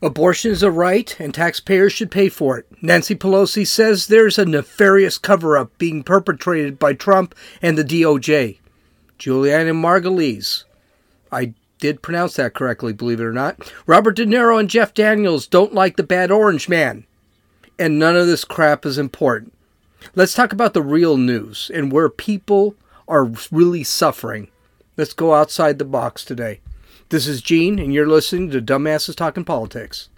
Abortion 0.00 0.52
is 0.52 0.62
a 0.62 0.70
right, 0.70 1.18
and 1.18 1.34
taxpayers 1.34 1.92
should 1.92 2.10
pay 2.10 2.28
for 2.28 2.58
it. 2.58 2.66
Nancy 2.80 3.16
Pelosi 3.16 3.66
says 3.66 4.06
there's 4.06 4.38
a 4.38 4.44
nefarious 4.44 5.18
cover 5.18 5.56
up 5.56 5.76
being 5.78 6.02
perpetrated 6.02 6.78
by 6.78 6.92
Trump 6.92 7.34
and 7.60 7.76
the 7.76 7.84
DOJ. 7.84 8.58
Julianna 9.18 9.72
Margulies. 9.72 10.64
I 11.32 11.54
did 11.78 12.02
pronounce 12.02 12.36
that 12.36 12.54
correctly, 12.54 12.92
believe 12.92 13.20
it 13.20 13.24
or 13.24 13.32
not. 13.32 13.72
Robert 13.86 14.16
De 14.16 14.24
Niro 14.24 14.58
and 14.58 14.70
Jeff 14.70 14.94
Daniels 14.94 15.46
don't 15.46 15.74
like 15.74 15.96
the 15.96 16.02
bad 16.02 16.30
orange 16.30 16.68
man. 16.68 17.04
And 17.78 17.98
none 17.98 18.16
of 18.16 18.26
this 18.26 18.44
crap 18.44 18.86
is 18.86 18.98
important. 18.98 19.52
Let's 20.14 20.34
talk 20.34 20.52
about 20.52 20.74
the 20.74 20.82
real 20.82 21.16
news 21.16 21.70
and 21.74 21.90
where 21.90 22.08
people 22.08 22.76
are 23.08 23.32
really 23.50 23.84
suffering. 23.84 24.48
Let's 24.96 25.12
go 25.12 25.34
outside 25.34 25.78
the 25.78 25.84
box 25.84 26.24
today. 26.24 26.60
This 27.10 27.26
is 27.26 27.40
Gene, 27.40 27.78
and 27.78 27.94
you're 27.94 28.06
listening 28.06 28.50
to 28.50 28.60
Dumbasses 28.60 29.16
Talking 29.16 29.42
Politics. 29.42 30.10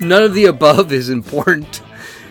None 0.00 0.22
of 0.24 0.34
the 0.34 0.46
above 0.46 0.92
is 0.92 1.08
important. 1.08 1.76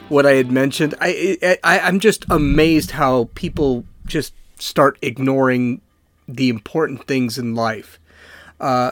What 0.10 0.26
I 0.26 0.34
had 0.34 0.52
mentioned, 0.52 0.96
I, 1.00 1.58
I 1.64 1.80
I'm 1.80 2.02
just 2.02 2.26
amazed 2.30 2.92
how 2.92 3.30
people 3.36 3.86
just 4.06 4.34
start 4.58 4.98
ignoring 5.02 5.80
the 6.28 6.50
important 6.50 7.08
things 7.08 7.38
in 7.38 7.56
life. 7.56 8.02
Uh, 8.59 8.92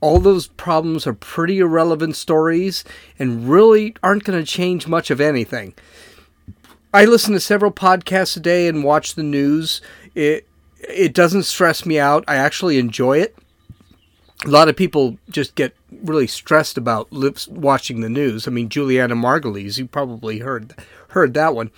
all 0.00 0.20
those 0.20 0.46
problems 0.46 1.04
are 1.04 1.14
pretty 1.14 1.58
irrelevant 1.58 2.14
stories 2.14 2.84
and 3.18 3.48
really 3.48 3.96
aren't 4.04 4.22
going 4.22 4.38
to 4.38 4.46
change 4.46 4.86
much 4.86 5.10
of 5.10 5.20
anything. 5.20 5.74
I 6.94 7.06
listen 7.06 7.32
to 7.32 7.40
several 7.40 7.72
podcasts 7.72 8.36
a 8.36 8.40
day 8.40 8.68
and 8.68 8.84
watch 8.84 9.14
the 9.14 9.22
news. 9.22 9.80
It 10.14 10.46
it 10.80 11.14
doesn't 11.14 11.44
stress 11.44 11.86
me 11.86 11.98
out. 11.98 12.24
I 12.26 12.36
actually 12.36 12.78
enjoy 12.78 13.18
it. 13.18 13.36
A 14.44 14.48
lot 14.48 14.68
of 14.68 14.76
people 14.76 15.18
just 15.30 15.54
get 15.54 15.76
really 16.02 16.26
stressed 16.26 16.76
about 16.76 17.12
lips 17.12 17.46
watching 17.46 18.00
the 18.00 18.08
news. 18.08 18.48
I 18.48 18.50
mean, 18.50 18.68
Julianna 18.68 19.14
Margulies, 19.14 19.78
you 19.78 19.86
probably 19.86 20.40
heard 20.40 20.74
heard 21.08 21.34
that 21.34 21.54
one. 21.54 21.70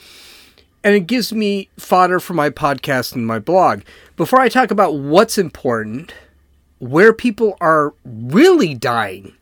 And 0.82 0.94
it 0.94 1.06
gives 1.06 1.32
me 1.32 1.68
fodder 1.78 2.20
for 2.20 2.34
my 2.34 2.50
podcast 2.50 3.14
and 3.14 3.26
my 3.26 3.38
blog. 3.38 3.82
Before 4.16 4.40
I 4.40 4.48
talk 4.48 4.70
about 4.70 4.96
what's 4.96 5.38
important, 5.38 6.12
where 6.78 7.12
people 7.12 7.56
are 7.60 7.94
really 8.04 8.74
dying, 8.74 9.34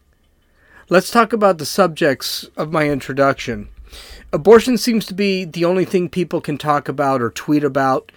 let's 0.89 1.11
talk 1.11 1.33
about 1.33 1.59
the 1.59 1.67
subjects 1.67 2.48
of 2.57 2.73
my 2.73 2.89
introduction 2.89 3.69
abortion 4.33 4.79
seems 4.79 5.07
to 5.07 5.15
be 5.15 5.45
the 5.45 5.65
only 5.65 5.85
thing 5.85 6.09
people 6.09 6.41
can 6.41 6.59
talk 6.59 6.89
about 6.89 7.20
or 7.20 7.31
tweet 7.31 7.65
about. 7.65 8.11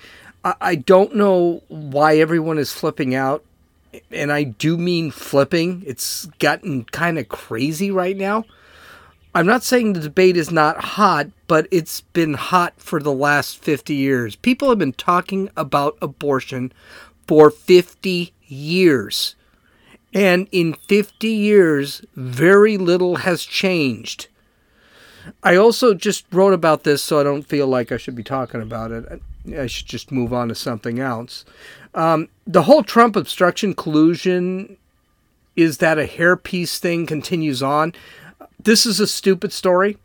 I, 0.45 0.75
don't 0.75 1.15
know 1.15 1.63
why 1.69 2.17
everyone 2.17 2.59
is 2.59 2.71
flipping 2.71 3.15
out. 3.15 3.43
And 4.11 4.31
I 4.31 4.43
do 4.43 4.77
mean 4.77 5.09
flipping. 5.09 5.83
It's 5.87 6.27
gotten 6.37 6.83
kind 6.85 7.17
of 7.17 7.29
crazy 7.29 7.89
right 7.89 8.15
now. 8.15 8.45
I'm 9.33 9.47
not 9.47 9.63
saying 9.63 9.93
the 9.93 9.99
debate 9.99 10.37
is 10.37 10.51
not 10.51 10.77
hot, 10.77 11.27
but 11.47 11.67
it's 11.71 12.01
been 12.01 12.35
hot 12.35 12.73
for 12.77 13.01
the 13.01 13.11
last 13.11 13.57
50 13.57 13.93
years. 13.93 14.35
People 14.35 14.69
have 14.69 14.77
been 14.77 14.93
talking 14.93 15.49
about 15.57 15.97
abortion 16.01 16.71
for 17.27 17.49
50 17.49 18.31
years. 18.45 19.35
And 20.13 20.47
in 20.51 20.73
50 20.73 21.27
years, 21.27 22.01
very 22.15 22.77
little 22.77 23.17
has 23.17 23.43
changed. 23.43 24.27
I 25.43 25.55
also 25.55 25.93
just 25.93 26.25
wrote 26.31 26.53
about 26.53 26.83
this, 26.83 27.01
so 27.01 27.19
I 27.19 27.23
don't 27.23 27.43
feel 27.43 27.67
like 27.67 27.91
I 27.91 27.97
should 27.97 28.15
be 28.15 28.23
talking 28.23 28.61
about 28.61 28.91
it. 28.91 29.21
I 29.57 29.67
should 29.67 29.87
just 29.87 30.11
move 30.11 30.33
on 30.33 30.47
to 30.49 30.55
something 30.55 30.99
else. 30.99 31.45
Um, 31.93 32.29
the 32.45 32.63
whole 32.63 32.83
Trump 32.83 33.15
obstruction 33.15 33.73
collusion 33.73 34.77
is 35.55 35.77
that 35.77 35.99
a 35.99 36.03
hairpiece 36.03 36.77
thing 36.77 37.05
continues 37.05 37.63
on. 37.63 37.93
This 38.59 38.85
is 38.85 38.99
a 38.99 39.07
stupid 39.07 39.53
story. 39.53 39.97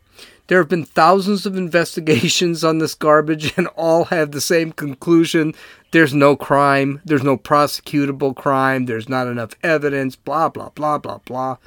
There 0.47 0.59
have 0.59 0.69
been 0.69 0.85
thousands 0.85 1.45
of 1.45 1.57
investigations 1.65 2.63
on 2.63 2.79
this 2.79 2.95
garbage, 2.95 3.53
and 3.57 3.67
all 3.75 4.05
have 4.05 4.31
the 4.31 4.41
same 4.41 4.71
conclusion 4.71 5.53
there's 5.91 6.13
no 6.13 6.37
crime, 6.37 7.01
there's 7.03 7.23
no 7.23 7.37
prosecutable 7.37 8.33
crime, 8.33 8.85
there's 8.85 9.09
not 9.09 9.27
enough 9.27 9.51
evidence, 9.61 10.15
blah, 10.15 10.47
blah, 10.47 10.69
blah, 10.69 10.97
blah, 10.97 11.19
blah. 11.25 11.57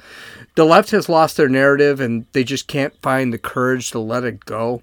The 0.55 0.65
left 0.65 0.91
has 0.91 1.07
lost 1.07 1.37
their 1.37 1.49
narrative, 1.49 1.99
and 1.99 2.25
they 2.33 2.43
just 2.43 2.67
can't 2.67 2.99
find 3.01 3.31
the 3.31 3.37
courage 3.37 3.91
to 3.91 3.99
let 3.99 4.23
it 4.23 4.43
go. 4.45 4.81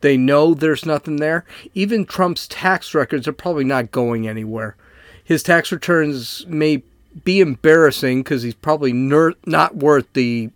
They 0.00 0.16
know 0.16 0.54
there's 0.54 0.86
nothing 0.86 1.16
there. 1.16 1.44
Even 1.74 2.04
Trump's 2.04 2.46
tax 2.46 2.94
records 2.94 3.26
are 3.26 3.32
probably 3.32 3.64
not 3.64 3.90
going 3.90 4.28
anywhere. 4.28 4.76
His 5.24 5.42
tax 5.42 5.72
returns 5.72 6.46
may 6.46 6.82
be 7.24 7.40
embarrassing 7.40 8.22
because 8.22 8.42
he's 8.42 8.54
probably 8.54 8.92
ner- 8.92 9.34
not 9.44 9.76
worth 9.76 10.12
the 10.12 10.50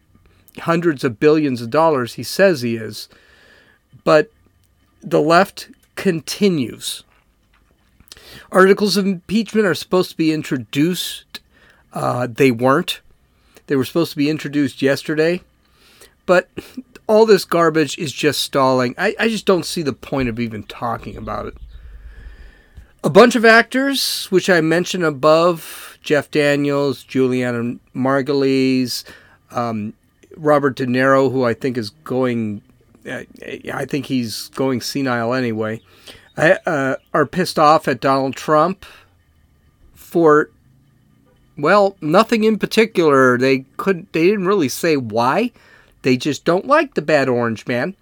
hundreds 0.58 1.02
of 1.02 1.19
billions 1.19 1.60
of 1.60 1.70
dollars 1.70 2.14
he 2.14 2.22
says 2.22 2.62
he 2.62 2.76
is. 2.76 3.08
But 4.04 4.31
the 5.02 5.20
left 5.20 5.69
continues. 5.97 7.02
Articles 8.50 8.97
of 8.97 9.06
impeachment 9.06 9.66
are 9.66 9.75
supposed 9.75 10.10
to 10.10 10.16
be 10.16 10.32
introduced. 10.32 11.41
Uh, 11.92 12.26
they 12.31 12.50
weren't. 12.50 13.00
They 13.66 13.76
were 13.76 13.84
supposed 13.84 14.12
to 14.12 14.16
be 14.16 14.31
introduced 14.31 14.82
yesterday. 14.82 15.42
But 16.26 16.48
all 17.06 17.26
this 17.26 17.44
garbage 17.44 17.98
is 17.98 18.12
just 18.12 18.40
stalling. 18.40 18.94
I, 18.96 19.14
I 19.18 19.28
just 19.28 19.46
don't 19.46 19.66
see 19.66 19.82
the 19.82 19.92
point 19.92 20.28
of 20.28 20.38
even 20.38 20.62
talking 20.64 21.16
about 21.16 21.46
it. 21.46 21.54
A 23.04 23.10
bunch 23.10 23.34
of 23.34 23.44
actors, 23.44 24.26
which 24.26 24.48
I 24.48 24.60
mentioned 24.60 25.04
above 25.04 25.98
Jeff 26.02 26.30
Daniels, 26.30 27.02
Julianna 27.02 27.78
Margulies, 27.94 29.04
um, 29.50 29.94
Robert 30.36 30.76
De 30.76 30.86
Niro, 30.86 31.30
who 31.30 31.44
I 31.44 31.54
think 31.54 31.76
is 31.76 31.90
going, 31.90 32.62
uh, 33.08 33.22
I 33.72 33.84
think 33.84 34.06
he's 34.06 34.48
going 34.50 34.80
senile 34.80 35.34
anyway, 35.34 35.82
uh, 36.36 36.94
are 37.12 37.26
pissed 37.26 37.58
off 37.58 37.88
at 37.88 38.00
Donald 38.00 38.36
Trump 38.36 38.86
for, 39.94 40.50
well, 41.58 41.96
nothing 42.00 42.44
in 42.44 42.58
particular. 42.58 43.36
They 43.36 43.66
couldn't, 43.76 44.12
they 44.12 44.28
didn't 44.28 44.46
really 44.46 44.69
say 44.69 44.96
why. 44.96 45.50
They 46.02 46.16
just 46.16 46.44
don't 46.44 46.66
like 46.66 46.94
the 46.94 47.02
bad 47.02 47.28
orange 47.28 47.66
man. 47.66 47.94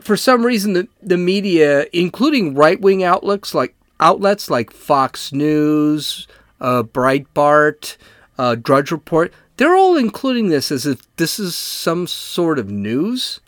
For 0.00 0.16
some 0.16 0.46
reason, 0.46 0.74
the, 0.74 0.88
the 1.02 1.18
media, 1.18 1.86
including 1.92 2.54
right 2.54 2.80
wing 2.80 3.02
outlets 3.02 3.54
like 3.54 3.74
outlets 4.00 4.48
like 4.48 4.70
Fox 4.70 5.32
News, 5.32 6.28
uh, 6.60 6.84
Breitbart, 6.84 7.96
uh, 8.38 8.54
Drudge 8.54 8.92
Report, 8.92 9.32
they're 9.56 9.76
all 9.76 9.96
including 9.96 10.48
this 10.48 10.70
as 10.70 10.86
if 10.86 11.00
this 11.16 11.40
is 11.40 11.56
some 11.56 12.06
sort 12.06 12.60
of 12.60 12.70
news. 12.70 13.40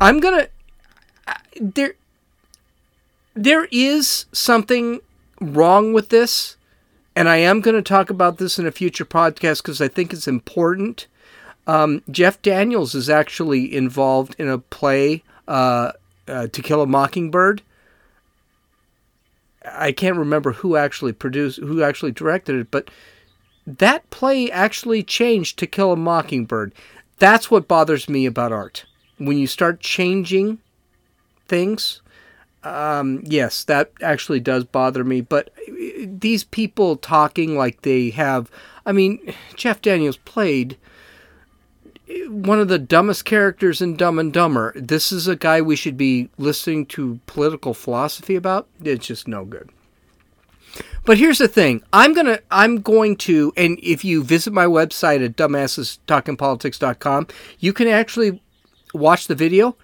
I'm 0.00 0.18
gonna 0.18 0.48
there. 1.60 1.94
There 3.34 3.68
is 3.70 4.26
something 4.32 5.00
wrong 5.40 5.92
with 5.92 6.08
this, 6.08 6.56
and 7.14 7.28
I 7.28 7.36
am 7.36 7.60
going 7.60 7.76
to 7.76 7.82
talk 7.82 8.10
about 8.10 8.38
this 8.38 8.58
in 8.58 8.66
a 8.66 8.72
future 8.72 9.04
podcast 9.04 9.62
because 9.62 9.80
I 9.80 9.86
think 9.86 10.12
it's 10.12 10.26
important. 10.26 11.06
Um, 11.68 12.02
Jeff 12.10 12.40
Daniels 12.40 12.94
is 12.94 13.10
actually 13.10 13.72
involved 13.76 14.34
in 14.38 14.48
a 14.48 14.58
play, 14.58 15.22
uh, 15.46 15.92
uh, 16.26 16.46
To 16.48 16.62
Kill 16.62 16.80
a 16.80 16.86
Mockingbird. 16.86 17.62
I 19.64 19.92
can't 19.92 20.16
remember 20.16 20.52
who 20.52 20.76
actually 20.76 21.12
produced, 21.12 21.58
who 21.58 21.82
actually 21.82 22.12
directed 22.12 22.56
it, 22.56 22.70
but 22.70 22.90
that 23.66 24.08
play 24.08 24.50
actually 24.50 25.02
changed 25.02 25.58
To 25.58 25.66
Kill 25.66 25.92
a 25.92 25.96
Mockingbird. 25.96 26.72
That's 27.18 27.50
what 27.50 27.68
bothers 27.68 28.08
me 28.08 28.24
about 28.24 28.50
art. 28.50 28.86
When 29.18 29.36
you 29.36 29.46
start 29.46 29.80
changing 29.80 30.60
things, 31.48 32.00
um, 32.64 33.20
yes, 33.24 33.62
that 33.64 33.92
actually 34.00 34.40
does 34.40 34.64
bother 34.64 35.04
me. 35.04 35.20
But 35.20 35.50
these 36.02 36.44
people 36.44 36.96
talking 36.96 37.58
like 37.58 37.82
they 37.82 38.08
have, 38.10 38.50
I 38.86 38.92
mean, 38.92 39.34
Jeff 39.54 39.82
Daniels 39.82 40.16
played 40.16 40.78
one 42.28 42.60
of 42.60 42.68
the 42.68 42.78
dumbest 42.78 43.24
characters 43.24 43.80
in 43.80 43.96
Dumb 43.96 44.18
and 44.18 44.32
Dumber. 44.32 44.72
This 44.74 45.12
is 45.12 45.28
a 45.28 45.36
guy 45.36 45.60
we 45.60 45.76
should 45.76 45.96
be 45.96 46.28
listening 46.38 46.86
to 46.86 47.20
political 47.26 47.74
philosophy 47.74 48.36
about. 48.36 48.66
It's 48.82 49.06
just 49.06 49.28
no 49.28 49.44
good. 49.44 49.70
But 51.04 51.18
here's 51.18 51.38
the 51.38 51.48
thing. 51.48 51.82
I'm 51.92 52.14
gonna 52.14 52.40
I'm 52.50 52.80
going 52.80 53.16
to 53.16 53.52
and 53.56 53.78
if 53.82 54.04
you 54.04 54.22
visit 54.22 54.52
my 54.52 54.66
website 54.66 55.24
at 55.24 55.36
dumbassestalkingpolitics.com, 55.36 57.28
you 57.58 57.72
can 57.72 57.88
actually 57.88 58.42
watch 58.92 59.26
the 59.26 59.34
video. 59.34 59.76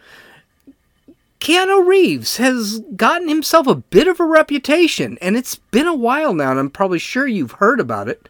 Keanu 1.41 1.87
Reeves 1.87 2.38
has 2.38 2.81
gotten 2.97 3.29
himself 3.29 3.67
a 3.67 3.75
bit 3.75 4.09
of 4.09 4.19
a 4.19 4.25
reputation, 4.25 5.19
and 5.20 5.37
it's 5.37 5.56
been 5.56 5.87
a 5.87 5.94
while 5.94 6.32
now, 6.32 6.50
and 6.50 6.59
I'm 6.59 6.70
probably 6.70 6.99
sure 6.99 7.27
you've 7.27 7.53
heard 7.53 7.81
about 7.81 8.09
it. 8.09 8.29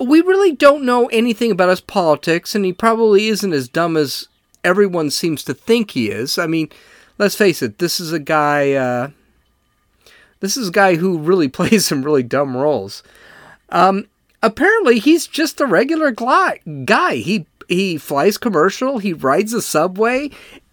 We 0.00 0.22
really 0.22 0.52
don't 0.52 0.84
know 0.84 1.06
anything 1.08 1.50
about 1.50 1.68
his 1.68 1.80
politics, 1.82 2.54
and 2.54 2.64
he 2.64 2.72
probably 2.72 3.28
isn't 3.28 3.52
as 3.52 3.68
dumb 3.68 3.96
as 3.96 4.28
everyone 4.64 5.10
seems 5.10 5.44
to 5.44 5.54
think 5.54 5.90
he 5.90 6.08
is. 6.10 6.38
I 6.38 6.46
mean, 6.46 6.70
let's 7.18 7.34
face 7.34 7.60
it, 7.62 7.78
this 7.78 8.00
is 8.00 8.12
a 8.12 8.18
guy. 8.18 8.72
Uh, 8.72 9.10
This 10.40 10.56
is 10.56 10.68
a 10.68 10.72
guy 10.72 10.96
who 10.96 11.18
really 11.18 11.48
plays 11.58 11.86
some 11.86 12.02
really 12.02 12.22
dumb 12.22 12.56
roles. 12.56 13.02
Um, 13.68 14.06
apparently, 14.42 14.98
he's 14.98 15.26
just 15.26 15.60
a 15.60 15.66
regular 15.66 16.10
guy. 16.12 16.60
He 17.16 17.46
he 17.68 17.98
flies 17.98 18.38
commercial. 18.38 18.98
He 18.98 19.12
rides 19.12 19.52
the 19.52 19.62
subway, 19.62 20.30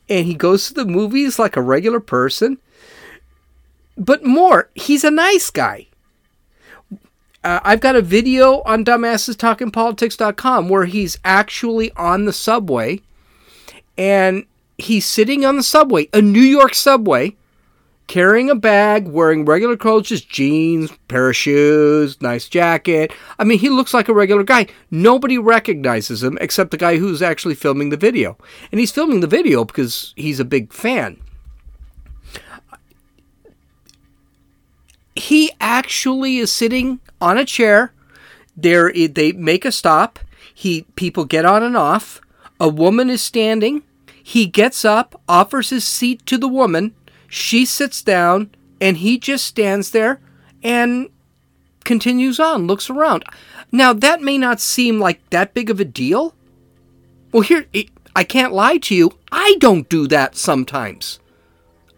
and 0.08 0.26
he 0.26 0.34
goes 0.36 0.68
to 0.68 0.74
the 0.74 0.86
movies 0.86 1.38
like 1.38 1.58
a 1.58 1.62
regular 1.62 2.00
person. 2.00 2.58
But 3.98 4.24
more, 4.24 4.70
he's 4.76 5.04
a 5.04 5.12
nice 5.12 5.50
guy. 5.50 5.87
Uh, 7.44 7.60
I've 7.64 7.80
got 7.80 7.96
a 7.96 8.02
video 8.02 8.62
on 8.64 8.84
dumbassestalkingpolitics.com 8.84 10.70
where 10.70 10.86
he's 10.86 11.18
actually 11.24 11.92
on 11.92 12.26
the 12.26 12.34
subway 12.34 13.02
and 13.98 14.46
he's 14.78 15.06
sitting 15.06 15.46
on 15.46 15.56
the 15.56 15.64
subway, 15.64 16.08
a 16.14 16.22
New 16.22 16.40
York 16.40 16.74
subway, 16.74 17.36
carrying 18.08 18.50
a 18.50 18.56
bag, 18.56 19.08
wearing 19.08 19.46
regular 19.46 19.78
clothes, 19.78 20.10
just 20.10 20.30
jeans, 20.30 20.92
pair 21.08 21.30
of 21.30 21.36
shoes, 21.36 22.22
nice 22.22 22.48
jacket. 22.48 23.12
I 23.38 23.44
mean, 23.44 23.60
he 23.60 23.70
looks 23.70 23.94
like 23.94 24.08
a 24.08 24.14
regular 24.14 24.44
guy. 24.44 24.68
Nobody 24.90 25.38
recognizes 25.38 26.24
him 26.24 26.38
except 26.42 26.72
the 26.72 26.78
guy 26.78 26.98
who's 26.98 27.22
actually 27.22 27.56
filming 27.56 27.90
the 27.90 27.98
video. 27.98 28.38
And 28.72 28.80
he's 28.80 28.92
filming 28.92 29.20
the 29.20 29.28
video 29.28 29.66
because 29.66 30.14
he's 30.16 30.40
a 30.40 30.46
big 30.46 30.74
fan. 30.74 31.18
He 35.18 35.52
actually 35.60 36.38
is 36.38 36.52
sitting 36.52 37.00
on 37.20 37.38
a 37.38 37.46
chair. 37.46 37.94
There, 38.56 38.92
they 38.92 39.32
make 39.32 39.66
a 39.66 39.72
stop. 39.72 40.20
He 40.54 40.84
people 40.96 41.26
get 41.26 41.46
on 41.46 41.64
and 41.64 41.76
off. 41.76 42.22
A 42.60 42.70
woman 42.70 43.10
is 43.10 43.22
standing. 43.22 43.84
He 44.24 44.46
gets 44.46 44.84
up, 44.84 45.22
offers 45.28 45.70
his 45.70 45.86
seat 45.86 46.26
to 46.26 46.38
the 46.38 46.48
woman. 46.48 46.96
She 47.28 47.66
sits 47.66 48.02
down, 48.02 48.52
and 48.82 48.98
he 48.98 49.18
just 49.18 49.46
stands 49.46 49.92
there 49.92 50.20
and 50.64 51.10
continues 51.84 52.40
on, 52.40 52.68
looks 52.68 52.90
around. 52.90 53.24
Now, 53.72 53.94
that 53.94 54.22
may 54.22 54.38
not 54.38 54.60
seem 54.60 55.00
like 55.00 55.28
that 55.30 55.54
big 55.54 55.70
of 55.70 55.80
a 55.80 55.86
deal. 55.86 56.36
Well, 57.32 57.44
here, 57.44 57.66
I 58.16 58.24
can't 58.24 58.54
lie 58.54 58.78
to 58.78 58.96
you. 58.96 59.18
I 59.32 59.56
don't 59.60 59.88
do 59.88 60.08
that 60.08 60.36
sometimes. 60.36 61.20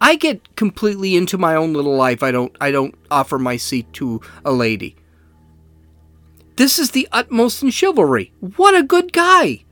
I 0.01 0.15
get 0.15 0.55
completely 0.55 1.15
into 1.15 1.37
my 1.37 1.55
own 1.55 1.73
little 1.73 1.95
life. 1.95 2.23
I 2.23 2.31
don't 2.31 2.55
I 2.61 2.71
don't 2.71 2.95
offer 3.11 3.37
my 3.37 3.57
seat 3.57 3.91
to 3.93 4.21
a 4.45 4.51
lady. 4.51 4.95
This 6.55 6.77
is 6.77 6.91
the 6.91 7.07
utmost 7.11 7.63
in 7.63 7.69
chivalry. 7.69 8.33
What 8.39 8.75
a 8.75 8.83
good 8.83 9.13
guy. 9.13 9.63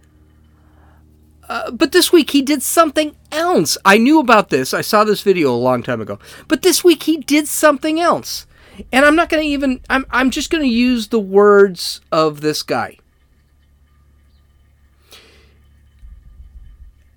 Uh, 1.49 1.71
but 1.71 1.91
this 1.91 2.11
week 2.11 2.31
he 2.31 2.41
did 2.41 2.61
something 2.61 3.15
else. 3.31 3.77
I 3.85 3.97
knew 3.97 4.19
about 4.19 4.49
this. 4.49 4.73
I 4.73 4.81
saw 4.81 5.03
this 5.03 5.21
video 5.21 5.53
a 5.53 5.55
long 5.55 5.81
time 5.81 6.01
ago. 6.01 6.19
But 6.47 6.61
this 6.61 6.83
week 6.83 7.03
he 7.03 7.17
did 7.17 7.47
something 7.47 7.99
else. 7.99 8.45
And 8.91 9.05
I'm 9.05 9.15
not 9.15 9.29
going 9.29 9.43
to 9.43 9.49
even 9.49 9.81
I'm 9.89 10.05
I'm 10.09 10.29
just 10.29 10.49
going 10.49 10.63
to 10.63 10.69
use 10.69 11.07
the 11.07 11.19
words 11.19 12.01
of 12.11 12.41
this 12.41 12.63
guy. 12.63 12.97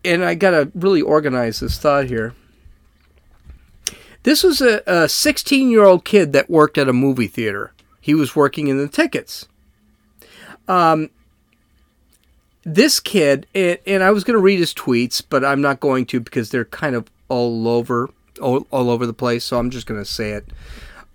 And 0.04 0.24
I 0.24 0.34
got 0.34 0.50
to 0.50 0.70
really 0.74 1.02
organize 1.02 1.60
this 1.60 1.78
thought 1.78 2.06
here. 2.06 2.34
This 4.22 4.42
was 4.42 4.60
a 4.60 5.08
16 5.08 5.70
year 5.70 5.84
old 5.84 6.04
kid 6.04 6.32
that 6.32 6.50
worked 6.50 6.76
at 6.76 6.88
a 6.88 6.92
movie 6.92 7.26
theater. 7.26 7.72
He 8.00 8.14
was 8.14 8.36
working 8.36 8.68
in 8.68 8.78
the 8.78 8.88
tickets. 8.88 9.48
Um, 10.68 11.10
this 12.62 13.00
kid, 13.00 13.46
and, 13.54 13.78
and 13.86 14.02
I 14.02 14.10
was 14.10 14.24
going 14.24 14.36
to 14.36 14.42
read 14.42 14.58
his 14.58 14.74
tweets, 14.74 15.22
but 15.26 15.44
I'm 15.44 15.60
not 15.60 15.80
going 15.80 16.06
to 16.06 16.20
because 16.20 16.50
they're 16.50 16.64
kind 16.64 16.94
of 16.94 17.10
all 17.28 17.66
over, 17.66 18.10
all, 18.40 18.66
all 18.70 18.90
over 18.90 19.06
the 19.06 19.12
place. 19.12 19.44
So 19.44 19.58
I'm 19.58 19.70
just 19.70 19.86
going 19.86 20.00
to 20.00 20.04
say 20.04 20.32
it. 20.32 20.46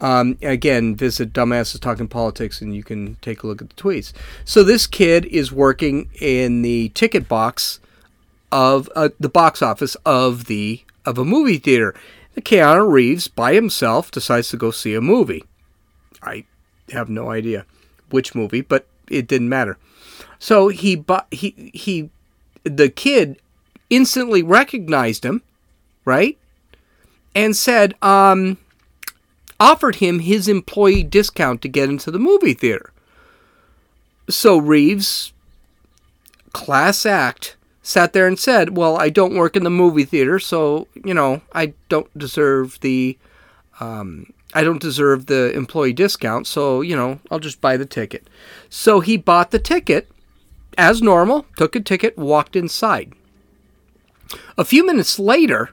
Um, 0.02 0.38
again, 0.42 0.96
visit 0.96 1.32
Dumbasses 1.32 1.80
Talking 1.80 2.08
Politics 2.08 2.62
and 2.62 2.76
you 2.76 2.84
can 2.84 3.16
take 3.22 3.44
a 3.44 3.48
look 3.48 3.62
at 3.62 3.70
the 3.70 3.76
tweets. 3.76 4.12
So 4.44 4.62
this 4.62 4.88
kid 4.88 5.26
is 5.26 5.52
working 5.52 6.10
in 6.20 6.64
the 6.64 6.90
ticket 6.90 7.30
box 7.30 7.80
of 8.52 8.90
uh, 8.96 9.10
the 9.20 9.30
box 9.30 9.62
office 9.62 9.96
of 10.06 10.46
the 10.46 10.84
of 11.06 11.18
a 11.18 11.26
movie 11.26 11.58
theater. 11.58 11.96
The 12.36 12.42
Keanu 12.42 12.90
Reeves 12.92 13.28
by 13.28 13.54
himself 13.54 14.12
decides 14.12 14.50
to 14.50 14.58
go 14.58 14.70
see 14.70 14.94
a 14.94 15.02
movie. 15.02 15.46
I 16.22 16.46
have 16.92 17.10
no 17.10 17.32
idea 17.32 17.66
which 18.10 18.36
movie, 18.36 18.62
but 18.62 18.88
it 19.10 19.28
didn't 19.28 19.50
matter. 19.50 19.78
So 20.38 20.68
he 20.68 21.04
he 21.32 21.72
he 21.74 22.10
the 22.64 22.90
kid 22.90 23.42
instantly 23.90 24.44
recognized 24.44 25.24
him, 25.24 25.42
right? 26.04 26.38
And 27.34 27.56
said 27.56 27.96
um 28.02 28.58
offered 29.60 29.96
him 29.96 30.20
his 30.20 30.50
employee 30.50 31.04
discount 31.04 31.62
to 31.62 31.70
get 31.70 31.90
into 31.90 32.12
the 32.12 32.20
movie 32.20 32.54
theater. 32.54 32.92
So 34.30 34.58
Reeves 34.58 35.32
class 36.52 37.06
act 37.06 37.56
sat 37.86 38.14
there 38.14 38.28
and 38.28 38.40
said, 38.40 38.76
"Well, 38.76 38.98
I 38.98 39.10
don't 39.10 39.36
work 39.36 39.56
in 39.56 39.64
the 39.64 39.70
movie 39.70 40.06
theater, 40.06 40.40
so, 40.40 40.88
you 41.04 41.14
know, 41.14 41.42
I 41.54 41.74
don't 41.88 42.18
deserve 42.18 42.80
the 42.82 43.18
um 43.80 44.34
I 44.56 44.64
don't 44.64 44.82
deserve 44.82 45.28
the 45.28 45.52
employee 45.52 45.94
discount, 45.94 46.48
so, 46.48 46.82
you 46.82 46.96
know, 46.96 47.20
I'll 47.30 47.40
just 47.40 47.62
buy 47.62 47.78
the 47.78 47.86
ticket. 47.86 48.28
So 48.70 49.02
he 49.02 49.18
bought 49.18 49.52
the 49.52 49.60
ticket 49.60 50.10
as 50.78 51.02
normal, 51.02 51.46
took 51.58 51.76
a 51.76 51.80
ticket, 51.80 52.18
walked 52.18 52.56
inside. 52.56 53.14
A 54.58 54.66
few 54.66 54.86
minutes 54.86 55.20
later, 55.20 55.72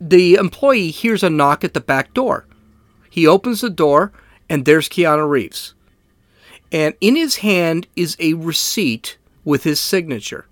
the 0.00 0.34
employee 0.34 0.90
hears 0.90 1.22
a 1.22 1.30
knock 1.30 1.64
at 1.64 1.72
the 1.72 1.80
back 1.80 2.12
door. 2.12 2.46
He 3.08 3.26
opens 3.26 3.60
the 3.60 3.70
door, 3.70 4.12
and 4.50 4.64
there's 4.64 4.88
Keanu 4.88 5.28
Reeves. 5.28 5.72
And 6.72 6.94
in 7.00 7.16
his 7.16 7.36
hand 7.36 7.86
is 7.94 8.16
a 8.18 8.34
receipt 8.34 9.16
with 9.44 9.64
his 9.64 9.80
signature. 9.80 10.46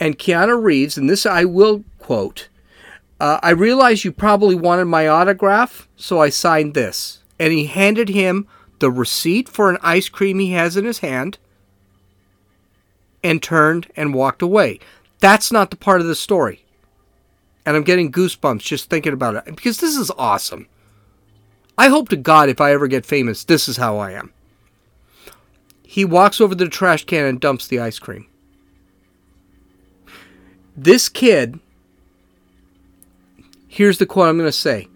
And 0.00 0.18
Keanu 0.18 0.62
Reeves, 0.62 0.96
and 0.98 1.08
this 1.08 1.24
I 1.24 1.44
will 1.44 1.84
quote, 1.98 2.48
uh, 3.20 3.38
I 3.42 3.50
realize 3.50 4.04
you 4.04 4.12
probably 4.12 4.54
wanted 4.54 4.86
my 4.86 5.06
autograph, 5.06 5.88
so 5.96 6.20
I 6.20 6.28
signed 6.28 6.74
this. 6.74 7.22
And 7.38 7.52
he 7.52 7.66
handed 7.66 8.08
him 8.08 8.46
the 8.80 8.90
receipt 8.90 9.48
for 9.48 9.70
an 9.70 9.78
ice 9.82 10.08
cream 10.08 10.38
he 10.38 10.52
has 10.52 10.76
in 10.76 10.84
his 10.84 10.98
hand 10.98 11.38
and 13.22 13.42
turned 13.42 13.90
and 13.96 14.14
walked 14.14 14.42
away. 14.42 14.78
That's 15.20 15.50
not 15.50 15.70
the 15.70 15.76
part 15.76 16.00
of 16.00 16.06
the 16.06 16.14
story. 16.14 16.64
And 17.64 17.76
I'm 17.76 17.82
getting 17.82 18.12
goosebumps 18.12 18.60
just 18.60 18.90
thinking 18.90 19.14
about 19.14 19.36
it 19.36 19.56
because 19.56 19.80
this 19.80 19.96
is 19.96 20.10
awesome. 20.18 20.68
I 21.78 21.88
hope 21.88 22.08
to 22.10 22.16
God 22.16 22.48
if 22.48 22.60
I 22.60 22.72
ever 22.72 22.86
get 22.86 23.06
famous, 23.06 23.42
this 23.42 23.68
is 23.68 23.78
how 23.78 23.96
I 23.96 24.12
am. 24.12 24.32
He 25.94 26.04
walks 26.04 26.40
over 26.40 26.56
to 26.56 26.64
the 26.64 26.68
trash 26.68 27.04
can 27.04 27.24
and 27.24 27.40
dumps 27.40 27.68
the 27.68 27.78
ice 27.78 28.00
cream. 28.00 28.26
This 30.76 31.08
kid 31.08 31.60
Here's 33.68 33.98
the 33.98 34.06
quote 34.06 34.28
I'm 34.28 34.36
going 34.36 34.48
to 34.48 34.52
say. 34.52 34.88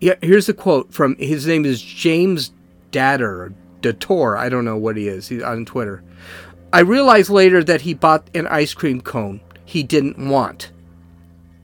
Yeah, 0.00 0.14
here's 0.22 0.46
the 0.46 0.54
quote 0.54 0.94
from 0.94 1.16
his 1.16 1.48
name 1.48 1.64
is 1.64 1.82
James 1.82 2.52
Datter 2.92 3.22
or 3.22 3.54
Dator. 3.80 4.38
I 4.38 4.48
don't 4.48 4.64
know 4.64 4.76
what 4.76 4.96
he 4.96 5.08
is. 5.08 5.26
He's 5.26 5.42
on 5.42 5.64
Twitter. 5.64 6.04
I 6.72 6.78
realized 6.78 7.28
later 7.28 7.64
that 7.64 7.80
he 7.80 7.92
bought 7.92 8.30
an 8.36 8.46
ice 8.46 8.72
cream 8.72 9.00
cone 9.00 9.40
he 9.64 9.82
didn't 9.82 10.28
want 10.28 10.70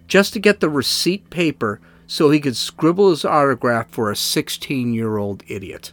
just 0.09 0.33
to 0.33 0.41
get 0.41 0.59
the 0.59 0.69
receipt 0.69 1.31
paper 1.31 1.81
so 2.09 2.31
he 2.31 2.41
could 2.41 2.57
scribble 2.57 3.11
his 3.11 3.25
autograph 3.25 3.91
for 3.91 4.11
a 4.11 4.17
16 4.17 4.93
year 4.93 5.19
old 5.19 5.45
idiot. 5.47 5.93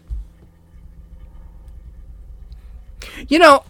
You 3.27 3.39
know, 3.39 3.63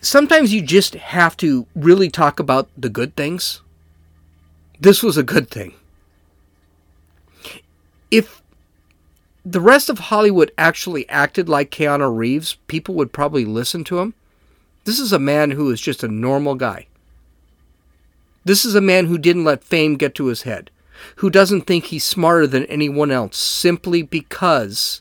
sometimes 0.00 0.52
you 0.52 0.62
just 0.62 0.94
have 0.94 1.36
to 1.38 1.66
really 1.74 2.10
talk 2.10 2.38
about 2.38 2.68
the 2.76 2.88
good 2.88 3.16
things 3.16 3.60
this 4.84 5.02
was 5.02 5.16
a 5.16 5.22
good 5.22 5.48
thing. 5.48 5.72
If 8.10 8.42
the 9.44 9.60
rest 9.60 9.88
of 9.88 9.98
Hollywood 9.98 10.52
actually 10.58 11.08
acted 11.08 11.48
like 11.48 11.70
Keanu 11.70 12.14
Reeves, 12.14 12.56
people 12.66 12.94
would 12.96 13.12
probably 13.12 13.44
listen 13.44 13.84
to 13.84 13.98
him. 14.00 14.14
This 14.84 14.98
is 14.98 15.12
a 15.12 15.18
man 15.18 15.52
who 15.52 15.70
is 15.70 15.80
just 15.80 16.04
a 16.04 16.08
normal 16.08 16.54
guy. 16.54 16.86
This 18.44 18.64
is 18.64 18.74
a 18.74 18.80
man 18.80 19.06
who 19.06 19.16
didn't 19.16 19.44
let 19.44 19.64
fame 19.64 19.96
get 19.96 20.14
to 20.16 20.26
his 20.26 20.42
head, 20.42 20.70
who 21.16 21.30
doesn't 21.30 21.62
think 21.62 21.86
he's 21.86 22.04
smarter 22.04 22.46
than 22.46 22.66
anyone 22.66 23.10
else 23.10 23.38
simply 23.38 24.02
because 24.02 25.00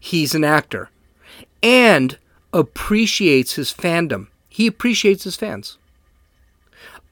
he's 0.00 0.34
an 0.34 0.42
actor, 0.42 0.88
and 1.62 2.18
appreciates 2.52 3.54
his 3.54 3.72
fandom. 3.72 4.28
He 4.48 4.66
appreciates 4.66 5.24
his 5.24 5.36
fans. 5.36 5.78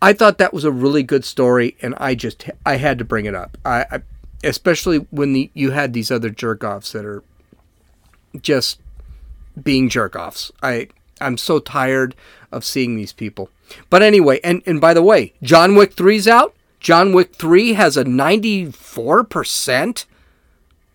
I 0.02 0.12
thought 0.12 0.38
that 0.38 0.54
was 0.54 0.64
a 0.64 0.73
really 0.73 1.02
good 1.02 1.25
story, 1.25 1.76
and 1.83 1.95
I 1.99 2.14
just 2.14 2.49
I 2.64 2.76
had 2.76 2.99
to 2.99 3.04
bring 3.04 3.26
it 3.26 3.35
up. 3.35 3.59
I, 3.64 3.85
I 3.90 4.02
especially 4.42 4.99
when 5.11 5.35
the, 5.35 5.50
you 5.52 5.73
had 5.73 5.92
these 5.92 6.11
other 6.11 6.30
jerk 6.30 6.64
offs 6.64 6.92
that 6.92 7.04
are 7.04 7.23
just 8.40 8.80
being 9.62 9.88
jerk 9.88 10.16
offs. 10.16 10.50
I 10.62 10.88
I'm 11.21 11.37
so 11.37 11.59
tired 11.59 12.14
of 12.50 12.64
seeing 12.64 12.97
these 12.97 13.12
people. 13.12 13.50
But 13.90 14.02
anyway, 14.02 14.40
and 14.42 14.62
and 14.66 14.80
by 14.80 14.95
the 14.95 15.02
way, 15.02 15.35
John 15.42 15.76
Wick 15.76 15.95
3's 15.95 16.26
out. 16.26 16.54
John 16.80 17.12
Wick 17.12 17.35
3 17.35 17.75
has 17.75 17.99
a 17.99 18.04
94% 18.04 20.04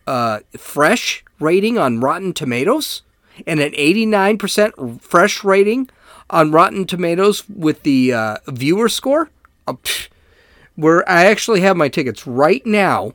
uh, 0.07 0.39
fresh 0.57 1.23
rating 1.39 1.77
on 1.77 1.99
Rotten 1.99 2.33
Tomatoes 2.33 3.03
and 3.45 3.59
an 3.59 3.71
89% 3.73 5.01
fresh 5.01 5.43
rating 5.43 5.89
on 6.29 6.51
Rotten 6.51 6.85
Tomatoes 6.85 7.47
with 7.49 7.83
the 7.83 8.13
uh, 8.13 8.37
viewer 8.47 8.89
score. 8.89 9.29
Uh, 9.67 9.75
where 10.75 11.07
I 11.09 11.25
actually 11.25 11.61
have 11.61 11.77
my 11.77 11.87
tickets 11.87 12.27
right 12.27 12.65
now 12.65 13.13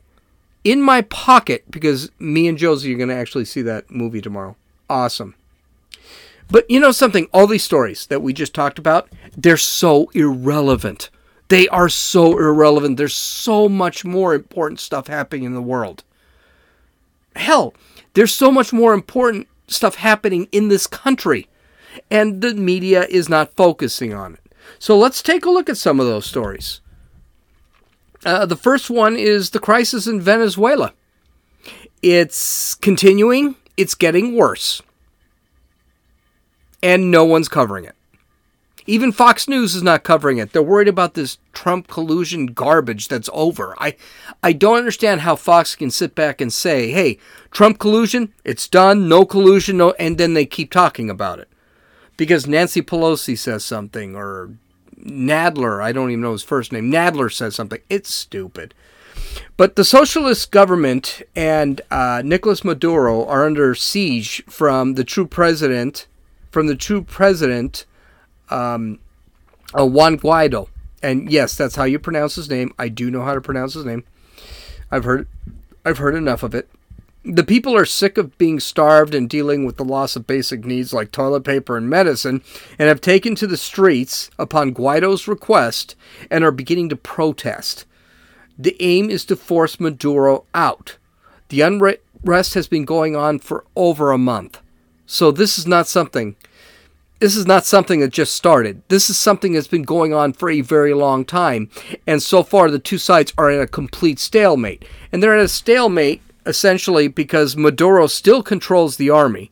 in 0.64 0.82
my 0.82 1.02
pocket 1.02 1.64
because 1.70 2.10
me 2.18 2.48
and 2.48 2.58
Josie 2.58 2.94
are 2.94 2.96
going 2.98 3.08
to 3.08 3.14
actually 3.14 3.44
see 3.44 3.62
that 3.62 3.90
movie 3.90 4.20
tomorrow. 4.20 4.56
Awesome. 4.88 5.34
But 6.50 6.68
you 6.68 6.80
know 6.80 6.92
something? 6.92 7.28
All 7.32 7.46
these 7.46 7.62
stories 7.62 8.06
that 8.06 8.22
we 8.22 8.32
just 8.32 8.54
talked 8.54 8.78
about, 8.78 9.08
they're 9.36 9.56
so 9.56 10.10
irrelevant. 10.14 11.10
They 11.48 11.68
are 11.68 11.88
so 11.88 12.38
irrelevant. 12.38 12.96
There's 12.96 13.14
so 13.14 13.68
much 13.68 14.04
more 14.04 14.34
important 14.34 14.80
stuff 14.80 15.06
happening 15.06 15.44
in 15.44 15.54
the 15.54 15.62
world. 15.62 16.02
Hell, 17.36 17.74
there's 18.14 18.34
so 18.34 18.50
much 18.50 18.72
more 18.72 18.92
important 18.92 19.46
stuff 19.70 19.94
happening 19.94 20.48
in 20.52 20.68
this 20.68 20.86
country, 20.86 21.48
and 22.10 22.42
the 22.42 22.54
media 22.54 23.06
is 23.08 23.28
not 23.28 23.56
focusing 23.56 24.12
on 24.12 24.34
it. 24.34 24.40
So 24.78 24.98
let's 24.98 25.22
take 25.22 25.44
a 25.44 25.50
look 25.50 25.68
at 25.68 25.76
some 25.76 26.00
of 26.00 26.06
those 26.06 26.26
stories. 26.26 26.80
Uh, 28.24 28.44
the 28.44 28.56
first 28.56 28.90
one 28.90 29.16
is 29.16 29.50
the 29.50 29.58
crisis 29.58 30.06
in 30.06 30.20
Venezuela. 30.20 30.92
It's 32.02 32.74
continuing, 32.74 33.56
it's 33.76 33.94
getting 33.94 34.36
worse. 34.36 34.82
And 36.82 37.10
no 37.10 37.24
one's 37.24 37.48
covering 37.48 37.84
it. 37.84 37.94
Even 38.90 39.12
Fox 39.12 39.46
News 39.46 39.76
is 39.76 39.84
not 39.84 40.02
covering 40.02 40.38
it. 40.38 40.52
They're 40.52 40.64
worried 40.64 40.88
about 40.88 41.14
this 41.14 41.38
Trump 41.52 41.86
collusion 41.86 42.46
garbage 42.46 43.06
that's 43.06 43.30
over. 43.32 43.76
I 43.78 43.94
I 44.42 44.52
don't 44.52 44.78
understand 44.78 45.20
how 45.20 45.36
Fox 45.36 45.76
can 45.76 45.92
sit 45.92 46.16
back 46.16 46.40
and 46.40 46.52
say, 46.52 46.90
"Hey, 46.90 47.18
Trump 47.52 47.78
collusion, 47.78 48.32
it's 48.44 48.66
done, 48.66 49.08
no 49.08 49.24
collusion, 49.24 49.76
no," 49.76 49.92
and 49.92 50.18
then 50.18 50.34
they 50.34 50.44
keep 50.44 50.72
talking 50.72 51.08
about 51.08 51.38
it. 51.38 51.48
Because 52.16 52.48
Nancy 52.48 52.82
Pelosi 52.82 53.38
says 53.38 53.64
something 53.64 54.16
or 54.16 54.54
Nadler, 55.00 55.80
I 55.80 55.92
don't 55.92 56.10
even 56.10 56.22
know 56.22 56.32
his 56.32 56.42
first 56.42 56.72
name. 56.72 56.90
Nadler 56.90 57.32
says 57.32 57.54
something. 57.54 57.80
It's 57.88 58.12
stupid. 58.12 58.74
But 59.56 59.76
the 59.76 59.84
socialist 59.84 60.50
government 60.50 61.22
and 61.36 61.80
uh, 61.92 62.22
Nicolas 62.24 62.64
Maduro 62.64 63.24
are 63.24 63.46
under 63.46 63.76
siege 63.76 64.42
from 64.48 64.94
the 64.94 65.04
true 65.04 65.28
president, 65.28 66.08
from 66.50 66.66
the 66.66 66.74
true 66.74 67.02
president, 67.02 67.86
um, 68.50 68.98
Juan 69.74 70.18
Guaido. 70.18 70.68
And 71.02 71.30
yes, 71.30 71.56
that's 71.56 71.76
how 71.76 71.84
you 71.84 71.98
pronounce 71.98 72.34
his 72.34 72.50
name. 72.50 72.74
I 72.78 72.88
do 72.88 73.10
know 73.10 73.22
how 73.22 73.34
to 73.34 73.40
pronounce 73.40 73.74
his 73.74 73.86
name. 73.86 74.04
I've 74.90 75.04
heard, 75.04 75.28
I've 75.84 75.98
heard 75.98 76.14
enough 76.14 76.42
of 76.42 76.54
it. 76.54 76.68
The 77.22 77.44
people 77.44 77.76
are 77.76 77.84
sick 77.84 78.16
of 78.16 78.36
being 78.38 78.60
starved 78.60 79.14
and 79.14 79.28
dealing 79.28 79.64
with 79.64 79.76
the 79.76 79.84
loss 79.84 80.16
of 80.16 80.26
basic 80.26 80.64
needs 80.64 80.92
like 80.94 81.12
toilet 81.12 81.44
paper 81.44 81.76
and 81.76 81.88
medicine, 81.88 82.42
and 82.78 82.88
have 82.88 83.02
taken 83.02 83.34
to 83.36 83.46
the 83.46 83.58
streets 83.58 84.30
upon 84.38 84.74
Guaido's 84.74 85.28
request 85.28 85.96
and 86.30 86.42
are 86.42 86.50
beginning 86.50 86.88
to 86.88 86.96
protest. 86.96 87.84
The 88.58 88.74
aim 88.80 89.10
is 89.10 89.26
to 89.26 89.36
force 89.36 89.78
Maduro 89.78 90.44
out. 90.54 90.96
The 91.48 91.60
unrest 91.60 92.54
has 92.54 92.68
been 92.68 92.84
going 92.86 93.16
on 93.16 93.38
for 93.38 93.64
over 93.76 94.12
a 94.12 94.18
month. 94.18 94.60
So 95.04 95.30
this 95.30 95.58
is 95.58 95.66
not 95.66 95.88
something 95.88 96.36
this 97.20 97.36
is 97.36 97.46
not 97.46 97.66
something 97.66 98.00
that 98.00 98.10
just 98.10 98.34
started. 98.34 98.82
This 98.88 99.10
is 99.10 99.18
something 99.18 99.52
that's 99.52 99.66
been 99.66 99.82
going 99.82 100.12
on 100.12 100.32
for 100.32 100.50
a 100.50 100.62
very 100.62 100.94
long 100.94 101.24
time. 101.24 101.68
And 102.06 102.22
so 102.22 102.42
far 102.42 102.70
the 102.70 102.78
two 102.78 102.98
sides 102.98 103.32
are 103.36 103.50
in 103.50 103.60
a 103.60 103.66
complete 103.66 104.18
stalemate. 104.18 104.84
And 105.12 105.22
they're 105.22 105.36
in 105.36 105.44
a 105.44 105.48
stalemate 105.48 106.22
essentially 106.46 107.08
because 107.08 107.56
Maduro 107.56 108.06
still 108.06 108.42
controls 108.42 108.96
the 108.96 109.10
army. 109.10 109.50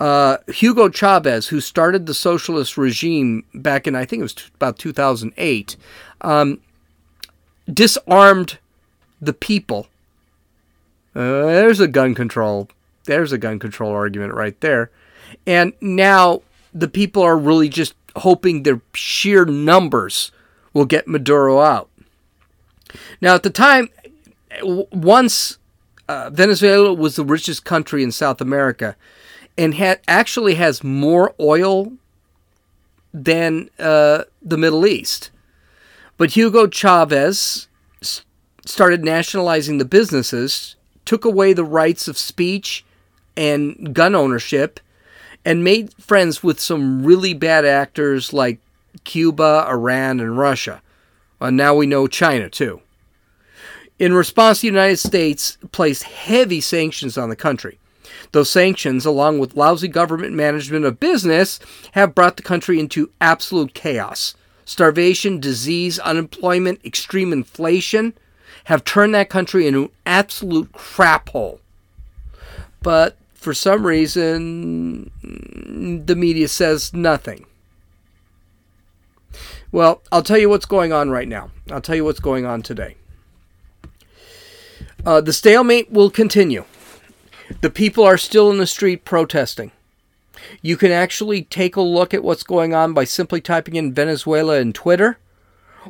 Uh, 0.00 0.38
Hugo 0.48 0.88
Chavez, 0.88 1.48
who 1.48 1.60
started 1.60 2.06
the 2.06 2.14
socialist 2.14 2.78
regime 2.78 3.44
back 3.54 3.86
in, 3.86 3.94
I 3.94 4.06
think 4.06 4.20
it 4.20 4.24
was 4.24 4.34
t- 4.34 4.44
about 4.54 4.78
2008, 4.78 5.76
um, 6.22 6.60
disarmed 7.72 8.58
the 9.20 9.34
people. 9.34 9.88
Uh, 11.14 11.44
there's 11.46 11.80
a 11.80 11.88
gun 11.88 12.14
control. 12.14 12.68
There's 13.04 13.32
a 13.32 13.38
gun 13.38 13.58
control 13.58 13.92
argument 13.92 14.32
right 14.32 14.58
there. 14.60 14.90
And 15.46 15.74
now 15.80 16.42
the 16.72 16.88
people 16.88 17.22
are 17.22 17.36
really 17.36 17.68
just 17.68 17.94
hoping 18.16 18.62
their 18.62 18.80
sheer 18.94 19.44
numbers 19.44 20.32
will 20.72 20.84
get 20.84 21.08
Maduro 21.08 21.60
out. 21.60 21.88
Now, 23.20 23.34
at 23.34 23.42
the 23.42 23.50
time, 23.50 23.88
once 24.62 25.58
uh, 26.08 26.30
Venezuela 26.30 26.92
was 26.92 27.16
the 27.16 27.24
richest 27.24 27.64
country 27.64 28.02
in 28.02 28.10
South 28.10 28.40
America, 28.40 28.96
and 29.56 29.74
had 29.74 30.00
actually 30.08 30.54
has 30.54 30.82
more 30.82 31.34
oil 31.38 31.92
than 33.12 33.70
uh, 33.78 34.24
the 34.42 34.58
Middle 34.58 34.86
East. 34.86 35.30
But 36.16 36.30
Hugo 36.30 36.66
Chavez 36.66 37.68
started 38.66 39.04
nationalizing 39.04 39.78
the 39.78 39.84
businesses, 39.84 40.76
took 41.04 41.24
away 41.24 41.52
the 41.52 41.64
rights 41.64 42.08
of 42.08 42.18
speech 42.18 42.84
and 43.36 43.94
gun 43.94 44.14
ownership, 44.14 44.80
and 45.44 45.64
made 45.64 45.92
friends 45.94 46.42
with 46.42 46.60
some 46.60 47.04
really 47.04 47.34
bad 47.34 47.64
actors 47.64 48.32
like 48.32 48.58
Cuba, 49.04 49.66
Iran, 49.68 50.20
and 50.20 50.36
Russia. 50.36 50.82
And 51.40 51.56
now 51.56 51.74
we 51.74 51.86
know 51.86 52.06
China 52.06 52.50
too. 52.50 52.80
In 53.98 54.14
response, 54.14 54.60
the 54.60 54.66
United 54.66 54.98
States 54.98 55.58
placed 55.72 56.04
heavy 56.04 56.60
sanctions 56.60 57.18
on 57.18 57.28
the 57.28 57.36
country. 57.36 57.78
Those 58.32 58.50
sanctions, 58.50 59.04
along 59.04 59.38
with 59.38 59.56
lousy 59.56 59.88
government 59.88 60.34
management 60.34 60.84
of 60.84 61.00
business, 61.00 61.58
have 61.92 62.14
brought 62.14 62.36
the 62.36 62.42
country 62.42 62.78
into 62.78 63.10
absolute 63.20 63.74
chaos. 63.74 64.34
Starvation, 64.64 65.40
disease, 65.40 65.98
unemployment, 65.98 66.84
extreme 66.84 67.32
inflation 67.32 68.14
have 68.64 68.84
turned 68.84 69.14
that 69.14 69.28
country 69.28 69.66
into 69.66 69.84
an 69.84 69.90
absolute 70.06 70.72
crap 70.72 71.30
hole. 71.30 71.60
But 72.82 73.16
for 73.40 73.54
some 73.54 73.86
reason, 73.86 75.10
the 76.04 76.14
media 76.14 76.46
says 76.46 76.92
nothing. 76.92 77.46
Well, 79.72 80.02
I'll 80.12 80.22
tell 80.22 80.36
you 80.36 80.50
what's 80.50 80.66
going 80.66 80.92
on 80.92 81.08
right 81.08 81.26
now. 81.26 81.50
I'll 81.70 81.80
tell 81.80 81.96
you 81.96 82.04
what's 82.04 82.20
going 82.20 82.44
on 82.44 82.60
today. 82.60 82.96
Uh, 85.06 85.22
the 85.22 85.32
stalemate 85.32 85.90
will 85.90 86.10
continue. 86.10 86.66
The 87.62 87.70
people 87.70 88.04
are 88.04 88.18
still 88.18 88.50
in 88.50 88.58
the 88.58 88.66
street 88.66 89.06
protesting. 89.06 89.72
You 90.60 90.76
can 90.76 90.92
actually 90.92 91.44
take 91.44 91.76
a 91.76 91.80
look 91.80 92.12
at 92.12 92.22
what's 92.22 92.42
going 92.42 92.74
on 92.74 92.92
by 92.92 93.04
simply 93.04 93.40
typing 93.40 93.74
in 93.74 93.94
Venezuela 93.94 94.58
in 94.58 94.74
Twitter 94.74 95.16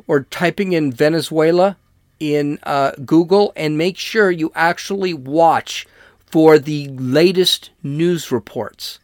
or 0.07 0.21
typing 0.21 0.71
in 0.71 0.93
Venezuela 0.93 1.75
in 2.17 2.59
uh, 2.63 2.91
Google 3.05 3.51
and 3.57 3.77
make 3.77 3.97
sure 3.97 4.31
you 4.31 4.53
actually 4.55 5.13
watch 5.13 5.85
for 6.31 6.57
the 6.57 6.87
latest 6.89 7.71
news 7.83 8.31
reports. 8.31 8.99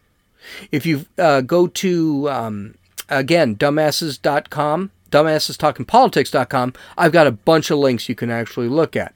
If 0.72 0.86
you 0.86 1.06
uh, 1.18 1.42
go 1.42 1.68
to, 1.68 2.30
um, 2.30 2.76
again, 3.10 3.56
dumbasses.com, 3.56 4.92
dumbassestalkingpolitics.com, 5.12 6.74
I've 6.98 7.12
got 7.12 7.28
a 7.28 7.32
bunch 7.32 7.70
of 7.70 7.80
links 7.80 8.08
you 8.08 8.16
can 8.16 8.32
actually 8.32 8.70
look 8.70 8.96
at. 8.96 9.14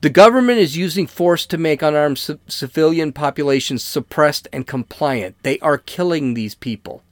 The 0.00 0.10
government 0.10 0.58
is 0.58 0.76
using 0.76 1.06
force 1.06 1.46
to 1.46 1.58
make 1.58 1.82
unarmed 1.82 2.18
c- 2.18 2.38
civilian 2.46 3.12
populations 3.12 3.82
suppressed 3.82 4.48
and 4.52 4.66
compliant. 4.66 5.36
They 5.42 5.58
are 5.60 5.78
killing 5.78 6.34
these 6.34 6.54
people. 6.54 7.02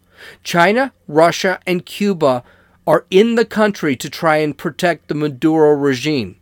China, 0.44 0.92
Russia, 1.08 1.58
and 1.66 1.86
Cuba 1.86 2.44
are 2.86 3.06
in 3.10 3.36
the 3.36 3.44
country 3.44 3.96
to 3.96 4.10
try 4.10 4.36
and 4.36 4.58
protect 4.58 5.08
the 5.08 5.14
Maduro 5.14 5.72
regime. 5.72 6.36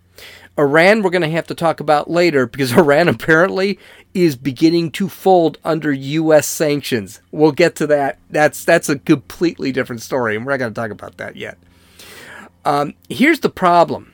Iran, 0.59 1.03
we're 1.03 1.11
going 1.11 1.23
to 1.23 1.31
have 1.31 1.47
to 1.47 1.55
talk 1.55 1.81
about 1.81 2.11
later 2.11 2.47
because 2.47 2.73
Iran 2.77 3.09
apparently 3.09 3.79
is 4.13 4.37
beginning 4.37 4.91
to 4.93 5.09
fold 5.09 5.59
under 5.65 5.93
U.S. 5.93 6.47
sanctions. 6.47 7.21
We'll 7.31 7.53
get 7.53 7.77
to 7.77 7.87
that. 7.89 8.19
That's 8.31 8.65
that's 8.65 8.89
a 8.89 8.99
completely 8.99 9.73
different 9.73 10.03
story, 10.03 10.37
and 10.37 10.45
we're 10.45 10.53
not 10.53 10.59
going 10.59 10.75
to 10.75 10.81
talk 10.81 10.91
about 10.91 11.17
that 11.19 11.37
yet. 11.37 11.59
Um, 12.65 12.95
here's 13.09 13.41
the 13.41 13.49
problem 13.49 14.13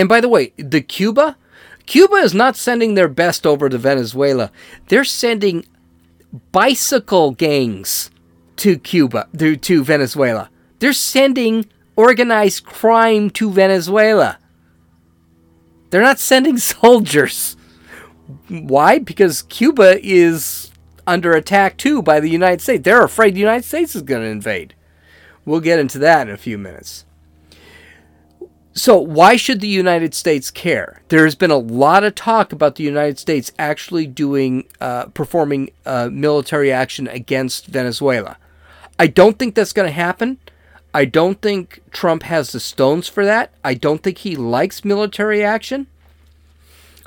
and 0.00 0.08
by 0.08 0.22
the 0.22 0.30
way, 0.30 0.54
the 0.56 0.80
Cuba, 0.80 1.36
Cuba 1.84 2.14
is 2.14 2.32
not 2.32 2.56
sending 2.56 2.94
their 2.94 3.06
best 3.06 3.46
over 3.46 3.68
to 3.68 3.76
Venezuela. 3.76 4.50
They're 4.88 5.04
sending 5.04 5.66
bicycle 6.52 7.32
gangs 7.32 8.10
to 8.56 8.78
Cuba, 8.78 9.28
to, 9.36 9.56
to 9.56 9.84
Venezuela. 9.84 10.48
They're 10.78 10.94
sending 10.94 11.66
organized 11.96 12.64
crime 12.64 13.28
to 13.30 13.50
Venezuela. 13.50 14.38
They're 15.90 16.00
not 16.00 16.18
sending 16.18 16.58
soldiers. 16.58 17.56
Why? 18.48 18.98
Because 18.98 19.42
Cuba 19.42 19.98
is 20.02 20.70
under 21.06 21.32
attack 21.32 21.76
too 21.76 22.02
by 22.02 22.20
the 22.20 22.30
United 22.30 22.60
States. 22.60 22.84
They're 22.84 23.04
afraid 23.04 23.34
the 23.34 23.40
United 23.40 23.64
States 23.64 23.94
is 23.94 24.02
going 24.02 24.22
to 24.22 24.28
invade. 24.28 24.74
We'll 25.44 25.60
get 25.60 25.78
into 25.78 25.98
that 25.98 26.28
in 26.28 26.34
a 26.34 26.38
few 26.38 26.58
minutes. 26.58 27.04
So, 28.72 28.98
why 28.98 29.34
should 29.34 29.60
the 29.60 29.68
United 29.68 30.14
States 30.14 30.50
care? 30.50 31.02
There 31.08 31.24
has 31.24 31.34
been 31.34 31.50
a 31.50 31.56
lot 31.58 32.04
of 32.04 32.14
talk 32.14 32.52
about 32.52 32.76
the 32.76 32.84
United 32.84 33.18
States 33.18 33.50
actually 33.58 34.06
doing, 34.06 34.68
uh, 34.80 35.06
performing 35.06 35.70
uh, 35.84 36.08
military 36.12 36.70
action 36.70 37.08
against 37.08 37.66
Venezuela. 37.66 38.36
I 38.96 39.08
don't 39.08 39.38
think 39.38 39.56
that's 39.56 39.72
going 39.72 39.88
to 39.88 39.92
happen. 39.92 40.38
I 40.92 41.04
don't 41.04 41.40
think 41.40 41.82
Trump 41.92 42.24
has 42.24 42.52
the 42.52 42.60
stones 42.60 43.06
for 43.08 43.24
that. 43.24 43.52
I 43.64 43.74
don't 43.74 44.02
think 44.02 44.18
he 44.18 44.34
likes 44.36 44.84
military 44.84 45.44
action. 45.44 45.86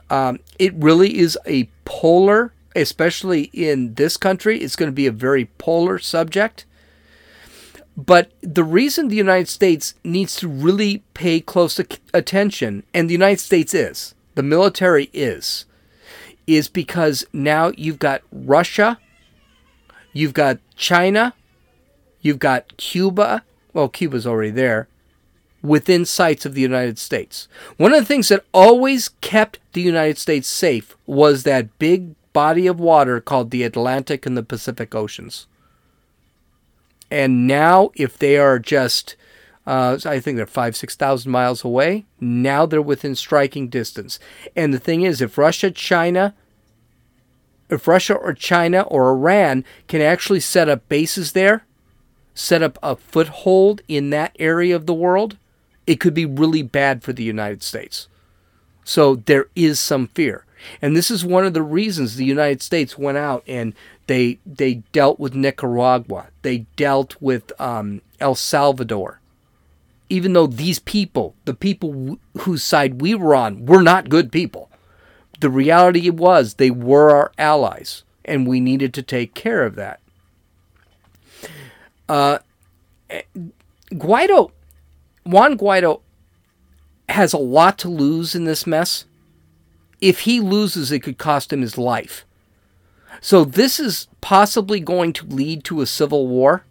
Um, 0.10 0.40
it 0.60 0.74
really 0.76 1.18
is 1.18 1.38
a 1.46 1.70
polar, 1.86 2.54
especially 2.76 3.44
in 3.54 3.96
this 3.96 4.16
country, 4.16 4.60
it's 4.60 4.76
going 4.76 4.92
to 4.92 4.96
be 4.96 5.08
a 5.08 5.12
very 5.12 5.46
polar 5.58 6.00
subject. 6.00 6.66
But 7.96 8.32
the 8.42 8.64
reason 8.64 9.08
the 9.08 9.16
United 9.16 9.50
States 9.50 9.96
needs 10.04 10.36
to 10.38 10.48
really 10.48 11.04
pay 11.14 11.40
close 11.40 11.80
attention, 12.14 12.84
and 12.94 13.10
the 13.10 13.14
United 13.14 13.40
States 13.40 13.74
is, 13.74 14.16
the 14.36 14.44
military 14.44 15.10
is, 15.14 15.66
is 16.48 16.68
because 16.68 17.26
now 17.34 17.72
you've 17.78 18.00
got 18.00 18.22
Russia, 18.32 18.98
you've 20.12 20.34
got 20.34 20.58
China, 20.76 21.34
you've 22.22 22.40
got 22.40 22.76
Cuba. 22.78 23.44
Well, 23.74 23.90
Cuba's 23.90 24.28
already 24.28 24.52
there, 24.52 24.88
within 25.62 26.06
sights 26.06 26.46
of 26.46 26.54
the 26.54 26.62
United 26.62 27.00
States. 27.00 27.48
One 27.78 27.94
of 27.94 28.00
the 28.00 28.06
things 28.06 28.30
that 28.30 28.46
always 28.54 29.10
kept 29.22 29.60
the 29.74 29.82
United 29.82 30.18
States 30.18 30.48
safe 30.48 30.96
was 31.08 31.44
that 31.44 31.80
big 31.80 32.16
body 32.34 32.68
of 32.68 32.80
water 32.80 33.22
called 33.22 33.50
the 33.52 33.64
Atlantic 33.64 34.26
and 34.26 34.36
the 34.36 34.44
Pacific 34.44 34.94
Oceans. 34.94 35.48
And 37.10 37.48
now, 37.48 37.92
if 37.96 38.18
they 38.18 38.38
are 38.38 38.60
just, 38.60 39.16
uh, 39.68 40.00
I 40.04 40.20
think 40.20 40.36
they're 40.36 40.46
five, 40.46 40.76
6,000 40.76 41.32
miles 41.32 41.64
away, 41.64 42.06
now 42.20 42.66
they're 42.66 42.82
within 42.82 43.16
striking 43.16 43.70
distance. 43.70 44.20
And 44.56 44.74
the 44.74 44.80
thing 44.80 45.04
is, 45.04 45.22
if 45.22 45.38
Russia, 45.38 45.70
China, 45.70 46.34
if 47.70 47.88
Russia 47.88 48.16
or 48.16 48.34
China 48.34 48.82
or 48.82 49.12
Iran 49.12 49.64
can 49.88 50.02
actually 50.02 50.40
set 50.40 50.68
up 50.68 50.90
bases 50.90 51.32
there, 51.32 51.66
set 52.34 52.64
up 52.64 52.78
a 52.82 52.96
foothold 52.96 53.82
in 53.88 54.10
that 54.10 54.36
area 54.40 54.76
of 54.76 54.86
the 54.86 54.94
world, 54.94 55.38
it 55.86 56.00
could 56.00 56.14
be 56.14 56.26
really 56.26 56.64
bad 56.64 57.04
for 57.04 57.14
the 57.14 57.24
United 57.24 57.64
States. 57.64 58.08
So 58.84 59.16
there 59.16 59.48
is 59.56 59.80
some 59.80 60.08
fear. 60.08 60.46
And 60.82 60.96
this 60.96 61.12
is 61.12 61.26
one 61.26 61.46
of 61.46 61.54
the 61.54 61.62
reasons 61.62 62.16
the 62.16 62.26
United 62.26 62.62
States 62.62 62.98
went 62.98 63.18
out 63.18 63.44
and 63.48 63.74
they 64.08 64.40
they 64.46 64.76
dealt 64.92 65.20
with 65.20 65.36
Nicaragua. 65.36 66.28
They 66.42 66.60
dealt 66.76 67.16
with 67.22 67.52
um, 67.60 68.02
El 68.20 68.36
Salvador. 68.36 69.20
Even 70.10 70.34
though 70.34 70.48
these 70.48 70.80
people, 70.80 71.36
the 71.46 71.54
people 71.54 72.20
whose 72.40 72.64
side 72.64 73.02
we 73.02 73.16
were 73.16 73.34
on, 73.34 73.66
were 73.66 73.82
not 73.82 74.10
good 74.10 74.32
people, 74.32 74.70
the 75.40 75.50
reality 75.50 76.10
was 76.10 76.56
they 76.56 76.70
were 76.70 77.10
our 77.10 77.32
allies, 77.38 78.04
and 78.24 78.46
we 78.46 78.60
needed 78.60 78.94
to 78.94 79.02
take 79.02 79.34
care 79.34 79.66
of 79.66 79.76
that. 79.76 80.00
Uh, 82.10 82.40
Guaido, 83.92 84.52
Juan 85.26 85.58
Guaido 85.58 86.02
has 87.10 87.34
a 87.34 87.38
lot 87.38 87.78
to 87.80 87.90
lose 87.90 88.36
in 88.36 88.46
this 88.46 88.66
mess. 88.66 89.06
If 90.02 90.22
he 90.22 90.40
loses, 90.40 90.92
it 90.92 91.00
could 91.00 91.18
cost 91.18 91.54
him 91.54 91.62
his 91.62 91.78
life. 91.78 92.26
So 93.22 93.46
this 93.46 93.80
is 93.80 94.08
possibly 94.20 94.80
going 94.80 95.14
to 95.14 95.26
lead 95.26 95.64
to 95.66 95.82
a 95.82 95.86
civil 95.86 96.28
war. 96.28 96.66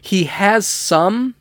He 0.00 0.24
has 0.24 0.66
some 0.66 1.36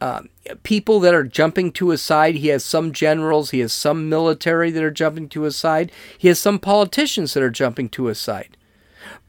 uh, 0.00 0.22
people 0.62 1.00
that 1.00 1.14
are 1.14 1.24
jumping 1.24 1.72
to 1.72 1.90
his 1.90 2.02
side. 2.02 2.34
He 2.34 2.48
has 2.48 2.64
some 2.64 2.92
generals. 2.92 3.50
He 3.50 3.60
has 3.60 3.72
some 3.72 4.08
military 4.08 4.70
that 4.70 4.82
are 4.82 4.90
jumping 4.90 5.28
to 5.30 5.42
his 5.42 5.56
side. 5.56 5.92
He 6.18 6.28
has 6.28 6.38
some 6.38 6.58
politicians 6.58 7.34
that 7.34 7.42
are 7.42 7.50
jumping 7.50 7.88
to 7.90 8.06
his 8.06 8.18
side. 8.18 8.56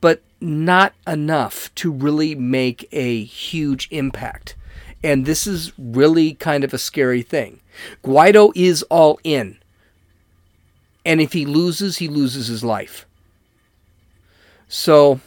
But 0.02 0.24
not 0.43 0.93
enough 1.08 1.73
to 1.75 1.91
really 1.91 2.36
make 2.36 2.88
a 2.91 3.23
huge 3.23 3.88
impact. 3.91 4.56
And 5.03 5.25
this 5.25 5.47
is 5.47 5.71
really 5.77 6.34
kind 6.36 6.63
of 6.63 6.73
a 6.73 6.77
scary 6.77 7.21
thing. 7.21 7.62
Guaido 8.03 8.51
is 8.56 8.84
all 8.84 9.19
in. 9.23 9.58
And 11.06 11.19
if 11.19 11.34
he 11.34 11.45
loses, 11.45 11.97
he 11.97 12.08
loses 12.08 12.47
his 12.47 12.63
life. 12.63 13.06
So 14.67 15.19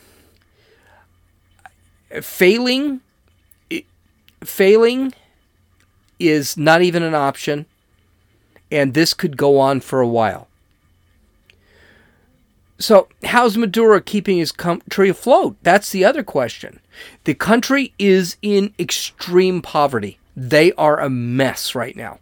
failing 2.20 3.00
failing 4.42 5.12
is 6.18 6.57
not 6.57 6.83
even 6.83 7.02
an 7.02 7.14
option 7.14 7.66
and 8.70 8.94
this 8.94 9.12
could 9.14 9.37
go 9.37 9.59
on 9.59 9.81
for 9.81 10.00
a 10.00 10.09
while. 10.09 10.48
So, 12.79 13.09
how's 13.25 13.57
Maduro 13.57 14.01
keeping 14.01 14.37
his 14.37 14.53
country 14.53 15.09
afloat? 15.09 15.57
That's 15.62 15.91
the 15.91 16.05
other 16.05 16.23
question. 16.23 16.81
The 17.25 17.35
country 17.35 17.95
is 17.99 18.37
in 18.43 18.75
extreme 18.79 19.62
poverty. 19.62 20.19
They 20.37 20.73
are 20.73 21.01
a 21.01 21.09
mess 21.09 21.75
right 21.75 21.97
now. 21.97 22.19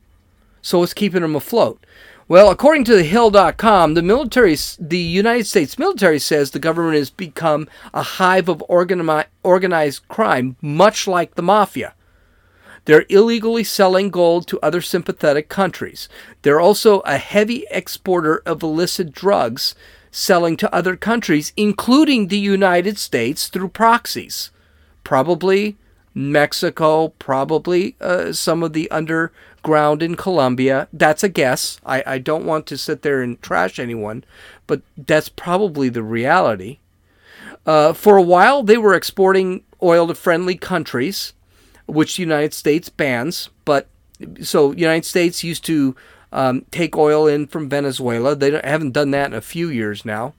So, 0.62 0.78
what's 0.78 0.94
keeping 0.94 1.22
them 1.22 1.34
afloat? 1.34 1.84
Well, 2.26 2.50
according 2.50 2.84
to 2.84 2.96
the 2.96 3.02
Hill.com, 3.02 3.94
the 3.94 4.02
military, 4.02 4.56
the 4.78 4.98
United 4.98 5.46
States 5.46 5.78
military 5.78 6.18
says 6.18 6.50
the 6.50 6.58
government 6.58 6.96
has 6.96 7.10
become 7.10 7.68
a 7.92 8.02
hive 8.02 8.48
of 8.48 8.64
organi- 8.70 9.26
organized 9.42 10.08
crime, 10.08 10.56
much 10.62 11.06
like 11.06 11.34
the 11.34 11.42
mafia. 11.42 11.94
They're 12.86 13.06
illegally 13.08 13.64
selling 13.64 14.10
gold 14.10 14.46
to 14.48 14.60
other 14.60 14.80
sympathetic 14.80 15.48
countries. 15.48 16.08
They're 16.42 16.60
also 16.60 17.00
a 17.00 17.18
heavy 17.18 17.66
exporter 17.70 18.42
of 18.46 18.62
illicit 18.62 19.12
drugs 19.12 19.74
selling 20.14 20.56
to 20.56 20.72
other 20.72 20.94
countries, 20.94 21.52
including 21.56 22.28
the 22.28 22.38
United 22.38 22.96
States, 22.98 23.48
through 23.48 23.68
proxies. 23.68 24.52
Probably 25.02 25.76
Mexico, 26.14 27.08
probably 27.18 27.96
uh, 28.00 28.32
some 28.32 28.62
of 28.62 28.74
the 28.74 28.88
underground 28.92 30.04
in 30.04 30.14
Colombia. 30.14 30.86
That's 30.92 31.24
a 31.24 31.28
guess. 31.28 31.80
I, 31.84 32.04
I 32.06 32.18
don't 32.18 32.46
want 32.46 32.66
to 32.68 32.78
sit 32.78 33.02
there 33.02 33.22
and 33.22 33.42
trash 33.42 33.80
anyone, 33.80 34.22
but 34.68 34.82
that's 34.96 35.28
probably 35.28 35.88
the 35.88 36.04
reality. 36.04 36.78
Uh, 37.66 37.92
for 37.92 38.16
a 38.16 38.22
while, 38.22 38.62
they 38.62 38.78
were 38.78 38.94
exporting 38.94 39.64
oil 39.82 40.06
to 40.06 40.14
friendly 40.14 40.54
countries, 40.54 41.32
which 41.86 42.16
the 42.16 42.22
United 42.22 42.54
States 42.54 42.88
bans. 42.88 43.50
But 43.64 43.88
so 44.42 44.70
United 44.70 45.06
States 45.06 45.42
used 45.42 45.64
to 45.64 45.96
um, 46.34 46.66
take 46.70 46.96
oil 46.96 47.26
in 47.26 47.46
from 47.46 47.68
Venezuela. 47.68 48.34
They 48.34 48.60
haven't 48.62 48.92
done 48.92 49.12
that 49.12 49.30
in 49.30 49.34
a 49.34 49.40
few 49.40 49.70
years 49.70 50.04
now. 50.04 50.34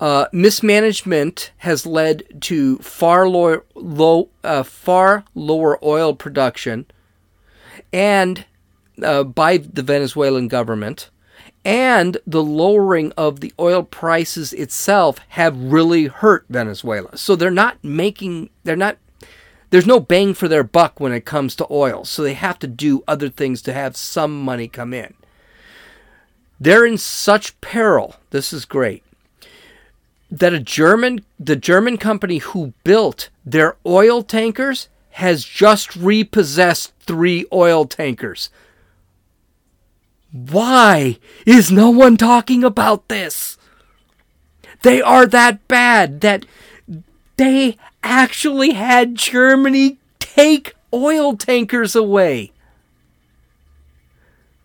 Uh, 0.00 0.26
mismanagement 0.32 1.52
has 1.58 1.84
led 1.84 2.22
to 2.42 2.78
far 2.78 3.28
lower, 3.28 3.64
low, 3.74 4.30
uh, 4.42 4.62
far 4.62 5.24
lower 5.34 5.84
oil 5.84 6.14
production, 6.14 6.86
and 7.92 8.46
uh, 9.02 9.22
by 9.24 9.58
the 9.58 9.82
Venezuelan 9.82 10.48
government, 10.48 11.10
and 11.64 12.18
the 12.26 12.42
lowering 12.42 13.12
of 13.16 13.40
the 13.40 13.52
oil 13.60 13.82
prices 13.82 14.52
itself 14.52 15.18
have 15.28 15.56
really 15.56 16.06
hurt 16.06 16.46
Venezuela. 16.48 17.16
So 17.16 17.36
they're 17.36 17.50
not 17.50 17.82
making, 17.84 18.50
they're 18.64 18.74
not 18.74 18.96
there's 19.72 19.86
no 19.86 20.00
bang 20.00 20.34
for 20.34 20.48
their 20.48 20.62
buck 20.62 21.00
when 21.00 21.12
it 21.12 21.24
comes 21.24 21.56
to 21.56 21.66
oil, 21.70 22.04
so 22.04 22.22
they 22.22 22.34
have 22.34 22.58
to 22.58 22.66
do 22.66 23.02
other 23.08 23.30
things 23.30 23.62
to 23.62 23.72
have 23.72 23.96
some 23.96 24.38
money 24.42 24.68
come 24.68 24.92
in. 24.92 25.14
They're 26.60 26.84
in 26.84 26.98
such 26.98 27.58
peril. 27.62 28.16
This 28.28 28.52
is 28.52 28.66
great. 28.66 29.02
That 30.30 30.52
a 30.52 30.60
German 30.60 31.24
the 31.40 31.56
German 31.56 31.96
company 31.96 32.36
who 32.36 32.74
built 32.84 33.30
their 33.46 33.76
oil 33.86 34.22
tankers 34.22 34.90
has 35.12 35.42
just 35.42 35.96
repossessed 35.96 36.92
3 37.00 37.46
oil 37.50 37.86
tankers. 37.86 38.50
Why 40.32 41.18
is 41.46 41.72
no 41.72 41.88
one 41.88 42.18
talking 42.18 42.62
about 42.62 43.08
this? 43.08 43.56
They 44.82 45.00
are 45.00 45.24
that 45.26 45.66
bad 45.66 46.20
that 46.20 46.44
they 47.38 47.78
actually 48.02 48.72
had 48.72 49.14
Germany 49.14 49.98
take 50.18 50.74
oil 50.92 51.36
tankers 51.36 51.94
away. 51.94 52.52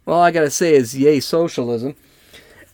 Well, 0.05 0.21
I 0.21 0.31
gotta 0.31 0.49
say 0.49 0.73
is 0.73 0.97
yay 0.97 1.19
socialism. 1.19 1.95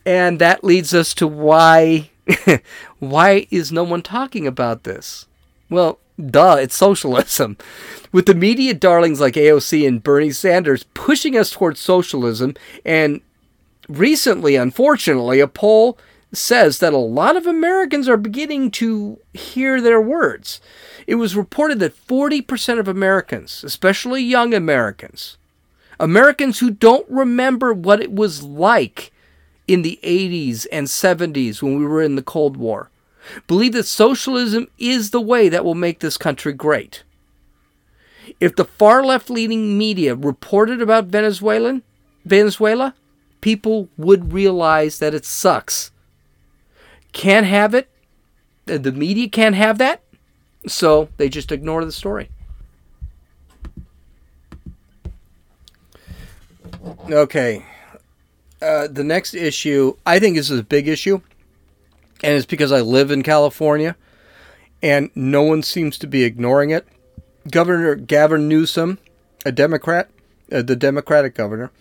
And 0.06 0.40
that 0.40 0.64
leads 0.64 0.94
us 0.94 1.14
to 1.16 1.28
why 1.28 2.10
why 3.00 3.48
is 3.52 3.72
no 3.72 3.84
one 3.84 4.02
talking 4.02 4.48
about 4.48 4.84
this? 4.84 5.26
Well, 5.70 6.00
duh, 6.24 6.58
it's 6.60 6.76
socialism. 6.76 7.58
With 8.12 8.28
the 8.28 8.36
media 8.36 8.74
darlings 8.74 9.20
like 9.20 9.34
AOC 9.34 9.88
and 9.88 10.04
Bernie 10.04 10.32
Sanders 10.32 10.86
pushing 10.94 11.36
us 11.36 11.50
towards 11.52 11.80
socialism, 11.80 12.54
and 12.86 13.22
recently, 13.90 14.56
unfortunately, 14.56 15.40
a 15.40 15.48
poll 15.48 15.98
says 16.34 16.80
that 16.80 16.94
a 16.94 16.98
lot 16.98 17.36
of 17.36 17.46
Americans 17.46 18.10
are 18.10 18.18
beginning 18.18 18.72
to 18.72 19.20
hear 19.34 19.80
their 19.80 20.02
words. 20.02 20.60
It 21.06 21.16
was 21.16 21.36
reported 21.36 21.80
that 21.80 21.96
40% 22.08 22.80
of 22.80 22.88
Americans, 22.88 23.64
especially 23.64 24.22
young 24.22 24.54
Americans, 24.54 25.38
Americans 26.00 26.60
who 26.60 26.72
don't 26.72 27.10
remember 27.10 27.74
what 27.74 28.02
it 28.02 28.12
was 28.12 28.44
like 28.44 29.12
in 29.68 29.82
the 29.82 30.00
80s 30.04 30.66
and 30.72 30.88
70s 30.88 31.62
when 31.62 31.78
we 31.78 31.86
were 31.86 32.02
in 32.02 32.16
the 32.16 32.24
Cold 32.24 32.58
War 32.58 32.90
believe 33.48 33.74
that 33.74 33.86
socialism 33.86 34.68
is 34.78 35.12
the 35.12 35.22
way 35.22 35.50
that 35.50 35.64
will 35.64 35.76
make 35.76 36.00
this 36.00 36.18
country 36.18 36.54
great. 36.54 37.04
If 38.40 38.56
the 38.56 38.66
far 38.66 39.04
left 39.04 39.30
leaning 39.30 39.78
media 39.78 40.16
reported 40.16 40.82
about 40.82 41.06
Venezuelan, 41.06 41.84
Venezuela, 42.26 42.96
people 43.42 43.90
would 43.98 44.34
realize 44.34 45.00
that 45.00 45.14
it 45.14 45.26
sucks. 45.26 45.92
Can't 47.14 47.46
have 47.46 47.74
it. 47.74 47.90
The 48.66 48.92
media 48.92 49.30
can't 49.30 49.56
have 49.56 49.78
that. 49.78 50.02
So 50.68 51.10
they 51.18 51.30
just 51.30 51.52
ignore 51.52 51.84
the 51.86 51.92
story. 51.92 52.30
Okay. 57.10 57.66
Uh, 58.62 58.88
the 58.88 59.04
next 59.04 59.34
issue, 59.34 59.96
I 60.06 60.20
think 60.20 60.36
this 60.36 60.50
is 60.50 60.60
a 60.60 60.64
big 60.64 60.88
issue, 60.88 61.20
and 62.24 62.34
it's 62.34 62.46
because 62.46 62.72
I 62.72 62.80
live 62.80 63.12
in 63.12 63.22
California, 63.22 63.98
and 64.82 65.10
no 65.16 65.44
one 65.44 65.64
seems 65.64 65.98
to 65.98 66.08
be 66.08 66.24
ignoring 66.24 66.70
it. 66.70 66.88
Governor 67.52 67.96
Gavin 67.96 68.48
Newsom, 68.48 69.00
a 69.46 69.52
Democrat, 69.52 70.10
uh, 70.50 70.62
the 70.62 70.78
Democratic 70.78 71.36
governor, 71.36 71.72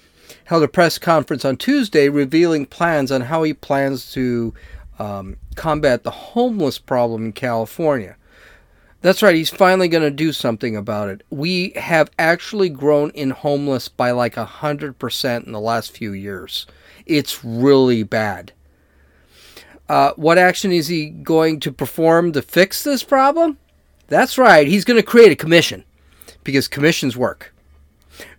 held 0.46 0.64
a 0.64 0.68
press 0.68 0.98
conference 0.98 1.44
on 1.44 1.56
Tuesday 1.56 2.08
revealing 2.08 2.66
plans 2.66 3.12
on 3.12 3.22
how 3.22 3.44
he 3.44 3.54
plans 3.54 4.10
to 4.12 4.52
um, 5.02 5.36
combat 5.56 6.04
the 6.04 6.10
homeless 6.10 6.78
problem 6.78 7.26
in 7.26 7.32
California. 7.32 8.16
That's 9.00 9.20
right, 9.20 9.34
he's 9.34 9.50
finally 9.50 9.88
going 9.88 10.04
to 10.04 10.12
do 10.12 10.32
something 10.32 10.76
about 10.76 11.08
it. 11.08 11.22
We 11.28 11.70
have 11.70 12.08
actually 12.20 12.68
grown 12.68 13.10
in 13.10 13.30
homeless 13.30 13.88
by 13.88 14.12
like 14.12 14.36
100% 14.36 15.44
in 15.44 15.50
the 15.50 15.60
last 15.60 15.90
few 15.90 16.12
years. 16.12 16.68
It's 17.04 17.44
really 17.44 18.04
bad. 18.04 18.52
Uh, 19.88 20.12
what 20.14 20.38
action 20.38 20.70
is 20.70 20.86
he 20.86 21.10
going 21.10 21.58
to 21.60 21.72
perform 21.72 22.30
to 22.32 22.40
fix 22.40 22.84
this 22.84 23.02
problem? 23.02 23.58
That's 24.06 24.38
right, 24.38 24.68
he's 24.68 24.84
going 24.84 25.00
to 25.00 25.06
create 25.06 25.32
a 25.32 25.36
commission 25.36 25.82
because 26.44 26.68
commissions 26.68 27.16
work. 27.16 27.52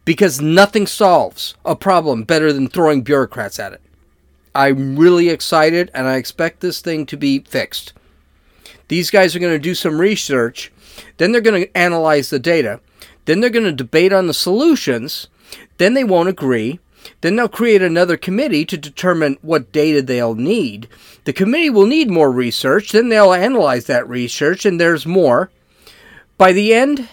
Because 0.05 0.39
nothing 0.39 0.87
solves 0.87 1.55
a 1.65 1.75
problem 1.75 2.23
better 2.23 2.53
than 2.53 2.69
throwing 2.69 3.01
bureaucrats 3.01 3.59
at 3.59 3.73
it. 3.73 3.81
I'm 4.55 4.97
really 4.97 5.29
excited 5.29 5.89
and 5.93 6.07
I 6.07 6.15
expect 6.15 6.59
this 6.59 6.81
thing 6.81 7.05
to 7.07 7.17
be 7.17 7.39
fixed. 7.39 7.93
These 8.87 9.09
guys 9.09 9.35
are 9.35 9.39
going 9.39 9.53
to 9.53 9.59
do 9.59 9.75
some 9.75 9.99
research, 9.99 10.71
then 11.17 11.31
they're 11.31 11.41
going 11.41 11.63
to 11.63 11.77
analyze 11.77 12.29
the 12.29 12.39
data, 12.39 12.79
then 13.25 13.39
they're 13.39 13.49
going 13.49 13.65
to 13.65 13.71
debate 13.71 14.13
on 14.13 14.27
the 14.27 14.33
solutions, 14.33 15.27
then 15.77 15.93
they 15.93 16.03
won't 16.03 16.29
agree, 16.29 16.79
then 17.21 17.35
they'll 17.35 17.49
create 17.49 17.81
another 17.81 18.17
committee 18.17 18.65
to 18.65 18.77
determine 18.77 19.37
what 19.41 19.71
data 19.71 20.01
they'll 20.01 20.35
need. 20.35 20.87
The 21.23 21.33
committee 21.33 21.69
will 21.69 21.85
need 21.85 22.09
more 22.09 22.31
research, 22.31 22.91
then 22.91 23.09
they'll 23.09 23.33
analyze 23.33 23.85
that 23.85 24.07
research, 24.07 24.65
and 24.65 24.79
there's 24.79 25.05
more. 25.05 25.49
By 26.37 26.51
the 26.51 26.73
end, 26.73 27.09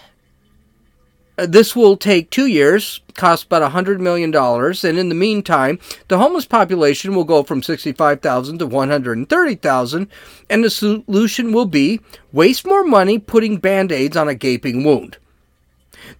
this 1.45 1.75
will 1.75 1.97
take 1.97 2.29
two 2.29 2.47
years, 2.47 3.01
cost 3.15 3.45
about 3.45 3.71
$100 3.71 3.99
million, 3.99 4.33
and 4.35 4.99
in 4.99 5.09
the 5.09 5.15
meantime, 5.15 5.79
the 6.07 6.17
homeless 6.17 6.45
population 6.45 7.15
will 7.15 7.23
go 7.23 7.43
from 7.43 7.63
65,000 7.63 8.59
to 8.59 8.67
130,000, 8.67 10.07
and 10.49 10.63
the 10.63 10.69
solution 10.69 11.51
will 11.51 11.65
be 11.65 12.01
waste 12.31 12.65
more 12.65 12.83
money 12.83 13.17
putting 13.17 13.57
band 13.57 13.91
aids 13.91 14.17
on 14.17 14.27
a 14.27 14.35
gaping 14.35 14.83
wound. 14.83 15.17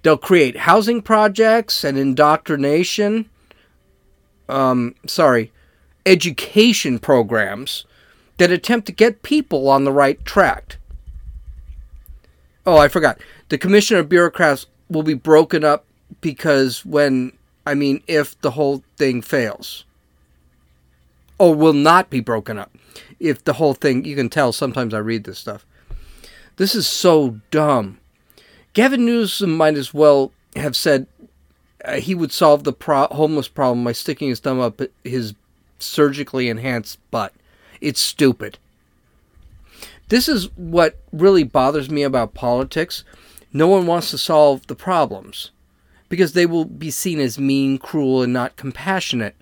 They'll 0.03 0.17
create 0.17 0.57
housing 0.57 1.01
projects 1.01 1.83
and 1.83 1.97
indoctrination, 1.97 3.29
um, 4.49 4.95
sorry, 5.05 5.51
education 6.05 6.99
programs 6.99 7.85
that 8.37 8.51
attempt 8.51 8.87
to 8.87 8.91
get 8.91 9.23
people 9.23 9.69
on 9.69 9.83
the 9.83 9.91
right 9.91 10.23
track. 10.25 10.77
Oh, 12.65 12.77
I 12.77 12.87
forgot. 12.87 13.19
The 13.49 13.57
Commission 13.57 13.97
of 13.97 14.09
Bureaucrats 14.09 14.67
will 14.91 15.03
be 15.03 15.13
broken 15.13 15.63
up 15.63 15.85
because 16.19 16.85
when 16.85 17.31
I 17.65 17.73
mean 17.73 18.03
if 18.07 18.39
the 18.41 18.51
whole 18.51 18.83
thing 18.97 19.21
fails. 19.21 19.85
Or 21.39 21.55
will 21.55 21.73
not 21.73 22.09
be 22.11 22.19
broken 22.19 22.59
up. 22.59 22.71
If 23.19 23.43
the 23.43 23.53
whole 23.53 23.73
thing 23.73 24.05
you 24.05 24.15
can 24.15 24.29
tell 24.29 24.51
sometimes 24.51 24.93
I 24.93 24.99
read 24.99 25.23
this 25.23 25.39
stuff. 25.39 25.65
This 26.57 26.75
is 26.75 26.87
so 26.87 27.39
dumb. 27.49 27.99
Gavin 28.73 29.05
Newsom 29.05 29.55
might 29.55 29.75
as 29.75 29.93
well 29.93 30.31
have 30.55 30.75
said 30.75 31.07
uh, 31.83 31.93
he 31.93 32.13
would 32.13 32.31
solve 32.31 32.63
the 32.63 32.73
pro- 32.73 33.07
homeless 33.07 33.47
problem 33.47 33.83
by 33.83 33.91
sticking 33.91 34.29
his 34.29 34.39
thumb 34.39 34.59
up 34.59 34.81
his 35.03 35.33
surgically 35.79 36.49
enhanced 36.49 36.99
butt. 37.09 37.33
It's 37.79 37.99
stupid. 37.99 38.57
This 40.09 40.27
is 40.27 40.49
what 40.57 40.97
really 41.11 41.43
bothers 41.43 41.89
me 41.89 42.03
about 42.03 42.33
politics. 42.33 43.03
No 43.53 43.67
one 43.67 43.85
wants 43.85 44.11
to 44.11 44.17
solve 44.17 44.67
the 44.67 44.75
problems 44.75 45.51
because 46.09 46.33
they 46.33 46.45
will 46.45 46.65
be 46.65 46.91
seen 46.91 47.19
as 47.19 47.39
mean, 47.39 47.77
cruel, 47.77 48.21
and 48.21 48.33
not 48.33 48.57
compassionate. 48.57 49.35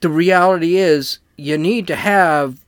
The 0.00 0.08
reality 0.08 0.76
is, 0.76 1.18
you 1.36 1.56
need 1.56 1.86
to 1.86 1.96
have, 1.96 2.64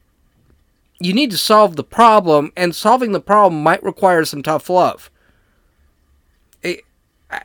you 1.01 1.13
need 1.13 1.31
to 1.33 1.37
solve 1.37 1.77
the 1.77 1.85
problem, 1.85 2.53
and 2.57 2.75
solving 2.75 3.13
the 3.13 3.21
problem 3.21 3.63
might 3.63 3.83
require 3.83 4.25
some 4.25 4.43
tough 4.43 4.71
love. 4.71 5.11
It, 6.63 6.83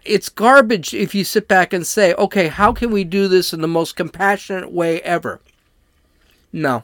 it's 0.05 0.29
garbage 0.29 0.93
if 0.93 1.15
you 1.15 1.23
sit 1.23 1.47
back 1.47 1.73
and 1.73 1.85
say, 1.85 2.13
okay, 2.13 2.47
how 2.47 2.71
can 2.71 2.91
we 2.91 3.03
do 3.03 3.27
this 3.27 3.51
in 3.51 3.61
the 3.61 3.67
most 3.67 3.95
compassionate 3.95 4.71
way 4.71 5.01
ever? 5.01 5.41
No. 6.53 6.83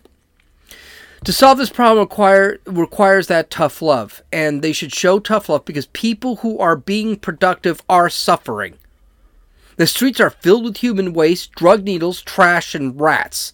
To 1.25 1.33
solve 1.33 1.57
this 1.57 1.71
problem 1.71 2.05
require, 2.05 2.59
requires 2.67 3.25
that 3.27 3.49
tough 3.49 3.81
love, 3.81 4.21
and 4.31 4.61
they 4.61 4.71
should 4.71 4.93
show 4.93 5.17
tough 5.17 5.49
love 5.49 5.65
because 5.65 5.87
people 5.87 6.37
who 6.37 6.59
are 6.59 6.75
being 6.75 7.15
productive 7.15 7.81
are 7.89 8.11
suffering. 8.11 8.75
The 9.77 9.87
streets 9.87 10.19
are 10.19 10.29
filled 10.29 10.63
with 10.63 10.77
human 10.77 11.13
waste, 11.13 11.53
drug 11.53 11.83
needles, 11.83 12.21
trash, 12.21 12.75
and 12.75 13.01
rats. 13.01 13.53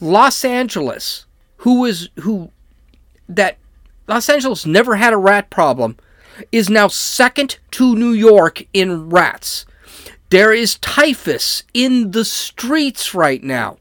Los 0.00 0.44
Angeles, 0.44 1.26
who 1.58 1.84
is 1.84 2.10
who 2.20 2.52
that 3.28 3.58
Los 4.06 4.28
Angeles 4.28 4.64
never 4.64 4.94
had 4.94 5.12
a 5.12 5.18
rat 5.18 5.50
problem, 5.50 5.96
is 6.52 6.70
now 6.70 6.86
second 6.86 7.58
to 7.72 7.96
New 7.96 8.12
York 8.12 8.62
in 8.72 9.10
rats. 9.10 9.66
There 10.30 10.52
is 10.52 10.76
typhus 10.76 11.64
in 11.74 12.12
the 12.12 12.24
streets 12.24 13.14
right 13.16 13.42
now. 13.42 13.78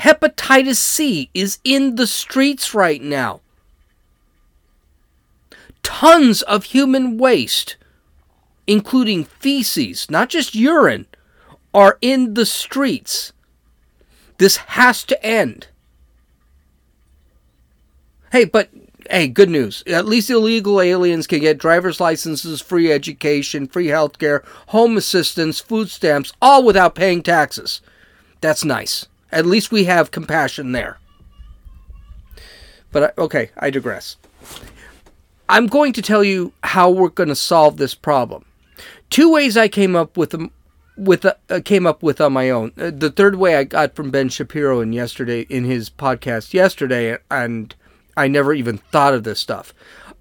Hepatitis 0.00 0.76
C 0.76 1.30
is 1.34 1.58
in 1.64 1.96
the 1.96 2.06
streets 2.06 2.74
right 2.74 3.02
now. 3.02 3.40
Tons 5.82 6.42
of 6.42 6.64
human 6.64 7.18
waste, 7.18 7.76
including 8.66 9.24
feces, 9.24 10.10
not 10.10 10.28
just 10.28 10.54
urine, 10.54 11.06
are 11.72 11.98
in 12.00 12.34
the 12.34 12.46
streets. 12.46 13.32
This 14.38 14.56
has 14.56 15.04
to 15.04 15.24
end. 15.24 15.68
Hey, 18.30 18.44
but 18.44 18.68
hey, 19.10 19.28
good 19.28 19.48
news. 19.48 19.82
At 19.86 20.06
least 20.06 20.30
illegal 20.30 20.80
aliens 20.80 21.26
can 21.26 21.40
get 21.40 21.58
driver's 21.58 22.00
licenses, 22.00 22.60
free 22.60 22.92
education, 22.92 23.66
free 23.66 23.86
healthcare, 23.86 24.44
home 24.68 24.96
assistance, 24.96 25.60
food 25.60 25.88
stamps, 25.88 26.32
all 26.42 26.62
without 26.62 26.94
paying 26.94 27.22
taxes. 27.22 27.80
That's 28.40 28.64
nice. 28.64 29.06
At 29.30 29.46
least 29.46 29.70
we 29.70 29.84
have 29.84 30.10
compassion 30.10 30.72
there. 30.72 30.98
But 32.90 33.16
okay, 33.18 33.50
I 33.56 33.70
digress. 33.70 34.16
I'm 35.48 35.66
going 35.66 35.92
to 35.94 36.02
tell 36.02 36.24
you 36.24 36.52
how 36.62 36.90
we're 36.90 37.08
going 37.08 37.28
to 37.28 37.34
solve 37.34 37.76
this 37.76 37.94
problem. 37.94 38.44
Two 39.10 39.32
ways 39.32 39.56
I 39.56 39.68
came 39.68 39.96
up 39.96 40.16
with 40.16 40.30
them 40.30 40.50
with 40.96 41.24
uh, 41.24 41.34
came 41.64 41.86
up 41.86 42.02
with 42.02 42.20
on 42.20 42.32
my 42.32 42.50
own. 42.50 42.72
Uh, 42.76 42.90
the 42.90 43.10
third 43.10 43.36
way 43.36 43.56
I 43.56 43.64
got 43.64 43.94
from 43.94 44.10
Ben 44.10 44.28
Shapiro 44.28 44.80
in 44.80 44.92
yesterday 44.92 45.42
in 45.42 45.64
his 45.64 45.88
podcast 45.88 46.52
yesterday, 46.52 47.16
and 47.30 47.74
I 48.16 48.28
never 48.28 48.52
even 48.52 48.78
thought 48.78 49.14
of 49.14 49.24
this 49.24 49.40
stuff. 49.40 49.72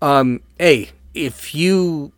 Um, 0.02 0.42
hey, 0.60 0.92
if 1.14 1.56
you 1.56 2.12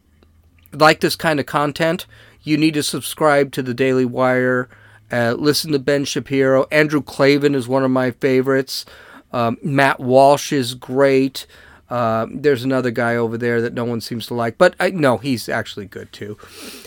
like 0.73 0.99
this 0.99 1.15
kind 1.15 1.39
of 1.39 1.45
content, 1.45 2.06
you 2.43 2.58
need 2.58 2.73
to 2.73 2.84
subscribe 2.84 3.52
to 3.54 3.63
the 3.63 3.73
Daily 3.73 4.06
Wire 4.06 4.69
uh, 5.12 5.36
listen 5.38 5.72
to 5.72 5.80
Ben 5.80 6.06
Shapiro. 6.06 6.65
Andrew 6.72 7.02
Klavan 7.02 7.56
is 7.56 7.67
one 7.67 7.84
of 7.84 7.91
my 7.91 8.12
favorites. 8.12 8.86
Um, 9.32 9.58
Matt 9.62 10.00
Walsh 10.00 10.52
is 10.52 10.74
great. 10.74 11.45
Uh, 11.89 12.28
there's 12.32 12.63
another 12.63 12.91
guy 12.91 13.15
over 13.15 13.38
there 13.38 13.62
that 13.62 13.74
no 13.74 13.84
one 13.84 14.00
seems 14.00 14.28
to 14.28 14.36
like, 14.36 14.58
but 14.60 14.76
I 14.80 14.91
no, 14.91 15.17
he's 15.17 15.50
actually 15.50 15.88
good 15.88 16.13
too. 16.13 16.38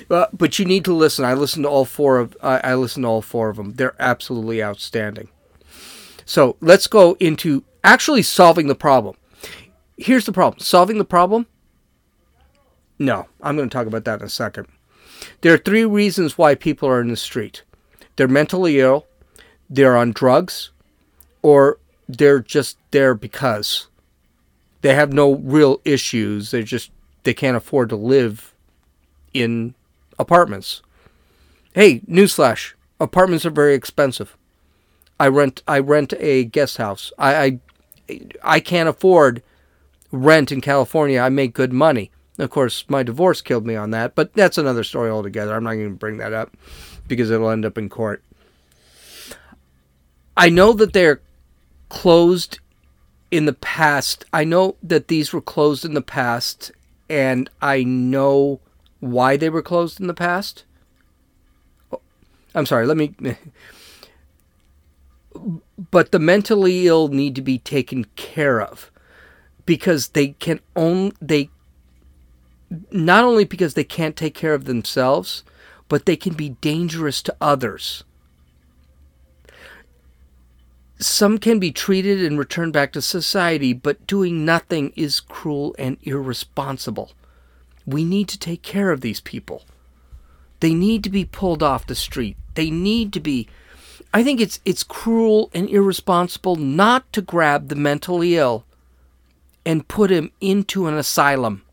Uh, 0.08 0.26
but 0.32 0.58
you 0.58 0.64
need 0.64 0.84
to 0.84 0.94
listen. 0.94 1.24
I 1.24 1.34
listened 1.34 1.64
to 1.64 1.68
all 1.68 1.84
four 1.84 2.18
of 2.18 2.36
I 2.40 2.74
listened 2.74 3.02
to 3.04 3.08
all 3.08 3.22
four 3.22 3.48
of 3.48 3.56
them. 3.56 3.72
They're 3.72 3.96
absolutely 3.98 4.62
outstanding. 4.62 5.28
So 6.24 6.56
let's 6.60 6.86
go 6.86 7.16
into 7.18 7.64
actually 7.82 8.22
solving 8.22 8.68
the 8.68 8.76
problem. 8.76 9.16
Here's 9.96 10.24
the 10.24 10.32
problem: 10.32 10.60
solving 10.60 10.98
the 10.98 11.04
problem. 11.04 11.46
No, 12.96 13.26
I'm 13.40 13.56
going 13.56 13.68
to 13.68 13.72
talk 13.76 13.88
about 13.88 14.04
that 14.04 14.20
in 14.20 14.26
a 14.26 14.30
second. 14.30 14.68
There 15.40 15.52
are 15.52 15.58
three 15.58 15.84
reasons 15.84 16.38
why 16.38 16.54
people 16.54 16.88
are 16.88 17.00
in 17.00 17.08
the 17.08 17.16
street 17.16 17.62
they're 18.16 18.28
mentally 18.28 18.80
ill, 18.80 19.06
they're 19.68 19.96
on 19.96 20.12
drugs, 20.12 20.70
or 21.42 21.78
they're 22.08 22.40
just 22.40 22.76
there 22.90 23.14
because 23.14 23.88
they 24.82 24.94
have 24.94 25.12
no 25.12 25.34
real 25.36 25.80
issues. 25.84 26.50
They 26.50 26.62
just 26.62 26.90
they 27.22 27.34
can't 27.34 27.56
afford 27.56 27.88
to 27.90 27.96
live 27.96 28.54
in 29.32 29.74
apartments. 30.18 30.82
Hey, 31.74 32.00
newsflash: 32.00 32.74
apartments 33.00 33.46
are 33.46 33.50
very 33.50 33.74
expensive. 33.74 34.36
I 35.18 35.28
rent 35.28 35.62
I 35.66 35.78
rent 35.78 36.12
a 36.18 36.44
guest 36.44 36.76
house. 36.76 37.12
I 37.18 37.60
I, 38.08 38.20
I 38.42 38.60
can't 38.60 38.88
afford 38.88 39.42
rent 40.10 40.52
in 40.52 40.60
California. 40.60 41.20
I 41.20 41.30
make 41.30 41.54
good 41.54 41.72
money. 41.72 42.10
Of 42.38 42.50
course, 42.50 42.84
my 42.88 43.02
divorce 43.02 43.40
killed 43.40 43.66
me 43.66 43.76
on 43.76 43.90
that, 43.90 44.14
but 44.14 44.32
that's 44.32 44.58
another 44.58 44.84
story 44.84 45.10
altogether. 45.10 45.54
I'm 45.54 45.64
not 45.64 45.74
going 45.74 45.90
to 45.90 45.96
bring 45.96 46.16
that 46.16 46.32
up 46.32 46.50
because 47.06 47.30
it'll 47.30 47.50
end 47.50 47.64
up 47.64 47.78
in 47.78 47.88
court. 47.88 48.22
I 50.36 50.48
know 50.48 50.72
that 50.72 50.92
they're 50.92 51.20
closed 51.88 52.58
in 53.30 53.46
the 53.46 53.52
past. 53.52 54.24
I 54.32 54.44
know 54.44 54.76
that 54.82 55.08
these 55.08 55.32
were 55.32 55.40
closed 55.40 55.84
in 55.84 55.94
the 55.94 56.02
past, 56.02 56.72
and 57.08 57.50
I 57.60 57.82
know 57.82 58.60
why 59.00 59.36
they 59.36 59.50
were 59.50 59.62
closed 59.62 60.00
in 60.00 60.06
the 60.06 60.14
past. 60.14 60.64
I'm 62.54 62.66
sorry, 62.66 62.86
let 62.86 62.96
me. 62.96 63.14
But 65.90 66.12
the 66.12 66.18
mentally 66.18 66.86
ill 66.86 67.08
need 67.08 67.34
to 67.36 67.42
be 67.42 67.58
taken 67.58 68.04
care 68.16 68.60
of 68.60 68.90
because 69.64 70.08
they 70.08 70.28
can 70.28 70.60
only 70.76 71.16
they 71.22 71.48
not 72.90 73.24
only 73.24 73.44
because 73.44 73.72
they 73.72 73.82
can't 73.82 74.14
take 74.14 74.34
care 74.34 74.52
of 74.52 74.66
themselves, 74.66 75.42
but 75.92 76.06
they 76.06 76.16
can 76.16 76.32
be 76.32 76.48
dangerous 76.62 77.20
to 77.20 77.36
others. 77.38 78.02
Some 80.98 81.36
can 81.36 81.58
be 81.58 81.70
treated 81.70 82.24
and 82.24 82.38
returned 82.38 82.72
back 82.72 82.94
to 82.94 83.02
society, 83.02 83.74
but 83.74 84.06
doing 84.06 84.42
nothing 84.42 84.94
is 84.96 85.20
cruel 85.20 85.76
and 85.78 85.98
irresponsible. 86.02 87.12
We 87.84 88.06
need 88.06 88.28
to 88.28 88.38
take 88.38 88.62
care 88.62 88.90
of 88.90 89.02
these 89.02 89.20
people. 89.20 89.64
They 90.60 90.72
need 90.72 91.04
to 91.04 91.10
be 91.10 91.26
pulled 91.26 91.62
off 91.62 91.86
the 91.86 91.94
street. 91.94 92.38
They 92.54 92.70
need 92.70 93.12
to 93.12 93.20
be 93.20 93.46
I 94.14 94.24
think 94.24 94.40
it's 94.40 94.60
it's 94.64 94.82
cruel 94.82 95.50
and 95.52 95.68
irresponsible 95.68 96.56
not 96.56 97.12
to 97.12 97.20
grab 97.20 97.68
the 97.68 97.76
mentally 97.76 98.38
ill 98.38 98.64
and 99.66 99.88
put 99.88 100.08
him 100.08 100.32
into 100.40 100.86
an 100.86 100.96
asylum. 100.96 101.64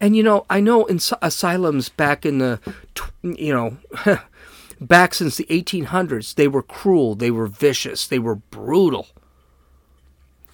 And 0.00 0.16
you 0.16 0.22
know, 0.22 0.46
I 0.48 0.60
know 0.60 0.84
in 0.86 1.00
asylums 1.22 1.88
back 1.88 2.24
in 2.24 2.38
the, 2.38 2.60
you 3.22 3.52
know, 3.52 3.76
back 4.80 5.14
since 5.14 5.36
the 5.36 5.44
1800s, 5.44 6.34
they 6.34 6.48
were 6.48 6.62
cruel, 6.62 7.14
they 7.14 7.30
were 7.30 7.46
vicious, 7.46 8.06
they 8.06 8.18
were 8.18 8.36
brutal. 8.36 9.08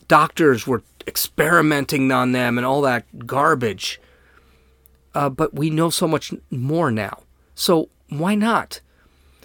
Doctors 0.09 0.67
were 0.67 0.83
experimenting 1.07 2.11
on 2.11 2.33
them 2.33 2.59
and 2.59 2.67
all 2.67 2.83
that 2.83 3.27
garbage. 3.27 4.01
Uh, 5.15 5.29
but 5.29 5.55
we 5.55 5.71
know 5.71 5.91
so 5.91 6.07
much 6.07 6.33
more 6.51 6.91
now. 6.91 7.23
So 7.55 7.89
why 8.09 8.35
not 8.35 8.81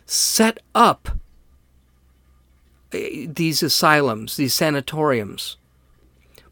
set 0.05 0.59
up 0.73 1.09
eh, 2.91 3.27
these 3.27 3.63
asylums, 3.63 4.37
these 4.37 4.53
sanatoriums? 4.53 5.57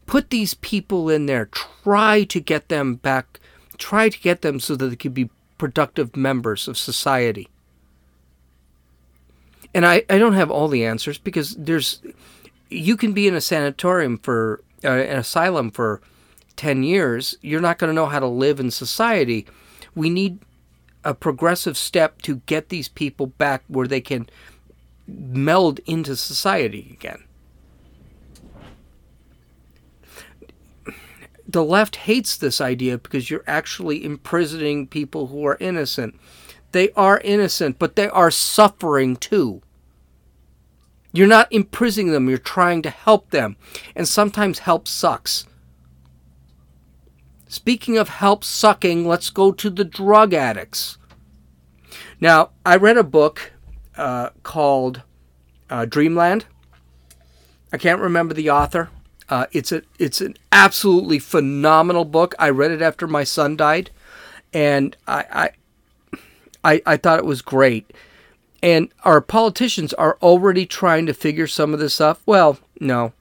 Put 0.06 0.30
these 0.30 0.54
people 0.54 1.08
in 1.10 1.26
there. 1.26 1.46
Try 1.46 2.24
to 2.24 2.40
get 2.40 2.68
them 2.68 2.96
back. 2.96 3.40
Try 3.78 4.08
to 4.08 4.20
get 4.20 4.42
them 4.42 4.60
so 4.60 4.76
that 4.76 4.88
they 4.88 4.96
can 4.96 5.12
be 5.12 5.30
productive 5.58 6.16
members 6.16 6.68
of 6.68 6.76
society. 6.78 7.48
And 9.74 9.84
I, 9.84 10.04
I 10.08 10.18
don't 10.18 10.34
have 10.34 10.50
all 10.50 10.68
the 10.68 10.84
answers 10.84 11.18
because 11.18 11.56
there's 11.56 12.00
you 12.70 12.96
can 12.96 13.12
be 13.12 13.28
in 13.28 13.34
a 13.34 13.40
sanatorium 13.40 14.18
for 14.18 14.62
uh, 14.84 14.88
an 14.88 15.18
asylum 15.18 15.70
for 15.70 16.00
10 16.56 16.82
years 16.82 17.36
you're 17.40 17.60
not 17.60 17.78
going 17.78 17.88
to 17.88 17.94
know 17.94 18.06
how 18.06 18.20
to 18.20 18.26
live 18.26 18.60
in 18.60 18.70
society 18.70 19.46
we 19.94 20.08
need 20.08 20.38
a 21.04 21.14
progressive 21.14 21.76
step 21.76 22.22
to 22.22 22.36
get 22.46 22.68
these 22.68 22.88
people 22.88 23.26
back 23.26 23.62
where 23.68 23.86
they 23.86 24.00
can 24.00 24.28
meld 25.06 25.80
into 25.86 26.16
society 26.16 26.90
again 26.92 27.24
the 31.54 31.64
left 31.64 31.94
hates 31.94 32.36
this 32.36 32.60
idea 32.60 32.98
because 32.98 33.30
you're 33.30 33.44
actually 33.46 34.04
imprisoning 34.04 34.88
people 34.88 35.28
who 35.28 35.46
are 35.46 35.56
innocent. 35.60 36.18
They 36.72 36.90
are 36.96 37.20
innocent, 37.20 37.78
but 37.78 37.94
they 37.94 38.08
are 38.08 38.32
suffering 38.32 39.14
too. 39.14 39.62
You're 41.12 41.28
not 41.28 41.46
imprisoning 41.52 42.10
them, 42.10 42.28
you're 42.28 42.38
trying 42.38 42.82
to 42.82 42.90
help 42.90 43.30
them. 43.30 43.56
And 43.94 44.08
sometimes 44.08 44.58
help 44.58 44.88
sucks. 44.88 45.46
Speaking 47.46 47.96
of 47.98 48.08
help 48.08 48.42
sucking, 48.42 49.06
let's 49.06 49.30
go 49.30 49.52
to 49.52 49.70
the 49.70 49.84
drug 49.84 50.34
addicts. 50.34 50.98
Now, 52.20 52.50
I 52.66 52.74
read 52.74 52.96
a 52.96 53.04
book 53.04 53.52
uh, 53.96 54.30
called 54.42 55.02
uh, 55.70 55.84
Dreamland. 55.84 56.46
I 57.72 57.78
can't 57.78 58.00
remember 58.00 58.34
the 58.34 58.50
author. 58.50 58.90
Uh, 59.28 59.46
it's 59.52 59.72
a 59.72 59.82
it's 59.98 60.20
an 60.20 60.36
absolutely 60.52 61.18
phenomenal 61.18 62.04
book. 62.04 62.34
I 62.38 62.50
read 62.50 62.70
it 62.70 62.82
after 62.82 63.06
my 63.06 63.24
son 63.24 63.56
died, 63.56 63.90
and 64.52 64.96
I, 65.06 65.50
I 66.62 66.82
I 66.86 66.96
thought 66.96 67.18
it 67.18 67.24
was 67.24 67.42
great. 67.42 67.92
And 68.62 68.88
our 69.04 69.20
politicians 69.20 69.92
are 69.94 70.16
already 70.22 70.64
trying 70.64 71.04
to 71.06 71.14
figure 71.14 71.46
some 71.46 71.74
of 71.74 71.80
this 71.80 71.94
stuff. 71.94 72.22
Well, 72.24 72.58
no, 72.80 73.12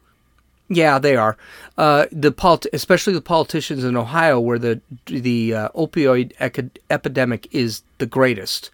yeah, 0.69 0.99
they 0.99 1.15
are. 1.15 1.37
Uh, 1.77 2.05
the 2.11 2.31
polit- 2.31 2.67
especially 2.73 3.13
the 3.13 3.21
politicians 3.21 3.83
in 3.83 3.97
Ohio, 3.97 4.39
where 4.39 4.59
the 4.59 4.81
the 5.05 5.53
uh, 5.53 5.69
opioid 5.69 6.33
ec- 6.39 6.79
epidemic 6.89 7.47
is 7.53 7.83
the 7.97 8.05
greatest. 8.05 8.71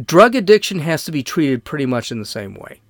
Drug 0.00 0.34
addiction 0.34 0.78
has 0.80 1.04
to 1.04 1.12
be 1.12 1.22
treated 1.22 1.64
pretty 1.64 1.86
much 1.86 2.10
in 2.10 2.18
the 2.18 2.24
same 2.24 2.54
way. 2.54 2.80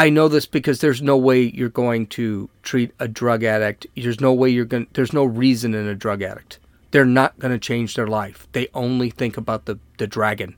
I 0.00 0.08
know 0.08 0.28
this 0.28 0.46
because 0.46 0.80
there's 0.80 1.02
no 1.02 1.18
way 1.18 1.42
you're 1.42 1.68
going 1.68 2.06
to 2.06 2.48
treat 2.62 2.92
a 2.98 3.06
drug 3.06 3.44
addict. 3.44 3.86
There's 3.94 4.18
no 4.18 4.32
way 4.32 4.48
you're 4.48 4.64
going 4.64 4.86
there's 4.94 5.12
no 5.12 5.26
reason 5.26 5.74
in 5.74 5.86
a 5.86 5.94
drug 5.94 6.22
addict. 6.22 6.58
They're 6.90 7.04
not 7.04 7.38
going 7.38 7.52
to 7.52 7.58
change 7.58 7.96
their 7.96 8.06
life. 8.06 8.48
They 8.52 8.68
only 8.72 9.10
think 9.10 9.36
about 9.36 9.66
the 9.66 9.78
the 9.98 10.06
dragon. 10.06 10.56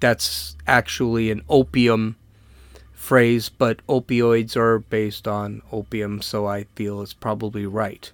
That's 0.00 0.56
actually 0.66 1.30
an 1.30 1.42
opium 1.48 2.16
phrase, 2.92 3.50
but 3.50 3.86
opioids 3.86 4.56
are 4.56 4.80
based 4.80 5.28
on 5.28 5.62
opium, 5.70 6.20
so 6.20 6.44
I 6.44 6.64
feel 6.74 7.02
it's 7.02 7.14
probably 7.14 7.66
right. 7.66 8.10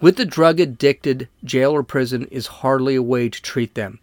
With 0.00 0.18
the 0.18 0.24
drug 0.24 0.60
addicted, 0.60 1.28
jail 1.42 1.72
or 1.72 1.82
prison 1.82 2.26
is 2.30 2.62
hardly 2.62 2.94
a 2.94 3.02
way 3.02 3.28
to 3.28 3.42
treat 3.42 3.74
them. 3.74 3.98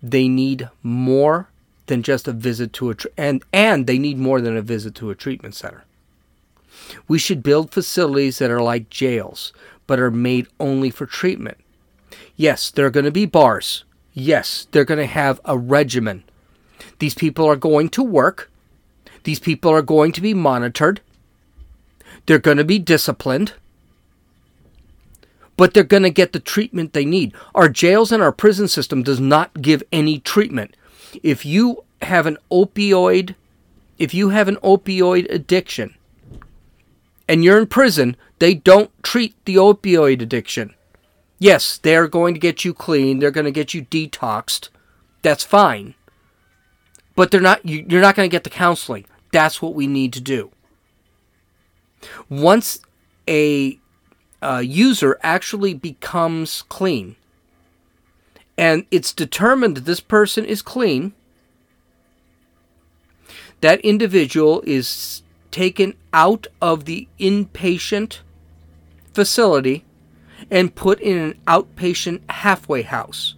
They 0.00 0.28
need 0.28 0.70
more 0.84 1.48
than 1.86 2.02
just 2.02 2.28
a 2.28 2.32
visit 2.32 2.72
to 2.74 2.90
a 2.90 2.94
tr- 2.94 3.08
and 3.16 3.42
and 3.52 3.86
they 3.86 3.98
need 3.98 4.18
more 4.18 4.40
than 4.40 4.56
a 4.56 4.62
visit 4.62 4.94
to 4.96 5.10
a 5.10 5.14
treatment 5.14 5.54
center. 5.54 5.84
We 7.08 7.18
should 7.18 7.42
build 7.42 7.70
facilities 7.70 8.38
that 8.38 8.50
are 8.50 8.62
like 8.62 8.90
jails, 8.90 9.52
but 9.86 10.00
are 10.00 10.10
made 10.10 10.48
only 10.58 10.90
for 10.90 11.06
treatment. 11.06 11.58
Yes, 12.36 12.70
there 12.70 12.86
are 12.86 12.90
going 12.90 13.04
to 13.04 13.10
be 13.10 13.26
bars. 13.26 13.84
Yes, 14.12 14.66
they're 14.70 14.84
going 14.84 14.98
to 14.98 15.06
have 15.06 15.40
a 15.44 15.58
regimen. 15.58 16.24
These 16.98 17.14
people 17.14 17.46
are 17.46 17.56
going 17.56 17.88
to 17.90 18.02
work. 18.02 18.50
These 19.24 19.40
people 19.40 19.70
are 19.72 19.82
going 19.82 20.12
to 20.12 20.20
be 20.20 20.34
monitored. 20.34 21.00
They're 22.26 22.38
going 22.38 22.58
to 22.58 22.64
be 22.64 22.78
disciplined. 22.78 23.54
But 25.56 25.72
they're 25.72 25.84
going 25.84 26.02
to 26.02 26.10
get 26.10 26.32
the 26.32 26.40
treatment 26.40 26.92
they 26.92 27.04
need. 27.04 27.34
Our 27.54 27.68
jails 27.68 28.10
and 28.10 28.22
our 28.22 28.32
prison 28.32 28.68
system 28.68 29.02
does 29.02 29.20
not 29.20 29.62
give 29.62 29.82
any 29.92 30.18
treatment 30.18 30.76
if 31.22 31.44
you 31.44 31.84
have 32.02 32.26
an 32.26 32.38
opioid, 32.50 33.34
if 33.98 34.14
you 34.14 34.30
have 34.30 34.48
an 34.48 34.56
opioid 34.56 35.30
addiction 35.30 35.94
and 37.28 37.42
you're 37.42 37.58
in 37.58 37.66
prison, 37.66 38.16
they 38.38 38.54
don't 38.54 38.90
treat 39.02 39.34
the 39.44 39.56
opioid 39.56 40.20
addiction. 40.20 40.74
Yes, 41.38 41.78
they're 41.78 42.08
going 42.08 42.34
to 42.34 42.40
get 42.40 42.64
you 42.64 42.74
clean, 42.74 43.18
they're 43.18 43.30
going 43.30 43.44
to 43.44 43.50
get 43.50 43.74
you 43.74 43.84
detoxed. 43.86 44.68
That's 45.22 45.44
fine. 45.44 45.94
But 47.16 47.30
they're 47.30 47.40
not 47.40 47.64
you're 47.64 48.00
not 48.00 48.16
going 48.16 48.28
to 48.28 48.34
get 48.34 48.44
the 48.44 48.50
counseling. 48.50 49.06
That's 49.32 49.62
what 49.62 49.74
we 49.74 49.86
need 49.86 50.12
to 50.14 50.20
do. 50.20 50.50
Once 52.28 52.80
a 53.28 53.78
uh, 54.42 54.62
user 54.64 55.18
actually 55.22 55.74
becomes 55.74 56.62
clean, 56.62 57.16
and 58.56 58.86
it's 58.90 59.12
determined 59.12 59.76
that 59.76 59.84
this 59.84 60.00
person 60.00 60.44
is 60.44 60.62
clean, 60.62 61.12
that 63.60 63.80
individual 63.80 64.62
is 64.66 65.22
taken 65.50 65.94
out 66.12 66.46
of 66.60 66.84
the 66.84 67.08
inpatient 67.18 68.18
facility 69.12 69.84
and 70.50 70.74
put 70.74 71.00
in 71.00 71.16
an 71.16 71.40
outpatient 71.46 72.20
halfway 72.28 72.82
house. 72.82 73.34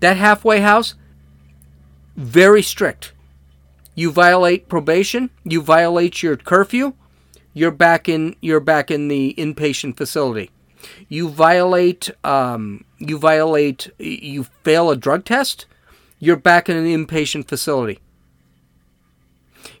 That 0.00 0.16
halfway 0.16 0.60
house, 0.60 0.94
very 2.16 2.62
strict. 2.62 3.12
You 3.94 4.12
violate 4.12 4.68
probation, 4.68 5.30
you 5.44 5.60
violate 5.60 6.22
your 6.22 6.36
curfew, 6.36 6.92
you're 7.52 7.72
back 7.72 8.08
in 8.08 8.36
you're 8.40 8.60
back 8.60 8.90
in 8.90 9.08
the 9.08 9.34
inpatient 9.36 9.96
facility. 9.96 10.50
You 11.08 11.28
violate 11.28 12.10
um, 12.22 12.84
you 12.98 13.18
violate 13.18 13.90
you 13.98 14.44
fail 14.62 14.90
a 14.90 14.96
drug 14.96 15.24
test, 15.24 15.66
you're 16.18 16.36
back 16.36 16.68
in 16.68 16.76
an 16.76 16.86
inpatient 16.86 17.48
facility. 17.48 18.00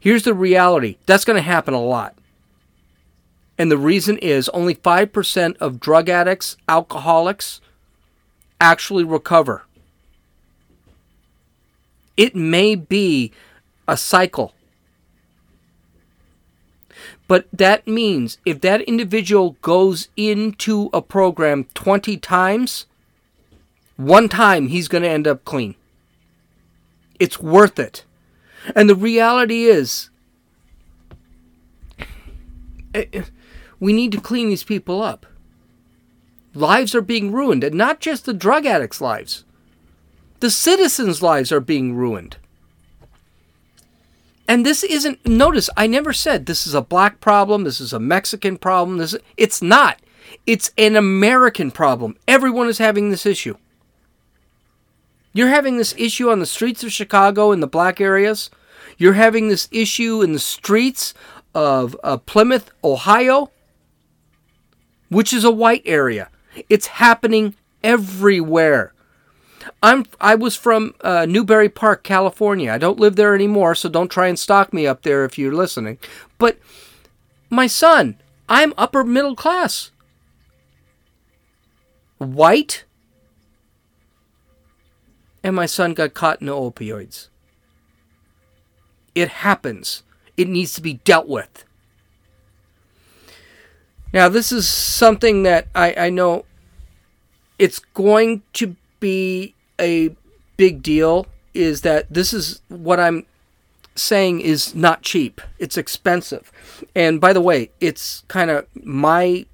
Here's 0.00 0.22
the 0.22 0.34
reality. 0.34 0.96
That's 1.06 1.24
going 1.24 1.36
to 1.36 1.42
happen 1.42 1.74
a 1.74 1.82
lot. 1.82 2.14
And 3.58 3.70
the 3.70 3.78
reason 3.78 4.18
is 4.18 4.48
only 4.50 4.74
5% 4.74 5.56
of 5.56 5.80
drug 5.80 6.08
addicts, 6.08 6.56
alcoholics 6.68 7.60
actually 8.60 9.02
recover. 9.02 9.64
It 12.16 12.36
may 12.36 12.76
be 12.76 13.32
a 13.88 13.96
cycle. 13.96 14.54
But 17.28 17.46
that 17.52 17.86
means 17.86 18.38
if 18.46 18.62
that 18.62 18.80
individual 18.82 19.56
goes 19.60 20.08
into 20.16 20.88
a 20.94 21.02
program 21.02 21.64
20 21.74 22.16
times, 22.16 22.86
one 23.96 24.30
time 24.30 24.68
he's 24.68 24.88
going 24.88 25.02
to 25.02 25.08
end 25.08 25.28
up 25.28 25.44
clean. 25.44 25.74
It's 27.20 27.38
worth 27.38 27.78
it. 27.78 28.04
And 28.74 28.88
the 28.88 28.94
reality 28.94 29.64
is, 29.64 30.08
eh, 32.94 33.04
eh, 33.12 33.22
we 33.78 33.92
need 33.92 34.12
to 34.12 34.20
clean 34.20 34.48
these 34.48 34.64
people 34.64 35.02
up. 35.02 35.26
Lives 36.54 36.94
are 36.94 37.02
being 37.02 37.30
ruined, 37.30 37.62
and 37.62 37.74
not 37.74 38.00
just 38.00 38.24
the 38.24 38.32
drug 38.32 38.64
addicts' 38.64 39.00
lives. 39.00 39.44
The 40.40 40.50
citizens' 40.50 41.22
lives 41.22 41.52
are 41.52 41.60
being 41.60 41.94
ruined. 41.94 42.38
And 44.48 44.64
this 44.64 44.82
isn't 44.82 45.26
notice 45.26 45.68
I 45.76 45.86
never 45.86 46.14
said 46.14 46.46
this 46.46 46.66
is 46.66 46.74
a 46.74 46.80
black 46.80 47.20
problem, 47.20 47.64
this 47.64 47.82
is 47.82 47.92
a 47.92 48.00
Mexican 48.00 48.56
problem, 48.56 48.96
this 48.96 49.14
it's 49.36 49.60
not. 49.60 50.00
It's 50.46 50.72
an 50.78 50.96
American 50.96 51.70
problem. 51.70 52.16
Everyone 52.26 52.68
is 52.68 52.78
having 52.78 53.10
this 53.10 53.26
issue. 53.26 53.56
You're 55.34 55.48
having 55.48 55.76
this 55.76 55.94
issue 55.98 56.30
on 56.30 56.40
the 56.40 56.46
streets 56.46 56.82
of 56.82 56.92
Chicago 56.92 57.52
in 57.52 57.60
the 57.60 57.66
black 57.66 58.00
areas. 58.00 58.50
You're 58.96 59.12
having 59.12 59.48
this 59.48 59.68
issue 59.70 60.22
in 60.22 60.32
the 60.32 60.38
streets 60.38 61.12
of 61.54 61.96
uh, 62.02 62.16
Plymouth, 62.16 62.70
Ohio, 62.82 63.50
which 65.10 65.32
is 65.32 65.44
a 65.44 65.50
white 65.50 65.82
area. 65.84 66.30
It's 66.68 66.86
happening 66.86 67.54
everywhere. 67.84 68.94
I'm 69.82 70.04
I 70.20 70.34
was 70.34 70.56
from 70.56 70.94
uh, 71.00 71.26
Newbury 71.26 71.68
Park, 71.68 72.02
California. 72.02 72.72
I 72.72 72.78
don't 72.78 73.00
live 73.00 73.16
there 73.16 73.34
anymore, 73.34 73.74
so 73.74 73.88
don't 73.88 74.10
try 74.10 74.28
and 74.28 74.38
stalk 74.38 74.72
me 74.72 74.86
up 74.86 75.02
there 75.02 75.24
if 75.24 75.38
you're 75.38 75.54
listening. 75.54 75.98
But 76.38 76.58
my 77.50 77.66
son, 77.66 78.18
I'm 78.48 78.74
upper 78.76 79.04
middle 79.04 79.36
class. 79.36 79.90
White. 82.18 82.84
And 85.42 85.54
my 85.54 85.66
son 85.66 85.94
got 85.94 86.14
caught 86.14 86.40
in 86.40 86.46
the 86.46 86.52
opioids. 86.52 87.28
It 89.14 89.28
happens. 89.28 90.02
It 90.36 90.48
needs 90.48 90.74
to 90.74 90.80
be 90.80 90.94
dealt 90.94 91.28
with. 91.28 91.64
Now, 94.12 94.28
this 94.28 94.52
is 94.52 94.68
something 94.68 95.42
that 95.42 95.68
I, 95.74 95.94
I 95.94 96.10
know 96.10 96.44
it's 97.58 97.78
going 97.78 98.42
to 98.54 98.76
be 99.00 99.54
a 99.80 100.14
big 100.56 100.82
deal 100.82 101.26
is 101.54 101.82
that 101.82 102.12
this 102.12 102.32
is 102.32 102.60
what 102.68 103.00
I'm 103.00 103.26
saying 103.94 104.40
is 104.40 104.74
not 104.74 105.02
cheap. 105.02 105.40
It's 105.58 105.76
expensive. 105.76 106.52
And 106.94 107.20
by 107.20 107.32
the 107.32 107.40
way, 107.40 107.70
it's 107.80 108.22
kind 108.28 108.50
of 108.50 108.66
my 108.74 109.46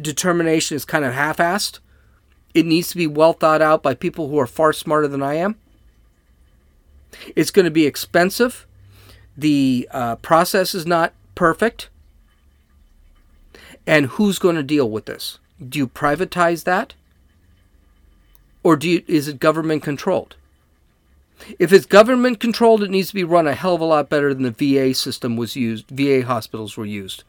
determination 0.00 0.76
is 0.76 0.84
kind 0.84 1.04
of 1.04 1.12
half 1.12 1.38
assed. 1.38 1.80
It 2.54 2.66
needs 2.66 2.88
to 2.88 2.96
be 2.96 3.06
well 3.06 3.32
thought 3.32 3.62
out 3.62 3.82
by 3.82 3.94
people 3.94 4.28
who 4.28 4.38
are 4.38 4.46
far 4.46 4.72
smarter 4.72 5.08
than 5.08 5.22
I 5.22 5.34
am. 5.34 5.56
It's 7.34 7.50
going 7.50 7.64
to 7.64 7.70
be 7.70 7.86
expensive. 7.86 8.66
The 9.36 9.88
uh, 9.90 10.16
process 10.16 10.74
is 10.74 10.86
not 10.86 11.12
perfect. 11.34 11.88
And 13.86 14.06
who's 14.06 14.38
going 14.38 14.56
to 14.56 14.62
deal 14.62 14.88
with 14.88 15.06
this? 15.06 15.38
Do 15.66 15.78
you 15.78 15.88
privatize 15.88 16.64
that? 16.64 16.94
Or 18.68 18.76
do 18.76 18.86
you, 18.86 19.02
is 19.06 19.28
it 19.28 19.40
government 19.40 19.82
controlled? 19.82 20.36
If 21.58 21.72
it's 21.72 21.86
government 21.86 22.38
controlled, 22.38 22.82
it 22.82 22.90
needs 22.90 23.08
to 23.08 23.14
be 23.14 23.24
run 23.24 23.46
a 23.46 23.54
hell 23.54 23.76
of 23.76 23.80
a 23.80 23.86
lot 23.86 24.10
better 24.10 24.34
than 24.34 24.42
the 24.42 24.50
VA 24.50 24.92
system 24.92 25.38
was 25.38 25.56
used. 25.56 25.88
VA 25.88 26.22
hospitals 26.22 26.76
were 26.76 26.84
used. 26.84 27.24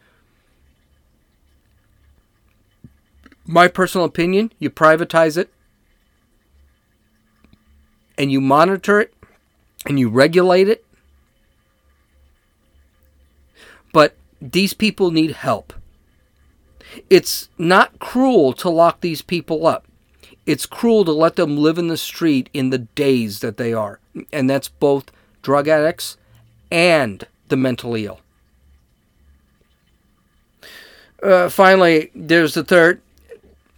My 3.45 3.69
personal 3.69 4.03
opinion, 4.03 4.51
you 4.59 4.69
privatize 4.69 5.37
it 5.37 5.49
and 8.17 8.33
you 8.33 8.41
monitor 8.41 8.99
it 8.99 9.13
and 9.85 9.97
you 9.97 10.09
regulate 10.09 10.67
it. 10.67 10.85
But 13.93 14.17
these 14.41 14.73
people 14.73 15.09
need 15.09 15.31
help. 15.31 15.71
It's 17.09 17.47
not 17.57 17.97
cruel 17.99 18.51
to 18.51 18.69
lock 18.69 18.99
these 18.99 19.21
people 19.21 19.65
up. 19.65 19.85
It's 20.49 20.65
cruel 20.65 21.05
to 21.05 21.11
let 21.11 21.35
them 21.35 21.57
live 21.57 21.77
in 21.77 21.89
the 21.89 21.95
street 21.95 22.49
in 22.55 22.71
the 22.71 22.79
days 22.79 23.41
that 23.41 23.57
they 23.57 23.71
are. 23.71 23.99
And 24.33 24.49
that's 24.49 24.67
both 24.67 25.11
drug 25.43 25.67
addicts 25.67 26.17
and 26.71 27.27
the 27.49 27.55
mentally 27.55 28.07
ill. 28.07 28.19
Uh, 31.21 31.49
finally, 31.49 32.09
there's 32.15 32.55
the 32.55 32.63
third. 32.63 32.99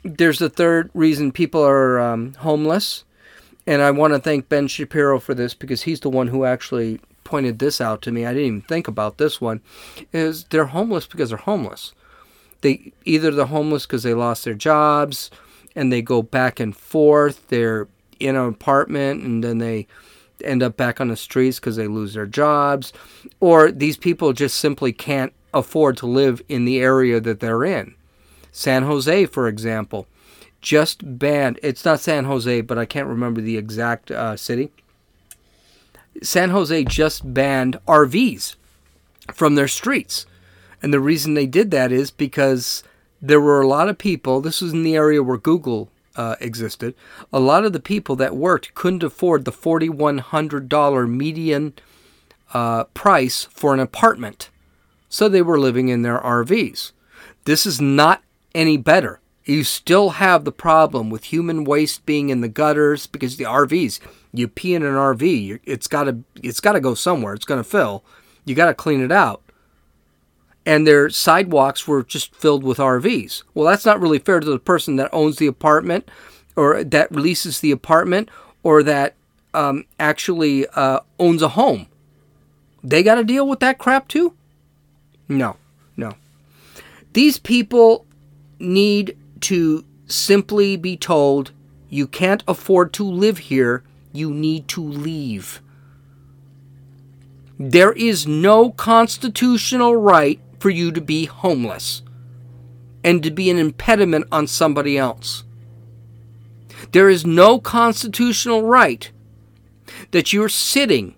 There's 0.06 0.40
the 0.40 0.50
third 0.50 0.90
reason 0.94 1.34
people 1.34 1.62
are 1.62 2.00
um, 2.00 2.36
homeless, 2.36 3.04
and 3.68 3.82
I 3.82 3.92
want 3.92 4.14
to 4.14 4.20
thank 4.20 4.48
Ben 4.48 4.70
Shapiro 4.70 5.20
for 5.20 5.34
this 5.34 5.54
because 5.54 5.82
he's 5.82 6.00
the 6.00 6.10
one 6.10 6.28
who 6.28 6.46
actually 6.46 7.02
pointed 7.26 7.60
this 7.60 7.82
out 7.82 8.02
to 8.04 8.14
me. 8.14 8.26
I 8.26 8.32
didn't 8.32 8.48
even 8.48 8.62
think 8.62 8.88
about 8.88 9.18
this 9.18 9.42
one. 9.42 9.60
Is 10.14 10.46
they're 10.46 10.68
homeless 10.68 11.06
because 11.06 11.32
they're 11.32 11.38
homeless. 11.38 11.94
They 12.62 12.94
either 13.04 13.30
they're 13.32 13.46
homeless 13.48 13.86
because 13.86 14.04
they 14.04 14.14
lost 14.14 14.46
their 14.46 14.54
jobs, 14.54 15.30
and 15.76 15.92
they 15.92 16.02
go 16.02 16.22
back 16.22 16.60
and 16.60 16.76
forth. 16.76 17.48
They're 17.48 17.88
in 18.20 18.36
an 18.36 18.48
apartment 18.48 19.24
and 19.24 19.44
then 19.44 19.58
they 19.58 19.88
end 20.44 20.64
up 20.64 20.78
back 20.78 21.00
on 21.00 21.08
the 21.08 21.18
streets 21.18 21.60
because 21.60 21.76
they 21.76 21.88
lose 21.88 22.14
their 22.14 22.26
jobs. 22.26 22.94
Or 23.40 23.72
these 23.72 23.98
people 23.98 24.34
just 24.34 24.58
simply 24.58 24.92
can't 24.92 25.34
afford 25.54 25.98
to 25.98 26.06
live 26.08 26.42
in 26.50 26.66
the 26.66 26.80
area 26.80 27.20
that 27.20 27.40
they're 27.40 27.64
in. 27.64 27.96
San 28.52 28.84
Jose, 28.84 29.26
for 29.28 29.48
example, 29.48 30.08
just 30.62 31.18
banned, 31.20 31.60
it's 31.64 31.86
not 31.86 32.00
San 32.00 32.26
Jose, 32.26 32.62
but 32.62 32.78
I 32.78 32.86
can't 32.86 33.08
remember 33.08 33.42
the 33.42 33.58
exact 33.58 34.12
uh, 34.12 34.36
city. 34.36 34.72
San 36.22 36.50
Jose 36.50 36.84
just 36.86 37.34
banned 37.34 37.80
RVs 37.88 38.56
from 39.34 39.56
their 39.56 39.68
streets. 39.68 40.26
And 40.84 40.94
the 40.94 41.00
reason 41.00 41.34
they 41.34 41.46
did 41.46 41.72
that 41.72 41.92
is 41.92 42.12
because 42.12 42.84
there 43.22 43.42
were 43.42 43.62
a 43.62 43.68
lot 43.68 43.90
of 43.90 43.98
people, 43.98 44.42
this 44.42 44.62
was 44.62 44.74
in 44.74 44.84
the 44.84 44.96
area 44.96 45.22
where 45.22 45.38
Google 45.38 45.90
uh, 46.16 46.36
existed, 46.40 46.96
a 47.32 47.40
lot 47.40 47.64
of 47.64 47.74
the 47.74 47.80
people 47.80 48.16
that 48.18 48.36
worked 48.36 48.74
couldn't 48.74 49.04
afford 49.04 49.46
the 49.46 49.52
$4,100 49.52 51.10
median 51.10 51.74
uh, 52.54 52.86
price 52.86 53.46
for 53.46 53.74
an 53.74 53.80
apartment. 53.80 54.50
So 55.10 55.30
they 55.30 55.42
were 55.42 55.60
living 55.60 55.90
in 55.90 56.02
their 56.02 56.20
RVs. 56.20 56.92
This 57.46 57.66
is 57.66 57.80
not 57.80 58.24
any 58.54 58.78
better. 58.78 59.20
You 59.46 59.64
still 59.64 60.12
have 60.12 60.46
the 60.46 60.52
problem 60.52 61.10
with 61.10 61.26
human 61.26 61.64
waste 61.64 62.06
being 62.06 62.30
in 62.30 62.42
the 62.42 62.48
gutters 62.48 63.08
because 63.08 63.38
the 63.38 63.46
RVs, 63.46 64.00
you 64.32 64.48
pee 64.48 64.76
in 64.76 64.84
an 64.84 64.94
RV, 64.94 65.60
it's 65.66 65.88
got 65.88 66.04
to 66.04 66.20
it's 66.44 66.60
got 66.60 66.74
to 66.74 66.80
go 66.80 66.94
somewhere. 66.94 67.34
It's 67.34 67.46
going 67.46 67.62
to 67.62 67.70
fill. 67.70 68.04
You 68.46 68.56
got 68.56 68.68
to 68.68 68.74
clean 68.74 69.02
it 69.02 69.12
out 69.12 69.41
and 70.66 70.86
their 70.86 71.10
sidewalks 71.10 71.88
were 71.88 72.04
just 72.04 72.36
filled 72.36 72.64
with 72.64 72.78
RVs. 72.78 73.44
Well, 73.54 73.66
that's 73.66 73.86
not 73.86 74.00
really 74.00 74.20
fair 74.20 74.40
to 74.40 74.50
the 74.50 74.60
person 74.60 74.96
that 74.98 75.10
owns 75.12 75.38
the 75.38 75.48
apartment 75.48 76.10
or 76.56 76.84
that 76.84 77.12
releases 77.12 77.60
the 77.60 77.72
apartment 77.72 78.30
or 78.64 78.84
that 78.84 79.16
um, 79.54 79.86
actually 80.00 80.68
uh, 80.68 81.00
owns 81.20 81.42
a 81.42 81.50
home. 81.50 81.88
They 82.84 83.04
got 83.04 83.16
to 83.16 83.24
deal 83.24 83.48
with 83.48 83.60
that 83.60 83.78
crap 83.78 84.08
too? 84.08 84.34
No, 85.28 85.58
no. 85.98 86.16
These 87.14 87.40
people 87.40 88.06
need 88.60 89.18
to 89.42 89.84
simply 90.08 90.76
be 90.76 90.98
told 90.98 91.52
you 91.90 92.08
can't 92.08 92.44
afford 92.48 92.94
to 92.94 93.04
live 93.04 93.38
here, 93.38 93.84
you 94.14 94.32
need 94.32 94.68
to 94.70 94.82
leave. 94.82 95.62
There 97.60 97.94
is 97.94 98.26
no 98.26 98.72
constitutional 98.72 99.96
right 99.96 100.40
for 100.62 100.70
you 100.70 100.92
to 100.92 101.02
be 101.02 101.26
homeless 101.26 102.04
and 103.04 103.24
to 103.24 103.32
be 103.32 103.50
an 103.50 103.58
impediment 103.58 104.26
on 104.32 104.46
somebody 104.46 104.98
else. 104.98 105.44
There 106.92 107.10
is 107.10 107.26
no 107.26 107.60
constitutional 107.60 108.64
right 108.64 109.12
that 110.12 110.32
you're 110.32 110.50
sitting 110.50 111.16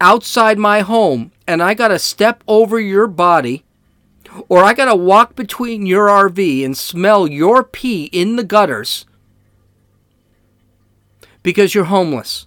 outside 0.00 0.58
my 0.58 0.80
home 0.80 1.32
and 1.46 1.62
I 1.62 1.74
got 1.74 1.88
to 1.88 1.98
step 1.98 2.42
over 2.48 2.80
your 2.80 3.06
body 3.06 3.64
or 4.48 4.64
I 4.64 4.74
got 4.74 4.86
to 4.86 4.96
walk 4.96 5.36
between 5.36 5.84
your 5.86 6.06
RV 6.06 6.64
and 6.64 6.76
smell 6.76 7.26
your 7.26 7.62
pee 7.62 8.04
in 8.06 8.36
the 8.36 8.44
gutters 8.44 9.04
because 11.42 11.74
you're 11.74 11.84
homeless. 11.84 12.46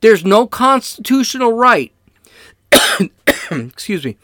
There's 0.00 0.24
no 0.24 0.46
constitutional 0.46 1.52
right, 1.52 1.92
excuse 3.50 4.04
me, 4.04 4.16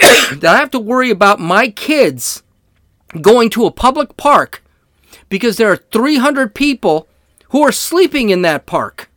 that 0.32 0.54
I 0.54 0.58
have 0.58 0.70
to 0.72 0.78
worry 0.78 1.10
about 1.10 1.40
my 1.40 1.68
kids 1.68 2.42
going 3.20 3.50
to 3.50 3.66
a 3.66 3.70
public 3.70 4.16
park 4.16 4.62
because 5.28 5.56
there 5.56 5.70
are 5.70 5.76
300 5.76 6.54
people 6.54 7.08
who 7.50 7.62
are 7.62 7.72
sleeping 7.72 8.30
in 8.30 8.42
that 8.42 8.66
park. 8.66 9.10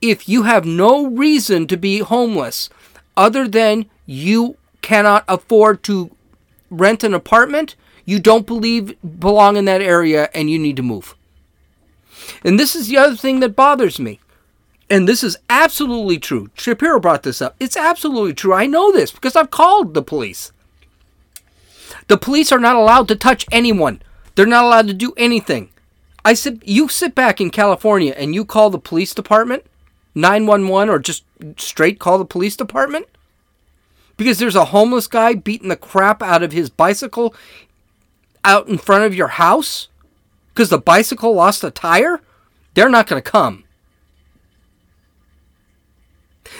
If 0.00 0.28
you 0.28 0.42
have 0.44 0.64
no 0.64 1.06
reason 1.06 1.66
to 1.68 1.76
be 1.76 1.98
homeless 1.98 2.68
other 3.16 3.48
than 3.48 3.86
you 4.04 4.56
cannot 4.82 5.24
afford 5.28 5.82
to 5.84 6.14
rent 6.70 7.02
an 7.02 7.14
apartment, 7.14 7.76
you 8.04 8.20
don't 8.20 8.46
believe 8.46 8.94
belong 9.20 9.56
in 9.56 9.64
that 9.64 9.82
area 9.82 10.28
and 10.34 10.50
you 10.50 10.58
need 10.58 10.76
to 10.76 10.82
move. 10.82 11.14
And 12.44 12.58
this 12.58 12.76
is 12.76 12.88
the 12.88 12.98
other 12.98 13.16
thing 13.16 13.40
that 13.40 13.56
bothers 13.56 13.98
me. 13.98 14.20
And 14.88 15.08
this 15.08 15.24
is 15.24 15.36
absolutely 15.50 16.18
true. 16.18 16.50
Shapiro 16.54 17.00
brought 17.00 17.24
this 17.24 17.42
up. 17.42 17.56
It's 17.58 17.76
absolutely 17.76 18.34
true. 18.34 18.52
I 18.52 18.66
know 18.66 18.92
this 18.92 19.10
because 19.10 19.34
I've 19.34 19.50
called 19.50 19.94
the 19.94 20.02
police. 20.02 20.52
The 22.08 22.16
police 22.16 22.52
are 22.52 22.60
not 22.60 22.76
allowed 22.76 23.08
to 23.08 23.16
touch 23.16 23.46
anyone. 23.50 24.00
They're 24.34 24.46
not 24.46 24.64
allowed 24.64 24.86
to 24.88 24.94
do 24.94 25.12
anything. 25.16 25.70
I 26.24 26.34
said, 26.34 26.62
you 26.64 26.88
sit 26.88 27.14
back 27.14 27.40
in 27.40 27.50
California 27.50 28.14
and 28.16 28.34
you 28.34 28.44
call 28.44 28.70
the 28.70 28.78
police 28.78 29.14
department, 29.14 29.64
911, 30.14 30.88
or 30.88 30.98
just 30.98 31.24
straight 31.56 31.98
call 31.98 32.18
the 32.18 32.24
police 32.24 32.56
department 32.56 33.06
because 34.16 34.38
there's 34.38 34.56
a 34.56 34.66
homeless 34.66 35.06
guy 35.06 35.34
beating 35.34 35.68
the 35.68 35.76
crap 35.76 36.22
out 36.22 36.42
of 36.42 36.52
his 36.52 36.70
bicycle 36.70 37.34
out 38.44 38.68
in 38.68 38.78
front 38.78 39.04
of 39.04 39.14
your 39.14 39.28
house 39.28 39.88
because 40.54 40.70
the 40.70 40.78
bicycle 40.78 41.34
lost 41.34 41.62
a 41.62 41.70
tire, 41.70 42.20
they're 42.74 42.88
not 42.88 43.06
going 43.06 43.22
to 43.22 43.30
come. 43.30 43.64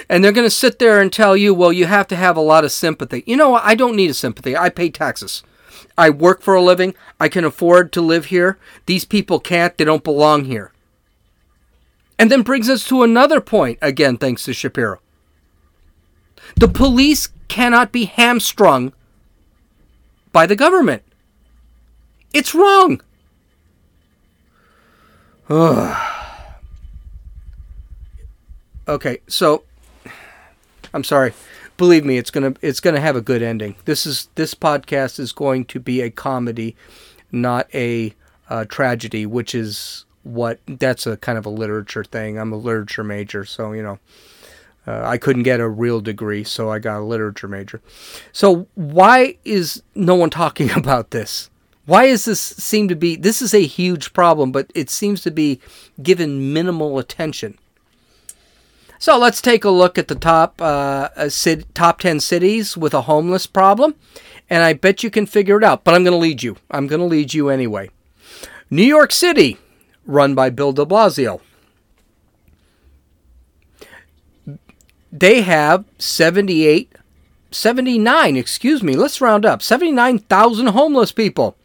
And 0.09 0.23
they're 0.23 0.33
going 0.33 0.47
to 0.47 0.51
sit 0.51 0.79
there 0.79 1.01
and 1.01 1.13
tell 1.13 1.37
you, 1.37 1.53
well, 1.53 1.73
you 1.73 1.87
have 1.87 2.07
to 2.09 2.17
have 2.17 2.37
a 2.37 2.41
lot 2.41 2.65
of 2.65 2.73
sympathy. 2.73 3.25
You 3.27 3.37
know? 3.37 3.55
I 3.57 3.75
don't 3.75 3.97
need 3.97 4.11
a 4.11 4.15
sympathy. 4.15 4.57
I 4.57 4.69
pay 4.69 4.89
taxes. 4.91 5.43
I 5.99 6.11
work 6.11 6.43
for 6.43 6.55
a 6.55 6.63
living. 6.63 6.95
I 7.19 7.29
can 7.29 7.45
afford 7.45 7.93
to 7.93 8.01
live 8.01 8.27
here. 8.27 8.59
These 8.87 9.05
people 9.05 9.41
can't. 9.41 9.77
They 9.77 9.85
don't 9.85 10.05
belong 10.05 10.45
here. 10.45 10.73
And 12.19 12.31
then 12.31 12.43
brings 12.43 12.69
us 12.69 12.87
to 12.89 13.03
another 13.03 13.41
point, 13.41 13.79
again, 13.83 14.17
thanks 14.17 14.45
to 14.45 14.53
Shapiro. 14.53 15.01
The 16.55 16.69
police 16.69 17.29
cannot 17.49 17.93
be 17.93 18.05
hamstrung 18.07 18.93
by 20.33 20.47
the 20.47 20.57
government. 20.57 21.03
It's 22.33 22.55
wrong. 22.55 23.03
okay, 28.89 29.19
so 29.29 29.65
I'm 30.97 31.05
sorry. 31.05 31.35
Believe 31.77 32.07
me, 32.07 32.17
it's 32.17 32.31
gonna 32.31 32.55
it's 32.63 32.81
gonna 32.81 33.01
have 33.03 33.17
a 33.17 33.21
good 33.21 33.43
ending. 33.43 33.77
This 33.85 34.07
is 34.07 34.31
this 34.35 34.55
podcast 34.55 35.21
is 35.21 35.31
going 35.31 35.67
to 35.67 35.79
be 35.79 36.01
a 36.01 36.09
comedy, 36.09 36.75
not 37.31 37.69
a 37.75 38.15
uh, 38.49 38.65
tragedy, 38.65 39.27
which 39.27 39.55
is 39.55 40.07
what 40.23 40.59
that's 40.67 41.07
a 41.07 41.19
kind 41.19 41.37
of 41.37 41.45
a 41.45 41.51
literature 41.51 42.03
thing. 42.03 42.39
I'm 42.39 42.51
a 42.51 42.57
literature 42.57 43.05
major, 43.05 43.45
so 43.45 43.73
you 43.73 43.83
know. 43.83 43.99
Uh, 44.89 45.03
I 45.05 45.19
couldn't 45.19 45.43
get 45.43 45.59
a 45.59 45.69
real 45.69 46.01
degree, 46.01 46.45
so 46.45 46.71
I 46.71 46.79
got 46.79 47.01
a 47.01 47.05
literature 47.05 47.49
major. 47.49 47.83
So 48.33 48.69
why 48.77 49.37
is 49.45 49.83
no 49.97 50.15
one 50.15 50.31
talking 50.31 50.71
about 50.77 51.11
this? 51.11 51.51
Why 51.87 52.05
is 52.05 52.25
this 52.25 52.41
seem 52.41 52.89
to 52.89 52.95
be 52.95 53.17
this 53.17 53.43
is 53.43 53.53
a 53.53 53.67
huge 53.67 54.15
problem, 54.15 54.51
but 54.51 54.71
it 54.75 54.89
seems 54.89 55.21
to 55.23 55.31
be 55.31 55.61
given 56.03 56.55
minimal 56.55 56.99
attention. 56.99 57.59
So 58.99 59.19
let's 59.19 59.43
take 59.43 59.65
a 59.65 59.71
look 59.71 59.99
at 59.99 60.09
the 60.09 60.15
top 60.15 60.61
uh, 60.61 61.09
top 61.75 62.01
ten 62.01 62.21
cities 62.21 62.77
with 62.77 62.95
a 62.95 63.03
homeless 63.03 63.47
problem, 63.47 63.95
and 64.49 64.63
I 64.63 64.73
bet 64.73 65.03
you 65.03 65.11
can 65.11 65.27
figure 65.27 65.59
it 65.59 65.65
out. 65.65 65.85
But 65.85 65.95
I'm 65.95 66.05
going 66.05 66.13
to 66.13 66.19
lead 66.19 66.43
you. 66.43 66.57
I'm 66.71 66.87
going 66.87 67.01
to 67.01 67.07
lead 67.07 67.35
you 67.35 67.49
anyway. 67.49 67.91
New 68.71 68.83
York 68.83 69.13
City, 69.13 69.59
run 70.07 70.35
by 70.35 70.51
Bill 70.51 70.73
De 70.73 70.85
Blasio. 70.85 71.41
They 75.13 75.43
have 75.43 75.85
78, 75.99 76.93
79, 77.51 78.37
excuse 78.37 78.83
me, 78.83 78.97
let's 78.97 79.21
round 79.21 79.47
up, 79.47 79.63
79,000 79.63 80.67
homeless 80.69 81.13
people. 81.13 81.57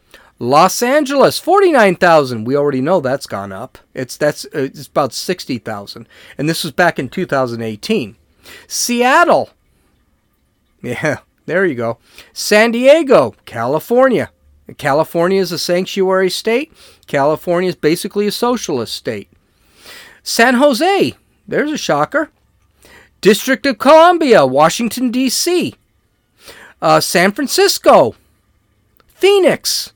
Los 0.42 0.82
Angeles, 0.82 1.38
49,000. 1.38 2.42
We 2.42 2.56
already 2.56 2.80
know 2.80 3.00
that's 3.00 3.26
gone 3.26 3.52
up. 3.52 3.78
It's 3.94 4.16
that's 4.16 4.44
it's 4.46 4.88
about 4.88 5.12
60,000. 5.12 6.08
And 6.36 6.48
this 6.48 6.64
was 6.64 6.72
back 6.72 6.98
in 6.98 7.08
2018. 7.08 8.16
Seattle. 8.66 9.50
Yeah, 10.82 11.18
there 11.46 11.64
you 11.64 11.76
go. 11.76 11.98
San 12.32 12.72
Diego, 12.72 13.36
California. 13.44 14.32
California 14.78 15.40
is 15.40 15.52
a 15.52 15.60
sanctuary 15.60 16.28
state. 16.28 16.72
California 17.06 17.68
is 17.68 17.76
basically 17.76 18.26
a 18.26 18.32
socialist 18.32 18.94
state. 18.94 19.28
San 20.24 20.54
Jose, 20.54 21.14
there's 21.46 21.70
a 21.70 21.78
shocker. 21.78 22.30
District 23.20 23.64
of 23.64 23.78
Columbia, 23.78 24.44
Washington, 24.44 25.12
D.C. 25.12 25.76
Uh, 26.80 26.98
San 26.98 27.30
Francisco, 27.30 28.16
Phoenix, 29.06 29.92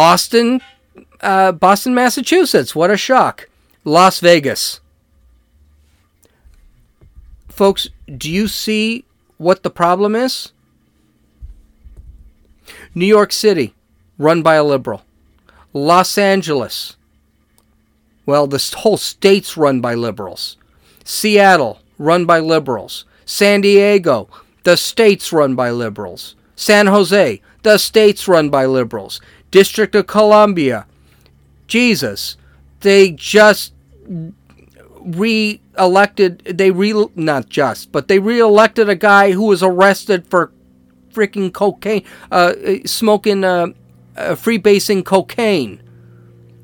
Boston, 0.00 0.62
uh, 1.20 1.52
Boston, 1.52 1.94
Massachusetts. 1.94 2.74
What 2.74 2.90
a 2.90 2.96
shock. 2.96 3.50
Las 3.84 4.18
Vegas. 4.18 4.80
Folks, 7.50 7.86
do 8.16 8.30
you 8.30 8.48
see 8.48 9.04
what 9.36 9.62
the 9.62 9.68
problem 9.68 10.16
is? 10.16 10.52
New 12.94 13.04
York 13.04 13.30
City, 13.30 13.74
run 14.16 14.40
by 14.40 14.54
a 14.54 14.64
liberal. 14.64 15.02
Los 15.74 16.16
Angeles, 16.16 16.96
well, 18.24 18.46
this 18.46 18.72
whole 18.72 18.96
state's 18.96 19.58
run 19.58 19.82
by 19.82 19.92
liberals. 19.94 20.56
Seattle, 21.04 21.78
run 21.98 22.24
by 22.24 22.38
liberals. 22.38 23.04
San 23.26 23.60
Diego, 23.60 24.30
the 24.62 24.78
state's 24.78 25.30
run 25.30 25.54
by 25.54 25.70
liberals. 25.70 26.36
San 26.56 26.86
Jose, 26.86 27.42
the 27.62 27.76
state's 27.76 28.26
run 28.26 28.48
by 28.48 28.64
liberals. 28.64 29.20
District 29.50 29.94
of 29.94 30.06
Columbia. 30.06 30.86
Jesus, 31.66 32.36
they 32.80 33.10
just 33.10 33.72
re-elected. 35.00 36.38
They 36.44 36.70
re 36.70 37.06
not 37.14 37.48
just, 37.48 37.92
but 37.92 38.08
they 38.08 38.18
re-elected 38.18 38.88
a 38.88 38.96
guy 38.96 39.32
who 39.32 39.44
was 39.44 39.62
arrested 39.62 40.26
for 40.26 40.52
freaking 41.12 41.52
cocaine, 41.52 42.04
uh, 42.30 42.54
smoking, 42.84 43.44
uh, 43.44 43.68
uh, 44.16 44.34
freebasing 44.34 45.04
cocaine. 45.04 45.82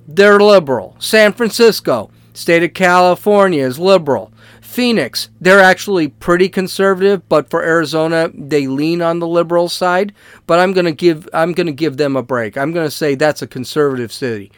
They're 0.07 0.41
liberal. 0.41 0.97
San 0.99 1.33
Francisco, 1.33 2.11
state 2.33 2.63
of 2.63 2.75
California, 2.75 3.65
is 3.65 3.79
liberal. 3.79 4.33
Phoenix, 4.67 5.31
they're 5.41 5.61
actually 5.61 6.09
pretty 6.09 6.49
conservative, 6.49 7.27
but 7.29 7.49
for 7.49 7.63
Arizona, 7.63 8.31
they 8.35 8.67
lean 8.67 9.01
on 9.01 9.21
the 9.21 9.27
liberal 9.27 9.69
side. 9.69 10.13
But 10.47 10.59
I'm 10.59 10.73
gonna 10.73 10.93
give 10.93 11.29
I'm 11.33 11.53
gonna 11.53 11.73
give 11.73 11.97
them 11.97 12.17
a 12.17 12.23
break. 12.23 12.59
I'm 12.59 12.73
gonna 12.73 12.91
say 12.91 13.15
that's 13.15 13.43
a 13.43 13.47
conservative 13.47 14.13
city. 14.13 14.53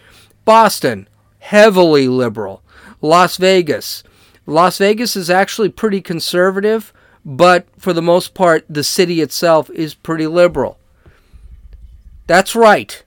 Boston, 0.44 1.08
heavily 1.38 2.08
liberal. 2.08 2.62
Las 3.00 3.36
Vegas, 3.36 4.02
Las 4.46 4.78
Vegas 4.78 5.14
is 5.14 5.30
actually 5.30 5.68
pretty 5.68 6.00
conservative, 6.00 6.92
but 7.24 7.66
for 7.78 7.92
the 7.92 8.02
most 8.02 8.34
part, 8.34 8.64
the 8.68 8.82
city 8.82 9.20
itself 9.20 9.68
is 9.70 9.94
pretty 9.94 10.26
liberal. 10.26 10.78
That's 12.26 12.56
right. 12.56 13.04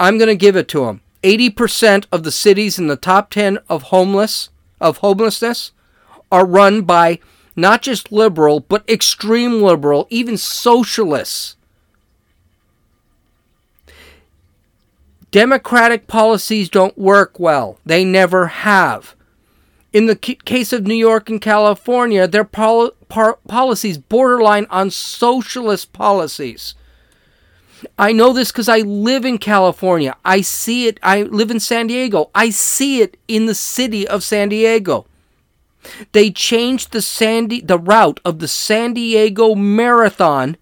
I'm 0.00 0.18
gonna 0.18 0.34
give 0.34 0.56
it 0.56 0.66
to 0.68 0.86
them. 0.86 1.02
80% 1.22 2.06
of 2.10 2.22
the 2.22 2.32
cities 2.32 2.78
in 2.78 2.86
the 2.86 2.96
top 2.96 3.30
10 3.30 3.58
of 3.68 3.82
homeless 3.84 4.50
of 4.80 4.98
homelessness 4.98 5.72
are 6.30 6.46
run 6.46 6.82
by 6.82 7.18
not 7.56 7.82
just 7.82 8.12
liberal, 8.12 8.60
but 8.60 8.88
extreme 8.88 9.60
liberal, 9.60 10.06
even 10.10 10.36
socialists. 10.36 11.56
Democratic 15.30 16.06
policies 16.06 16.68
don't 16.68 16.96
work 16.96 17.38
well. 17.38 17.78
They 17.84 18.04
never 18.04 18.46
have. 18.46 19.14
In 19.92 20.06
the 20.06 20.16
case 20.16 20.72
of 20.72 20.86
New 20.86 20.94
York 20.94 21.28
and 21.28 21.40
California, 21.40 22.26
their 22.26 22.44
pol- 22.44 22.92
par- 23.08 23.38
policies 23.48 23.98
borderline 23.98 24.66
on 24.70 24.90
socialist 24.90 25.92
policies. 25.92 26.74
I 27.98 28.12
know 28.12 28.32
this 28.32 28.50
because 28.50 28.68
I 28.68 28.78
live 28.78 29.24
in 29.24 29.38
California. 29.38 30.16
I 30.24 30.40
see 30.40 30.86
it. 30.86 30.98
I 31.02 31.22
live 31.22 31.50
in 31.50 31.60
San 31.60 31.86
Diego. 31.86 32.30
I 32.34 32.50
see 32.50 33.00
it 33.00 33.16
in 33.28 33.46
the 33.46 33.54
city 33.54 34.06
of 34.06 34.24
San 34.24 34.48
Diego. 34.48 35.06
They 36.12 36.30
changed 36.30 36.92
the 36.92 37.02
Sandy 37.02 37.60
the 37.60 37.78
route 37.78 38.20
of 38.24 38.40
the 38.40 38.48
San 38.48 38.94
Diego 38.94 39.54
Marathon 39.54 40.56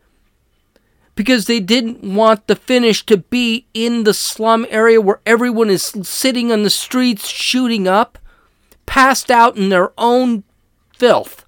because 1.14 1.46
they 1.46 1.60
didn't 1.60 2.02
want 2.02 2.46
the 2.46 2.54
finish 2.54 3.04
to 3.06 3.16
be 3.16 3.66
in 3.72 4.04
the 4.04 4.12
slum 4.12 4.66
area 4.68 5.00
where 5.00 5.20
everyone 5.24 5.70
is 5.70 5.94
sitting 6.02 6.52
on 6.52 6.62
the 6.62 6.70
streets 6.70 7.26
shooting 7.28 7.88
up, 7.88 8.18
passed 8.84 9.30
out 9.30 9.56
in 9.56 9.70
their 9.70 9.92
own 9.96 10.44
filth. 10.92 11.45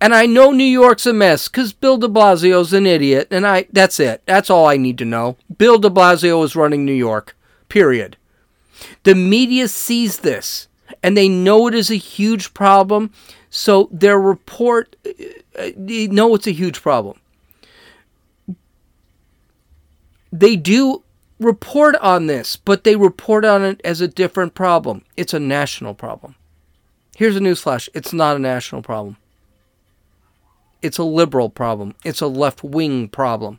And 0.00 0.14
I 0.14 0.26
know 0.26 0.50
New 0.50 0.64
York's 0.64 1.06
a 1.06 1.12
mess 1.12 1.48
because 1.48 1.72
Bill 1.72 1.96
de 1.96 2.08
Blasio's 2.08 2.72
an 2.72 2.86
idiot, 2.86 3.28
and 3.30 3.46
I 3.46 3.66
that's 3.72 3.98
it. 3.98 4.22
That's 4.26 4.50
all 4.50 4.66
I 4.66 4.76
need 4.76 4.98
to 4.98 5.04
know. 5.04 5.36
Bill 5.56 5.78
de 5.78 5.88
Blasio 5.88 6.44
is 6.44 6.56
running 6.56 6.84
New 6.84 6.92
York. 6.92 7.36
Period. 7.68 8.16
The 9.04 9.14
media 9.14 9.68
sees 9.68 10.18
this 10.18 10.68
and 11.02 11.16
they 11.16 11.28
know 11.28 11.66
it 11.66 11.74
is 11.74 11.90
a 11.90 11.96
huge 11.96 12.54
problem, 12.54 13.10
so 13.50 13.88
their 13.90 14.20
report 14.20 14.96
uh, 15.58 15.70
they 15.76 16.06
know 16.08 16.34
it's 16.34 16.46
a 16.46 16.52
huge 16.52 16.82
problem. 16.82 17.18
They 20.32 20.56
do 20.56 21.02
report 21.38 21.96
on 21.96 22.26
this, 22.26 22.56
but 22.56 22.84
they 22.84 22.96
report 22.96 23.44
on 23.44 23.62
it 23.62 23.80
as 23.84 24.00
a 24.00 24.08
different 24.08 24.54
problem. 24.54 25.02
It's 25.16 25.34
a 25.34 25.40
national 25.40 25.94
problem. 25.94 26.34
Here's 27.16 27.36
a 27.36 27.40
newsflash 27.40 27.88
it's 27.94 28.12
not 28.12 28.36
a 28.36 28.40
national 28.40 28.82
problem. 28.82 29.16
It's 30.86 30.98
a 30.98 31.02
liberal 31.02 31.50
problem. 31.50 31.96
It's 32.04 32.20
a 32.20 32.28
left 32.28 32.62
wing 32.62 33.08
problem. 33.08 33.58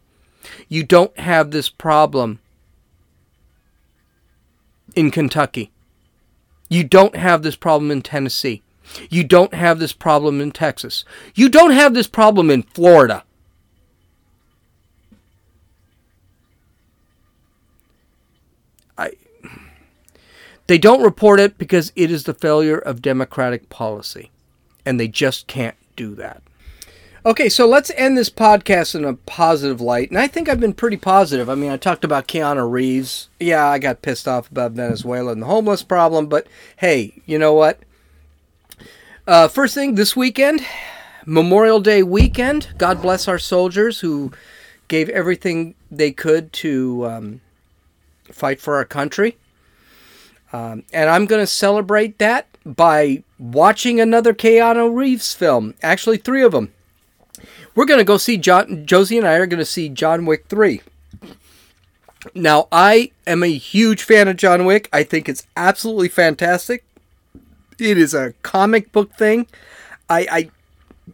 You 0.70 0.84
don't 0.84 1.20
have 1.20 1.52
this 1.52 1.68
problem 1.68 2.40
in 4.96 5.12
Kentucky. 5.12 5.70
You 6.70 6.86
don't 6.86 7.18
have 7.18 7.44
this 7.44 7.58
problem 7.58 7.92
in 7.92 8.02
Tennessee. 8.02 8.64
You 9.10 9.26
don't 9.26 9.54
have 9.54 9.80
this 9.80 9.92
problem 9.92 10.40
in 10.40 10.52
Texas. 10.52 11.04
You 11.36 11.50
don't 11.50 11.72
have 11.72 11.94
this 11.94 12.08
problem 12.08 12.50
in 12.50 12.64
Florida. 12.64 13.26
I 18.98 19.12
they 20.68 20.78
don't 20.78 21.04
report 21.04 21.42
it 21.42 21.58
because 21.58 21.92
it 21.98 22.10
is 22.10 22.24
the 22.24 22.34
failure 22.34 22.78
of 22.78 23.02
democratic 23.02 23.68
policy 23.68 24.32
and 24.86 24.98
they 24.98 25.10
just 25.10 25.48
can't 25.48 25.76
do 25.98 26.16
that. 26.16 26.42
Okay, 27.28 27.50
so 27.50 27.68
let's 27.68 27.92
end 27.98 28.18
this 28.18 28.30
podcast 28.30 28.96
in 28.96 29.04
a 29.04 29.14
positive 29.14 29.82
light. 29.82 30.10
And 30.10 30.18
I 30.18 30.28
think 30.28 30.48
I've 30.48 30.62
been 30.62 30.74
pretty 30.74 30.96
positive. 30.96 31.50
I 31.50 31.56
mean, 31.56 31.70
I 31.70 31.76
talked 31.76 32.06
about 32.06 32.26
Keanu 32.26 32.72
Reeves. 32.72 33.28
Yeah, 33.38 33.68
I 33.68 33.80
got 33.80 34.02
pissed 34.02 34.30
off 34.30 34.50
about 34.50 34.72
Venezuela 34.72 35.34
and 35.34 35.42
the 35.42 35.46
homeless 35.46 35.84
problem, 35.84 36.28
but 36.28 36.48
hey, 36.78 37.22
you 37.26 37.38
know 37.38 37.52
what? 37.52 37.82
Uh, 39.28 39.50
first 39.50 39.76
thing 39.76 39.96
this 39.96 40.16
weekend, 40.16 40.66
Memorial 41.26 41.82
Day 41.82 42.02
weekend. 42.02 42.70
God 42.78 43.02
bless 43.02 43.28
our 43.28 43.40
soldiers 43.40 44.00
who 44.00 44.32
gave 44.88 45.10
everything 45.10 45.76
they 45.92 46.12
could 46.12 46.54
to 46.54 47.08
um, 47.08 47.42
fight 48.32 48.62
for 48.62 48.78
our 48.78 48.86
country. 48.86 49.36
Um, 50.54 50.84
and 50.94 51.10
I'm 51.10 51.26
going 51.26 51.42
to 51.42 51.48
celebrate 51.48 52.20
that 52.20 52.48
by 52.66 53.24
watching 53.38 54.00
another 54.00 54.34
Keanu 54.34 54.96
Reeves 54.96 55.34
film. 55.34 55.74
Actually, 55.84 56.20
three 56.20 56.42
of 56.42 56.54
them. 56.54 56.72
We're 57.78 57.86
going 57.86 58.00
to 58.00 58.04
go 58.04 58.18
see 58.18 58.38
John. 58.38 58.88
Josie 58.88 59.20
and 59.20 59.28
I 59.28 59.36
are 59.36 59.46
going 59.46 59.60
to 59.60 59.64
see 59.66 59.88
John 59.88 60.26
Wick 60.26 60.46
3. 60.50 60.82
Now, 62.34 62.68
I 62.72 63.12
am 63.28 63.44
a 63.44 63.56
huge 63.56 64.02
fan 64.02 64.28
of 64.28 64.36
John 64.36 64.66
Wick. 64.66 64.90
I 64.92 65.04
think 65.04 65.30
it's 65.30 65.46
absolutely 65.56 66.10
fantastic. 66.10 66.84
It 67.78 68.00
is 68.00 68.16
a 68.16 68.34
comic 68.42 68.92
book 68.92 69.14
thing. 69.14 69.46
I, 70.10 70.50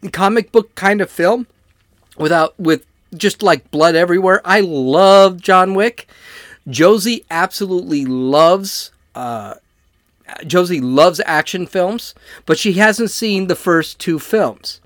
I 0.02 0.08
comic 0.08 0.52
book 0.52 0.74
kind 0.74 1.02
of 1.02 1.10
film 1.10 1.48
without 2.16 2.58
with 2.58 2.86
just 3.14 3.42
like 3.42 3.70
blood 3.70 3.94
everywhere. 3.94 4.40
I 4.42 4.60
love 4.60 5.42
John 5.42 5.74
Wick. 5.74 6.08
Josie 6.66 7.26
absolutely 7.30 8.06
loves 8.06 8.90
uh, 9.14 9.56
Josie 10.46 10.80
loves 10.80 11.20
action 11.26 11.66
films, 11.66 12.14
but 12.46 12.58
she 12.58 12.72
hasn't 12.72 13.10
seen 13.10 13.48
the 13.48 13.54
first 13.54 13.98
two 13.98 14.18
films. 14.18 14.80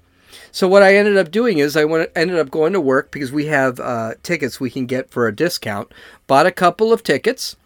So 0.50 0.68
what 0.68 0.82
I 0.82 0.96
ended 0.96 1.16
up 1.16 1.30
doing 1.30 1.58
is 1.58 1.76
I 1.76 1.84
went, 1.84 2.10
ended 2.16 2.38
up 2.38 2.50
going 2.50 2.72
to 2.72 2.80
work 2.80 3.10
because 3.10 3.32
we 3.32 3.46
have 3.46 3.78
uh, 3.80 4.14
tickets 4.22 4.60
we 4.60 4.70
can 4.70 4.86
get 4.86 5.10
for 5.10 5.26
a 5.26 5.34
discount. 5.34 5.92
Bought 6.26 6.46
a 6.46 6.52
couple 6.52 6.92
of 6.92 7.02
tickets. 7.02 7.56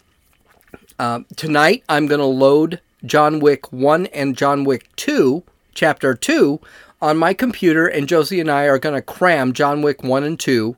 Um, 0.98 1.26
tonight 1.36 1.84
I'm 1.88 2.06
going 2.06 2.20
to 2.20 2.26
load 2.26 2.80
John 3.04 3.40
Wick 3.40 3.72
1 3.72 4.06
and 4.06 4.36
John 4.36 4.64
Wick 4.64 4.88
2, 4.96 5.42
Chapter 5.74 6.14
2, 6.14 6.60
on 7.00 7.18
my 7.18 7.34
computer, 7.34 7.86
and 7.86 8.08
Josie 8.08 8.40
and 8.40 8.50
I 8.50 8.64
are 8.64 8.78
going 8.78 8.94
to 8.94 9.02
cram 9.02 9.52
John 9.52 9.82
Wick 9.82 10.02
1 10.02 10.22
and 10.22 10.38
2 10.38 10.76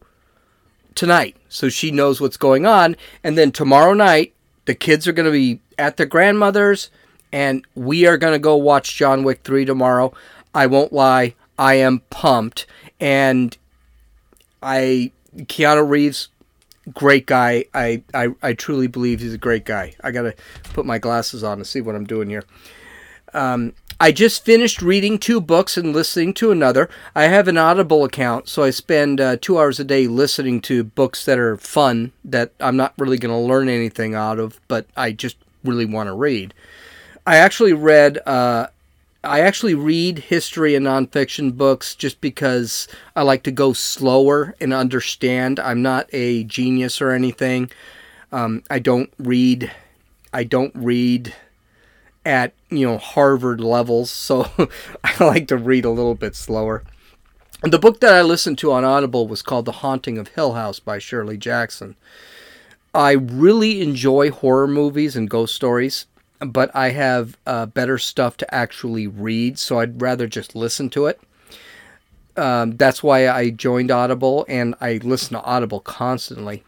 tonight 0.95 1.37
so 1.55 1.69
she 1.69 1.93
knows 1.93 2.21
what's 2.21 2.37
going 2.37 2.67
on. 2.67 2.97
And 3.23 3.39
then 3.39 3.53
tomorrow 3.53 3.95
night, 3.95 4.35
the 4.65 4.75
kids 4.75 5.07
are 5.07 5.13
going 5.13 5.27
to 5.27 5.33
be 5.33 5.61
at 5.79 5.97
their 5.97 6.07
grandmother's, 6.07 6.91
and 7.33 7.65
we 7.77 8.07
are 8.07 8.17
going 8.19 8.33
to 8.33 8.41
go 8.41 8.57
watch 8.57 8.97
John 8.97 9.23
Wick 9.23 9.43
3 9.45 9.65
tomorrow. 9.65 10.13
I 10.53 10.67
won't 10.67 10.93
lie, 10.93 11.35
I 11.59 11.75
am 11.75 12.01
pumped. 12.11 12.67
And 13.01 13.57
I, 14.63 15.13
Keanu 15.37 15.89
Reeves, 15.89 16.29
great 16.93 17.27
guy. 17.27 17.65
I, 17.75 18.03
I, 18.13 18.29
I 18.43 18.53
truly 18.53 18.87
believe 18.87 19.21
he's 19.21 19.35
a 19.35 19.39
great 19.39 19.65
guy. 19.65 19.95
I 20.03 20.11
got 20.11 20.23
to 20.23 20.35
put 20.73 20.87
my 20.87 20.99
glasses 20.99 21.43
on 21.43 21.59
to 21.59 21.65
see 21.65 21.81
what 21.81 21.95
I'm 21.95 22.07
doing 22.07 22.29
here. 22.29 22.45
Um, 23.33 23.75
I 24.01 24.11
just 24.11 24.45
finished 24.45 24.83
reading 24.83 25.19
two 25.19 25.41
books 25.41 25.77
and 25.77 25.93
listening 25.93 26.35
to 26.35 26.51
another. 26.51 26.91
I 27.15 27.25
have 27.25 27.47
an 27.47 27.57
Audible 27.57 28.05
account, 28.05 28.49
so 28.49 28.63
I 28.63 28.71
spend 28.71 29.21
uh, 29.21 29.37
two 29.41 29.59
hours 29.59 29.79
a 29.79 29.85
day 29.85 30.07
listening 30.09 30.61
to 30.63 30.83
books 30.85 31.25
that 31.25 31.39
are 31.39 31.57
fun 31.57 32.13
that 32.25 32.53
I'm 32.61 32.77
not 32.77 32.95
really 32.99 33.19
going 33.19 33.33
to 33.33 33.39
learn 33.39 33.69
anything 33.69 34.15
out 34.15 34.39
of, 34.39 34.61
but 34.67 34.87
I 34.97 35.13
just 35.13 35.37
really 35.63 35.85
want 35.85 36.09
to 36.09 36.13
read. 36.13 36.55
I 37.27 37.37
actually 37.37 37.73
read 37.73 38.19
uh, 38.27 38.67
I 39.25 39.41
actually 39.41 39.75
read 39.75 40.18
history 40.18 40.75
and 40.75 40.87
nonfiction 40.87 41.57
books 41.57 41.95
just 41.95 42.20
because 42.20 42.87
I 43.16 43.22
like 43.22 43.43
to 43.45 43.51
go 43.51 43.72
slower 43.72 44.55
and 44.61 44.72
understand. 44.72 45.59
I'm 45.59 45.83
not 45.83 46.09
a 46.12 46.45
genius 46.45 47.01
or 47.01 47.11
anything. 47.11 47.70
Um, 48.33 48.62
I 48.70 48.79
don't 48.79 49.12
read. 49.18 49.72
I 50.33 50.45
don't 50.45 50.75
read 50.75 51.35
at 52.27 52.53
you 52.70 52.87
know 52.87 52.99
Harvard 52.99 53.61
levels, 53.61 54.11
so 54.12 54.51
I 55.03 55.25
like 55.25 55.49
to 55.49 55.57
read 55.57 55.85
a 55.85 55.91
little 55.91 56.14
bit 56.14 56.37
slower. 56.37 56.85
The 57.62 57.79
book 57.79 58.01
that 58.01 58.12
I 58.12 58.20
listened 58.20 58.59
to 58.59 58.72
on 58.72 58.85
Audible 58.85 59.27
was 59.27 59.41
called 59.41 59.64
The 59.64 59.72
Haunting 59.72 60.18
of 60.18 60.29
Hill 60.29 60.53
House 60.53 60.81
by 60.81 60.99
Shirley 60.99 61.39
Jackson. 61.39 61.97
I 62.93 63.12
really 63.12 63.81
enjoy 63.81 64.31
horror 64.31 64.68
movies 64.68 65.16
and 65.16 65.31
ghost 65.31 65.55
stories 65.55 66.07
but 66.47 66.74
I 66.74 66.90
have 66.90 67.36
uh, 67.47 67.66
better 67.66 67.99
stuff 67.99 68.36
to 68.38 68.55
actually 68.55 69.07
read, 69.07 69.59
so 69.59 69.80
I'd 69.80 70.01
rather 70.01 70.26
just 70.26 70.55
listen 70.55 70.90
to 70.90 71.07
it. 71.07 71.20
Um, 72.36 72.76
that's 72.76 73.03
why 73.03 73.28
I 73.28 73.51
joined 73.51 73.90
Audible 73.90 74.45
and 74.49 74.74
I 74.80 74.99
listen 75.03 75.34
to 75.34 75.42
Audible 75.42 75.80
constantly. 75.80 76.64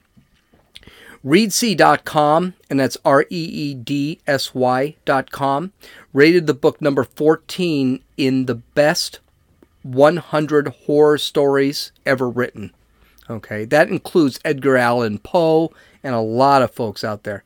Reedsy.com, 1.24 2.54
and 2.70 2.78
that's 2.78 2.96
R 3.04 3.22
E 3.22 3.26
E 3.30 3.74
D 3.74 4.20
S 4.28 4.54
Y.com, 4.54 5.72
rated 6.12 6.46
the 6.46 6.54
book 6.54 6.80
number 6.80 7.02
14 7.02 8.00
in 8.16 8.46
the 8.46 8.54
best 8.54 9.18
100 9.82 10.68
horror 10.68 11.18
stories 11.18 11.90
ever 12.04 12.28
written. 12.28 12.72
Okay, 13.28 13.64
that 13.64 13.88
includes 13.88 14.38
Edgar 14.44 14.76
Allan 14.76 15.18
Poe 15.18 15.72
and 16.04 16.14
a 16.14 16.20
lot 16.20 16.62
of 16.62 16.70
folks 16.70 17.02
out 17.02 17.24
there. 17.24 17.42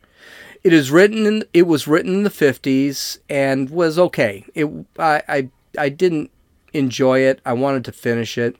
It 0.62 0.72
is 0.72 0.90
written 0.90 1.26
in, 1.26 1.44
it 1.54 1.66
was 1.66 1.88
written 1.88 2.14
in 2.14 2.22
the 2.24 2.30
50s 2.30 3.18
and 3.30 3.70
was 3.70 3.98
okay. 3.98 4.44
It 4.54 4.66
I, 4.98 5.22
I 5.28 5.48
I 5.78 5.88
didn't 5.88 6.30
enjoy 6.72 7.20
it. 7.20 7.40
I 7.46 7.52
wanted 7.54 7.84
to 7.86 7.92
finish 7.92 8.36
it. 8.38 8.56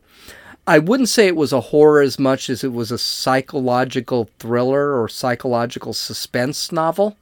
I 0.67 0.79
wouldn't 0.79 1.09
say 1.09 1.27
it 1.27 1.37
was 1.37 1.53
a 1.53 1.61
horror 1.61 2.01
as 2.01 2.19
much 2.19 2.49
as 2.51 2.63
it 2.65 2.73
was 2.73 2.91
a 2.93 2.99
psychological 2.99 4.31
thriller 4.39 5.01
or 5.01 5.09
psychological 5.09 5.93
suspense 5.93 6.71
novel. 6.73 7.17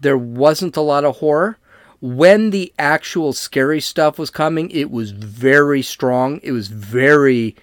There 0.00 0.18
wasn't 0.18 0.76
a 0.76 0.80
lot 0.82 1.04
of 1.04 1.18
horror. 1.18 1.58
When 2.00 2.50
the 2.50 2.72
actual 2.78 3.32
scary 3.32 3.80
stuff 3.80 4.18
was 4.18 4.30
coming, 4.30 4.70
it 4.70 4.90
was 4.90 5.12
very 5.12 5.82
strong. 5.82 6.40
It 6.42 6.52
was 6.52 6.68
very, 6.68 7.56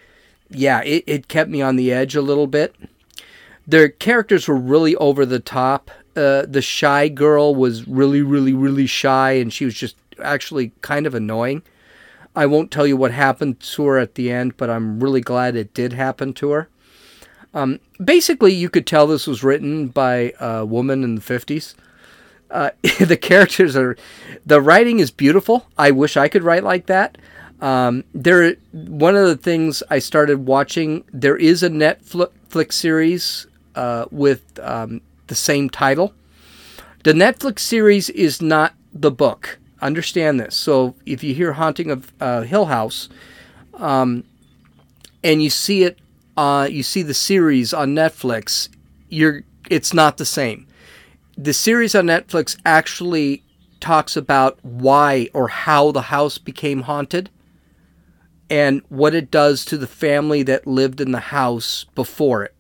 yeah, 0.50 0.82
it, 0.84 1.04
it 1.08 1.28
kept 1.28 1.50
me 1.50 1.62
on 1.62 1.76
the 1.76 1.92
edge 1.92 2.16
a 2.16 2.22
little 2.22 2.48
bit. 2.48 2.76
their 3.68 3.90
characters 3.90 4.48
were 4.48 4.56
really 4.56 4.96
over 4.98 5.26
the 5.26 5.40
top. 5.40 5.92
Uh, 6.16 6.46
the 6.48 6.62
shy 6.62 7.08
girl 7.08 7.56
was 7.56 7.88
really, 7.88 8.22
really, 8.22 8.54
really 8.54 8.88
shy, 8.88 9.32
and 9.32 9.54
she 9.54 9.66
was 9.66 9.74
just 9.74 9.96
actually 10.22 10.72
kind 10.82 11.06
of 11.06 11.16
annoying. 11.16 11.62
I 12.36 12.46
won't 12.46 12.72
tell 12.72 12.86
you 12.86 12.98
what 12.98 13.12
happened 13.12 13.60
to 13.60 13.86
her 13.86 13.98
at 13.98 14.16
the 14.16 14.32
end, 14.32 14.58
but 14.58 14.70
I'm 14.70 15.00
really 15.00 15.22
glad 15.22 15.56
it 15.56 15.74
did 15.74 15.94
happen 15.94 16.34
to 16.34 16.52
her. 16.52 16.70
Um, 17.54 17.80
basically, 18.04 18.54
you 18.54 18.70
could 18.70 18.86
tell 18.86 19.08
this 19.08 19.28
was 19.28 19.44
written 19.44 19.88
by 19.88 20.34
a 20.40 20.66
woman 20.66 21.04
in 21.04 21.16
the 21.16 21.22
50s. 21.22 21.74
Uh, 22.52 22.72
the 23.00 23.18
characters 23.18 23.76
are, 23.76 23.98
the 24.46 24.62
writing 24.62 25.00
is 25.00 25.12
beautiful. 25.12 25.68
I 25.78 25.92
wish 25.92 26.18
I 26.18 26.28
could 26.28 26.44
write 26.44 26.64
like 26.64 26.86
that. 26.88 27.18
Um, 27.62 28.04
there, 28.14 28.56
one 28.72 29.16
of 29.16 29.28
the 29.28 29.36
things 29.36 29.84
I 29.90 30.00
started 30.00 30.46
watching. 30.46 31.04
There 31.12 31.36
is 31.36 31.62
a 31.64 31.70
Netflix 31.70 32.74
series 32.74 33.48
uh, 33.76 34.06
with 34.12 34.60
um, 34.62 35.02
the 35.30 35.36
same 35.36 35.70
title. 35.70 36.14
The 37.04 37.14
Netflix 37.14 37.60
series 37.60 38.10
is 38.10 38.42
not 38.42 38.74
the 38.94 39.12
book. 39.12 39.58
Understand 39.82 40.40
this. 40.40 40.56
So 40.56 40.96
if 41.06 41.24
you 41.24 41.34
hear 41.34 41.54
"Haunting 41.54 41.90
of 41.90 42.12
uh, 42.20 42.42
Hill 42.42 42.66
House," 42.66 43.08
um, 43.76 44.26
and 45.24 45.42
you 45.42 45.50
see 45.50 45.84
it, 45.84 45.98
uh, 46.36 46.68
you 46.70 46.84
see 46.84 47.02
the 47.02 47.14
series 47.14 47.74
on 47.74 47.96
Netflix, 47.96 48.68
you're 49.08 49.44
it's 49.70 49.94
not 49.94 50.18
the 50.18 50.26
same. 50.26 50.68
The 51.38 51.54
series 51.54 51.96
on 51.96 52.08
Netflix 52.08 52.58
actually 52.66 53.44
talks 53.80 54.18
about 54.18 54.60
why 54.62 55.30
or 55.34 55.48
how 55.48 55.92
the 55.92 56.02
house 56.04 56.38
became 56.38 56.82
haunted 56.82 57.30
and 58.50 58.82
what 58.90 59.16
it 59.16 59.32
does 59.32 59.64
to 59.66 59.78
the 59.78 59.88
family 59.88 60.44
that 60.44 60.68
lived 60.68 61.00
in 61.00 61.12
the 61.12 61.20
house 61.20 61.86
before 61.96 62.44
it. 62.44 62.56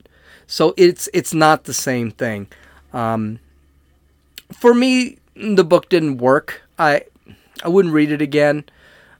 So 0.48 0.74
it's 0.78 1.10
it's 1.14 1.34
not 1.34 1.66
the 1.66 1.74
same 1.74 2.12
thing. 2.12 2.48
Um, 2.94 3.40
for 4.52 4.74
me, 4.74 5.18
the 5.36 5.64
book 5.64 5.90
didn't 5.90 6.18
work. 6.18 6.62
I 6.78 7.04
I 7.64 7.70
wouldn't 7.70 7.94
read 7.94 8.12
it 8.12 8.22
again. 8.22 8.66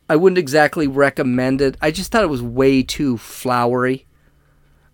I 0.08 0.16
wouldn't 0.16 0.40
exactly 0.40 0.88
recommend 0.88 1.62
it. 1.62 1.78
I 1.82 1.92
just 1.92 2.12
thought 2.12 2.24
it 2.24 2.28
was 2.30 2.42
way 2.42 2.82
too 2.82 3.18
flowery 3.18 4.06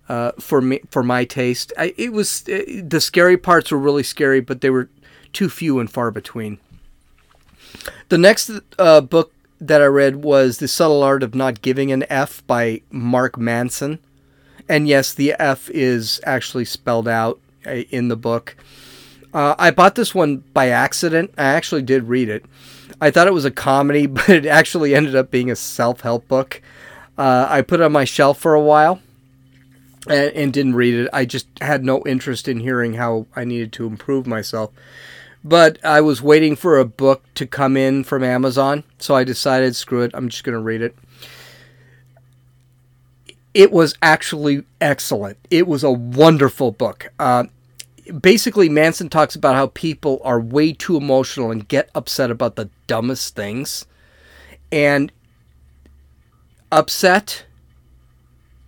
uh, 0.09 0.34
for 0.39 0.61
me 0.61 0.82
for 0.91 1.03
my 1.03 1.23
taste. 1.26 1.71
I, 1.78 1.93
it 1.97 2.11
was 2.11 2.43
it, 2.47 2.84
uh, 2.84 2.88
the 2.88 3.01
scary 3.01 3.38
parts 3.38 3.71
were 3.71 3.78
really 3.78 4.03
scary, 4.03 4.41
but 4.41 4.61
they 4.61 4.69
were 4.69 4.89
too 5.32 5.49
few 5.49 5.80
and 5.80 5.89
far 5.89 6.11
between. 6.11 6.59
The 8.09 8.17
next 8.17 8.51
uh, 8.78 9.01
book 9.01 9.34
that 9.59 9.82
I 9.82 9.86
read 9.86 10.17
was 10.17 10.57
The 10.57 10.67
Subtle 10.67 11.03
Art 11.03 11.23
of 11.23 11.34
Not 11.34 11.61
Giving 11.61 11.91
an 11.91 12.05
F 12.09 12.45
by 12.45 12.82
Mark 12.89 13.38
Manson. 13.38 13.99
And 14.67 14.88
yes, 14.88 15.13
the 15.13 15.34
F 15.39 15.69
is 15.69 16.19
actually 16.26 16.65
spelled 16.65 17.07
out 17.07 17.39
in 17.66 18.07
the 18.07 18.16
book. 18.16 18.55
Uh, 19.34 19.53
I 19.59 19.72
bought 19.72 19.95
this 19.95 20.16
one 20.16 20.38
by 20.53 20.70
accident. 20.70 21.34
I 21.38 21.43
actually 21.43 21.82
did 21.82 22.03
read 22.03 22.30
it. 22.30 22.45
I 23.01 23.11
thought 23.11 23.28
it 23.28 23.34
was 23.34 23.45
a 23.45 23.51
comedy, 23.51 24.05
but 24.07 24.30
it 24.30 24.45
actually 24.45 24.95
ended 24.95 25.16
up 25.16 25.30
being 25.30 25.51
a 25.51 25.55
self 25.55 26.01
help 26.01 26.28
book. 26.28 26.61
Uh, 27.18 27.47
I 27.49 27.61
put 27.61 27.80
it 27.80 27.84
on 27.84 27.91
my 27.91 28.05
shelf 28.05 28.39
for 28.39 28.53
a 28.53 28.61
while 28.61 29.01
and, 30.07 30.32
and 30.32 30.53
didn't 30.53 30.76
read 30.76 30.93
it. 30.93 31.09
I 31.13 31.26
just 31.26 31.47
had 31.61 31.84
no 31.84 32.03
interest 32.05 32.47
in 32.47 32.59
hearing 32.59 32.93
how 32.95 33.28
I 33.36 33.43
needed 33.43 33.74
to 33.74 33.88
improve 33.88 34.28
myself. 34.28 34.72
But 35.43 35.84
I 35.84 36.01
was 36.01 36.22
waiting 36.22 36.55
for 36.55 36.80
a 36.80 36.86
book 36.86 37.24
to 37.36 37.45
come 37.45 37.78
in 37.78 38.03
from 38.03 38.24
Amazon, 38.24 38.84
so 38.97 39.16
I 39.16 39.24
decided, 39.24 39.76
screw 39.76 40.01
it, 40.01 40.11
I'm 40.13 40.30
just 40.30 40.43
going 40.43 40.57
to 40.57 40.59
read 40.59 40.82
it. 40.82 40.95
It 43.53 43.72
was 43.72 43.95
actually 44.01 44.63
excellent. 44.82 45.38
It 45.51 45.68
was 45.68 45.84
a 45.84 45.91
wonderful 45.91 46.72
book. 46.72 47.09
Uh, 47.20 47.45
basically, 48.19 48.69
Manson 48.69 49.09
talks 49.09 49.35
about 49.35 49.55
how 49.55 49.67
people 49.67 50.21
are 50.23 50.39
way 50.39 50.73
too 50.73 50.97
emotional 50.97 51.51
and 51.51 51.67
get 51.67 51.89
upset 51.95 52.31
about 52.31 52.55
the 52.55 52.69
dumbest 52.87 53.35
things. 53.35 53.85
And 54.71 55.11
upset 56.71 57.45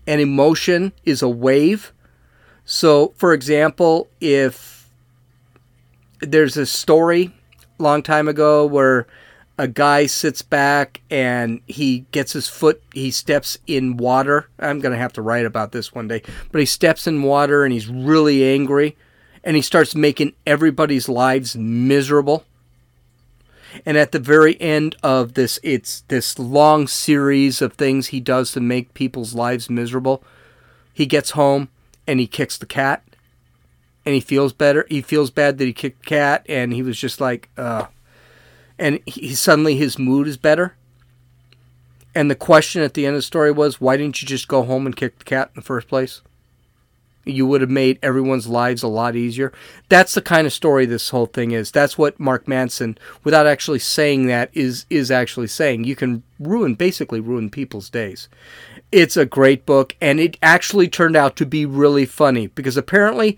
and 0.06 0.22
emotion 0.22 0.94
is 1.04 1.22
a 1.22 1.30
wave. 1.30 1.92
So, 2.66 3.14
for 3.18 3.34
example, 3.34 4.08
if 4.22 4.90
there's 6.20 6.58
a 6.58 6.66
story 6.66 7.32
long 7.78 8.02
time 8.02 8.28
ago 8.28 8.66
where 8.66 9.06
a 9.60 9.68
guy 9.68 10.06
sits 10.06 10.42
back 10.42 11.02
and 11.10 11.62
he 11.68 12.06
gets 12.12 12.34
his 12.34 12.48
foot 12.48 12.82
he 12.94 13.12
steps 13.12 13.58
in 13.68 13.98
water 13.98 14.50
i'm 14.60 14.80
going 14.80 14.92
to 14.92 14.98
have 14.98 15.14
to 15.14 15.22
write 15.22 15.46
about 15.46 15.72
this 15.72 15.94
one 15.94 16.08
day 16.08 16.22
but 16.52 16.60
he 16.60 16.66
steps 16.66 17.06
in 17.06 17.22
water 17.22 17.64
and 17.64 17.74
he's 17.74 17.88
really 17.88 18.44
angry 18.44 18.96
and 19.44 19.56
he 19.56 19.62
starts 19.62 19.96
making 19.96 20.34
everybody's 20.46 21.10
lives 21.10 21.56
miserable 21.56 22.46
and 23.86 23.98
at 23.98 24.12
the 24.12 24.20
very 24.20 24.60
end 24.62 24.96
of 25.04 25.34
this 25.34 25.60
it's 25.64 26.02
this 26.08 26.40
long 26.40 26.88
series 26.88 27.62
of 27.62 27.74
things 27.74 28.08
he 28.08 28.20
does 28.20 28.52
to 28.52 28.60
make 28.60 28.94
people's 28.94 29.34
lives 29.34 29.70
miserable 29.70 30.24
he 30.94 31.06
gets 31.06 31.32
home 31.32 31.70
and 32.08 32.20
he 32.20 32.28
kicks 32.28 32.58
the 32.58 32.66
cat 32.66 33.04
and 34.08 34.14
he 34.14 34.22
feels 34.22 34.54
better. 34.54 34.86
He 34.88 35.02
feels 35.02 35.32
bad 35.32 35.58
that 35.58 35.66
he 35.66 35.74
kicked 35.74 36.04
the 36.04 36.06
cat, 36.06 36.46
and 36.48 36.72
he 36.72 36.82
was 36.82 36.98
just 36.98 37.20
like, 37.20 37.50
uh, 37.58 37.88
and 38.80 39.02
he, 39.06 39.36
suddenly 39.36 39.76
his 39.76 40.00
mood 40.00 40.30
is 40.30 40.38
better. 40.38 40.78
And 42.16 42.32
the 42.32 42.36
question 42.36 42.82
at 42.82 42.94
the 42.94 43.06
end 43.06 43.16
of 43.16 43.18
the 43.18 43.24
story 43.24 43.52
was, 43.52 43.82
why 43.82 43.98
didn't 43.98 44.22
you 44.22 44.26
just 44.26 44.48
go 44.48 44.64
home 44.64 44.86
and 44.86 44.96
kick 44.96 45.20
the 45.20 45.26
cat 45.26 45.50
in 45.50 45.60
the 45.60 45.62
first 45.62 45.90
place? 45.90 46.22
You 47.28 47.46
would 47.48 47.62
have 47.62 47.70
made 47.70 48.00
everyone's 48.02 48.48
lives 48.48 48.84
a 48.84 48.88
lot 48.88 49.16
easier. 49.16 49.52
That's 49.90 50.14
the 50.14 50.22
kind 50.22 50.48
of 50.48 50.54
story 50.54 50.86
this 50.86 51.10
whole 51.10 51.26
thing 51.26 51.52
is. 51.52 51.72
That's 51.72 51.98
what 51.98 52.20
Mark 52.20 52.48
Manson, 52.48 52.98
without 53.24 53.48
actually 53.48 53.80
saying 53.80 54.28
that, 54.28 54.50
is 54.54 54.86
is 54.90 55.12
actually 55.12 55.48
saying. 55.48 55.84
You 55.84 55.96
can 55.96 56.24
ruin, 56.40 56.76
basically 56.76 57.20
ruin 57.20 57.50
people's 57.50 57.90
days. 57.90 58.30
It's 58.92 59.18
a 59.18 59.26
great 59.26 59.66
book, 59.66 59.96
and 60.00 60.20
it 60.20 60.38
actually 60.42 60.88
turned 60.88 61.16
out 61.16 61.36
to 61.38 61.46
be 61.46 61.66
really 61.66 62.06
funny 62.06 62.48
because 62.48 62.78
apparently 62.78 63.38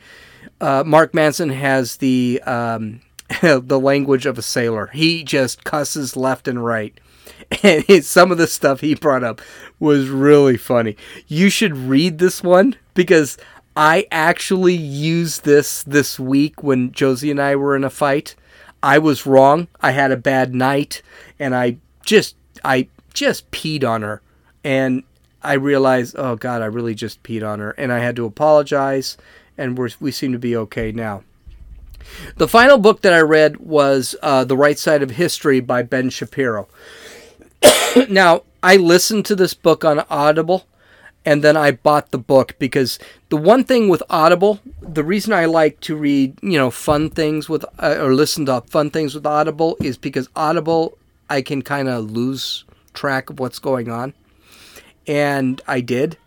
uh, 0.62 0.84
Mark 0.86 1.14
Manson 1.14 1.50
has 1.50 1.98
the 1.98 2.42
um, 2.46 3.02
the 3.42 3.80
language 3.80 4.26
of 4.26 4.38
a 4.38 4.44
sailor. 4.44 4.88
He 4.88 5.24
just 5.24 5.64
cusses 5.64 6.16
left 6.16 6.48
and 6.48 6.64
right. 6.64 6.98
And 7.64 8.06
some 8.06 8.32
of 8.32 8.38
the 8.38 8.48
stuff 8.48 8.82
he 8.82 8.94
brought 8.96 9.24
up 9.24 9.42
was 9.80 10.10
really 10.10 10.58
funny. 10.58 10.96
You 11.28 11.50
should 11.50 11.76
read 11.76 12.20
this 12.20 12.44
one 12.44 12.76
because 12.94 13.38
I 13.76 14.08
actually 14.12 14.76
used 14.76 15.46
this 15.46 15.84
this 15.84 16.20
week 16.20 16.64
when 16.64 16.92
Josie 16.92 17.32
and 17.32 17.42
I 17.42 17.56
were 17.56 17.76
in 17.76 17.84
a 17.84 17.90
fight. 17.90 18.36
I 18.82 18.98
was 18.98 19.26
wrong. 19.26 19.68
I 19.82 19.92
had 19.92 20.12
a 20.12 20.18
bad 20.18 20.54
night 20.54 21.02
and 21.38 21.56
I 21.56 21.78
just 22.04 22.36
I 22.64 22.88
just 23.14 23.50
peed 23.52 23.84
on 23.84 24.02
her 24.02 24.22
and 24.64 25.04
I 25.42 25.54
realized, 25.54 26.16
oh 26.18 26.36
god, 26.36 26.62
I 26.62 26.66
really 26.66 26.96
just 26.96 27.24
peed 27.24 27.48
on 27.48 27.60
her 27.60 27.72
and 27.72 27.92
I 27.92 28.00
had 28.00 28.16
to 28.18 28.26
apologize 28.26 29.18
and 29.58 29.78
we're, 29.78 29.90
we 30.00 30.12
seem 30.12 30.32
to 30.32 30.40
be 30.40 30.56
okay 30.56 30.92
now. 30.92 31.24
The 32.38 32.48
final 32.48 32.78
book 32.78 33.02
that 33.02 33.14
I 33.14 33.20
read 33.20 33.58
was 33.58 34.16
uh, 34.22 34.44
The 34.46 34.58
Right 34.58 34.80
Side 34.80 35.04
of 35.04 35.12
History 35.12 35.60
by 35.60 35.84
Ben 35.84 36.10
Shapiro. 36.10 36.68
now, 38.10 38.44
I 38.64 38.78
listened 38.78 39.26
to 39.26 39.36
this 39.36 39.54
book 39.54 39.86
on 39.86 40.00
Audible 40.10 40.66
and 41.26 41.44
then 41.44 41.58
I 41.58 41.72
bought 41.72 42.12
the 42.12 42.18
book 42.18 42.56
because 42.60 42.98
the 43.30 43.38
one 43.38 43.64
thing 43.64 43.90
with 43.90 44.02
Audible, 44.10 44.60
the 44.82 45.04
reason 45.04 45.34
I 45.34 45.46
like 45.46 45.80
to 45.82 45.96
read, 45.96 46.38
you 46.42 46.58
know, 46.58 46.72
fun 46.72 47.10
things 47.10 47.50
with 47.50 47.66
uh, 47.78 47.98
or 48.00 48.14
listen 48.14 48.46
to 48.46 48.62
fun 48.62 48.90
things 48.90 49.14
with 49.14 49.26
Audible 49.26 49.78
is 49.82 49.98
because 49.98 50.30
Audible 50.36 50.98
I 51.30 51.42
can 51.42 51.62
kind 51.62 51.88
of 51.88 52.10
lose 52.10 52.66
track 52.94 53.30
of 53.30 53.40
what's 53.40 53.60
going 53.60 53.90
on. 53.90 54.14
And 55.08 55.62
I 55.68 55.82
did. 55.82 56.18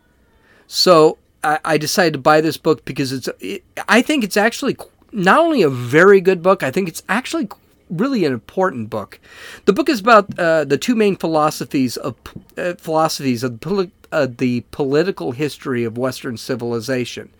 So 0.66 1.18
I, 1.42 1.58
I 1.64 1.78
decided 1.78 2.14
to 2.14 2.18
buy 2.18 2.40
this 2.40 2.56
book 2.56 2.84
because 2.84 3.12
it's. 3.12 3.28
It, 3.40 3.64
I 3.88 4.02
think 4.02 4.24
it's 4.24 4.36
actually 4.36 4.76
not 5.12 5.40
only 5.40 5.62
a 5.62 5.68
very 5.70 6.20
good 6.20 6.42
book. 6.42 6.62
I 6.62 6.70
think 6.70 6.88
it's 6.88 7.02
actually 7.08 7.48
really 7.90 8.24
an 8.24 8.32
important 8.32 8.90
book. 8.90 9.20
The 9.66 9.72
book 9.72 9.88
is 9.88 10.00
about 10.00 10.38
uh, 10.38 10.64
the 10.64 10.78
two 10.78 10.94
main 10.94 11.16
philosophies 11.16 11.96
of 11.96 12.16
uh, 12.56 12.74
philosophies 12.74 13.42
of 13.42 13.60
poli- 13.60 13.90
uh, 14.12 14.28
the 14.30 14.60
political 14.70 15.32
history 15.32 15.84
of 15.84 15.98
Western 15.98 16.36
civilization. 16.36 17.30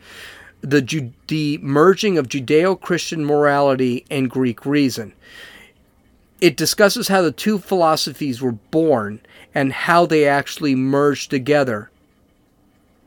The, 0.61 0.83
Ju- 0.83 1.13
the 1.29 1.59
merging 1.59 2.19
of 2.19 2.29
Judeo 2.29 2.81
Christian 2.81 3.25
morality 3.25 4.05
and 4.11 4.31
Greek 4.31 4.65
reason. 4.65 5.13
It 6.41 6.57
discusses 6.57 7.09
how 7.09 7.23
the 7.23 7.33
two 7.33 7.59
philosophies 7.59 8.41
were 8.41 8.53
born 8.53 9.21
and 9.55 9.73
how 9.73 10.07
they 10.07 10.27
actually 10.27 10.75
merged 10.75 11.31
together 11.31 11.91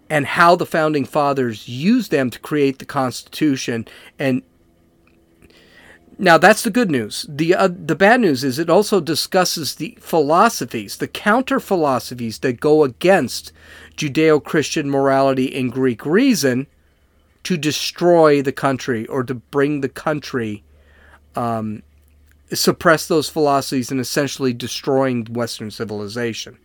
and 0.09 0.25
how 0.25 0.55
the 0.55 0.65
founding 0.65 1.05
fathers 1.05 1.67
used 1.67 2.11
them 2.11 2.29
to 2.29 2.39
create 2.39 2.79
the 2.79 2.85
Constitution. 2.85 3.87
And 4.19 4.43
now 6.17 6.37
that's 6.37 6.63
the 6.63 6.69
good 6.69 6.91
news. 6.91 7.25
The 7.27 7.55
uh, 7.55 7.69
the 7.69 7.95
bad 7.95 8.21
news 8.21 8.43
is 8.43 8.59
it 8.59 8.69
also 8.69 8.99
discusses 9.01 9.75
the 9.75 9.97
philosophies, 9.99 10.97
the 10.97 11.07
counter 11.07 11.59
philosophies 11.59 12.39
that 12.39 12.59
go 12.59 12.83
against 12.83 13.51
Judeo-Christian 13.97 14.89
morality 14.89 15.55
and 15.55 15.71
Greek 15.71 16.05
reason, 16.05 16.67
to 17.43 17.57
destroy 17.57 18.41
the 18.41 18.51
country 18.51 19.05
or 19.07 19.23
to 19.23 19.35
bring 19.35 19.81
the 19.81 19.89
country, 19.89 20.63
um, 21.35 21.83
suppress 22.51 23.07
those 23.07 23.29
philosophies 23.29 23.91
and 23.91 23.99
essentially 23.99 24.53
destroying 24.53 25.25
Western 25.25 25.71
civilization. 25.71 26.57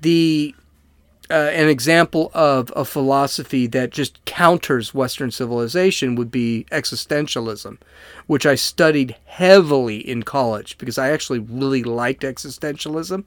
The 0.00 0.54
uh, 1.30 1.34
an 1.34 1.68
example 1.68 2.30
of 2.32 2.72
a 2.74 2.84
philosophy 2.84 3.66
that 3.66 3.90
just 3.90 4.24
counters 4.24 4.94
Western 4.94 5.30
civilization 5.30 6.14
would 6.14 6.30
be 6.30 6.66
existentialism, 6.70 7.76
which 8.26 8.46
I 8.46 8.54
studied 8.54 9.16
heavily 9.26 9.98
in 9.98 10.22
college 10.22 10.78
because 10.78 10.96
I 10.96 11.10
actually 11.10 11.40
really 11.40 11.82
liked 11.82 12.22
existentialism. 12.22 13.24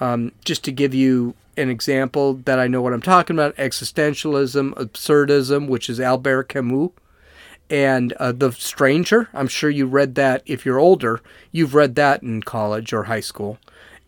Um, 0.00 0.30
just 0.44 0.62
to 0.64 0.70
give 0.70 0.94
you 0.94 1.34
an 1.56 1.68
example 1.70 2.34
that 2.44 2.60
I 2.60 2.68
know 2.68 2.80
what 2.80 2.92
I'm 2.92 3.02
talking 3.02 3.34
about 3.34 3.56
existentialism, 3.56 4.74
absurdism, 4.74 5.66
which 5.68 5.90
is 5.90 5.98
Albert 5.98 6.44
Camus, 6.44 6.90
and 7.68 8.12
uh, 8.14 8.30
The 8.30 8.52
Stranger. 8.52 9.28
I'm 9.34 9.48
sure 9.48 9.70
you 9.70 9.86
read 9.86 10.14
that 10.14 10.42
if 10.46 10.64
you're 10.64 10.78
older. 10.78 11.20
You've 11.50 11.74
read 11.74 11.96
that 11.96 12.22
in 12.22 12.42
college 12.42 12.92
or 12.92 13.04
high 13.04 13.20
school. 13.20 13.58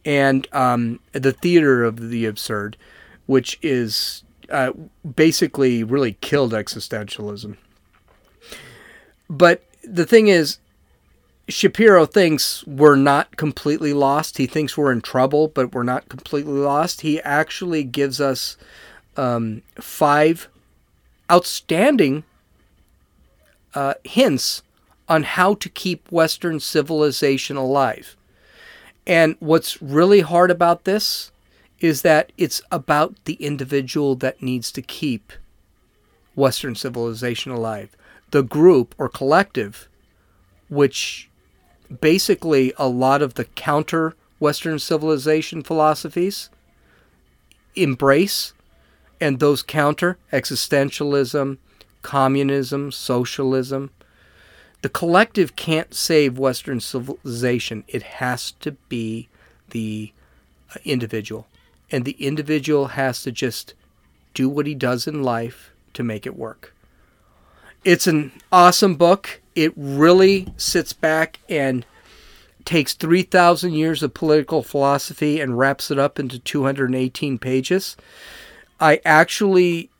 And 0.04 0.46
um, 0.52 1.00
The 1.12 1.32
Theater 1.32 1.82
of 1.82 2.10
the 2.10 2.24
Absurd 2.24 2.76
which 3.30 3.56
is 3.62 4.24
uh, 4.50 4.72
basically 5.14 5.84
really 5.84 6.14
killed 6.20 6.52
existentialism. 6.52 7.56
But 9.28 9.62
the 9.84 10.04
thing 10.04 10.26
is, 10.26 10.58
Shapiro 11.48 12.06
thinks 12.06 12.66
we're 12.66 12.96
not 12.96 13.36
completely 13.36 13.92
lost. 13.92 14.38
He 14.38 14.48
thinks 14.48 14.76
we're 14.76 14.90
in 14.90 15.00
trouble, 15.00 15.46
but 15.46 15.72
we're 15.72 15.84
not 15.84 16.08
completely 16.08 16.58
lost. 16.58 17.02
He 17.02 17.20
actually 17.20 17.84
gives 17.84 18.20
us 18.20 18.56
um, 19.16 19.62
five 19.76 20.48
outstanding 21.30 22.24
uh, 23.76 23.94
hints 24.02 24.64
on 25.08 25.22
how 25.22 25.54
to 25.54 25.68
keep 25.68 26.10
Western 26.10 26.58
civilization 26.58 27.56
alive. 27.56 28.16
And 29.06 29.36
what's 29.38 29.80
really 29.80 30.22
hard 30.22 30.50
about 30.50 30.82
this 30.82 31.30
is 31.80 32.02
that 32.02 32.32
it's 32.36 32.60
about 32.70 33.16
the 33.24 33.34
individual 33.34 34.14
that 34.16 34.42
needs 34.42 34.70
to 34.72 34.82
keep 34.82 35.32
Western 36.34 36.74
civilization 36.74 37.50
alive. 37.52 37.96
The 38.30 38.42
group 38.42 38.94
or 38.98 39.08
collective, 39.08 39.88
which 40.68 41.28
basically 42.00 42.72
a 42.76 42.86
lot 42.86 43.22
of 43.22 43.34
the 43.34 43.44
counter 43.44 44.14
Western 44.38 44.78
civilization 44.78 45.62
philosophies 45.62 46.50
embrace, 47.74 48.52
and 49.20 49.38
those 49.38 49.62
counter 49.62 50.18
existentialism, 50.32 51.58
communism, 52.02 52.90
socialism. 52.90 53.90
The 54.82 54.88
collective 54.88 55.56
can't 55.56 55.92
save 55.94 56.38
Western 56.38 56.80
civilization. 56.80 57.84
It 57.86 58.02
has 58.02 58.52
to 58.52 58.72
be 58.88 59.28
the 59.70 60.12
uh, 60.74 60.78
individual 60.84 61.46
and 61.90 62.04
the 62.04 62.16
individual 62.18 62.88
has 62.88 63.22
to 63.22 63.32
just 63.32 63.74
do 64.34 64.48
what 64.48 64.66
he 64.66 64.74
does 64.74 65.06
in 65.06 65.22
life 65.22 65.70
to 65.94 66.02
make 66.02 66.26
it 66.26 66.36
work. 66.36 66.74
It's 67.84 68.06
an 68.06 68.32
awesome 68.52 68.94
book. 68.94 69.40
It 69.54 69.72
really 69.76 70.52
sits 70.56 70.92
back 70.92 71.38
and 71.48 71.84
takes 72.64 72.94
3,000 72.94 73.72
years 73.72 74.02
of 74.02 74.14
political 74.14 74.62
philosophy 74.62 75.40
and 75.40 75.58
wraps 75.58 75.90
it 75.90 75.98
up 75.98 76.18
into 76.18 76.38
218 76.38 77.38
pages. 77.38 77.96
I 78.78 79.00
actually 79.04 79.90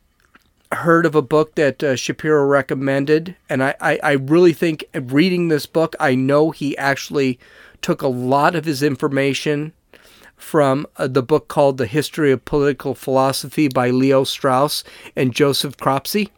heard 0.73 1.05
of 1.05 1.15
a 1.15 1.23
book 1.23 1.55
that 1.57 1.83
uh, 1.83 1.97
Shapiro 1.97 2.45
recommended, 2.45 3.35
and 3.49 3.63
I, 3.63 3.75
I, 3.81 3.99
I 4.03 4.13
really 4.13 4.53
think 4.53 4.85
reading 4.95 5.49
this 5.49 5.67
book, 5.67 5.97
I 5.99 6.15
know 6.15 6.51
he 6.51 6.77
actually 6.79 7.39
took 7.83 8.03
a 8.03 8.09
lot 8.09 8.55
of 8.55 8.67
his 8.67 8.83
information 8.83 9.73
from 10.41 10.87
uh, 10.97 11.07
the 11.07 11.23
book 11.23 11.49
called 11.49 11.79
The 11.79 11.87
History 11.87 12.33
of 12.33 12.45
Political 12.45 12.95
Philosophy 12.95 13.69
by 13.69 13.91
Leo 13.91 14.25
Strauss 14.25 14.85
and 15.15 15.35
Joseph 15.35 15.77
Cropsey. 15.77 16.31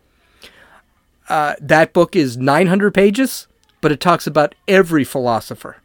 Uh, 1.28 1.55
that 1.61 1.92
book 1.92 2.16
is 2.16 2.36
900 2.36 2.92
pages, 2.92 3.46
but 3.80 3.92
it 3.92 4.00
talks 4.00 4.26
about 4.26 4.55
every 4.66 5.05
philosopher 5.05 5.82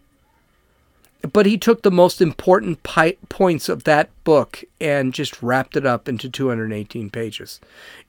but 1.33 1.45
he 1.45 1.57
took 1.57 1.81
the 1.81 1.91
most 1.91 2.21
important 2.21 2.83
pi- 2.83 3.17
points 3.29 3.69
of 3.69 3.83
that 3.85 4.09
book 4.23 4.63
and 4.79 5.13
just 5.13 5.41
wrapped 5.41 5.75
it 5.75 5.85
up 5.85 6.07
into 6.07 6.29
218 6.29 7.09
pages. 7.09 7.59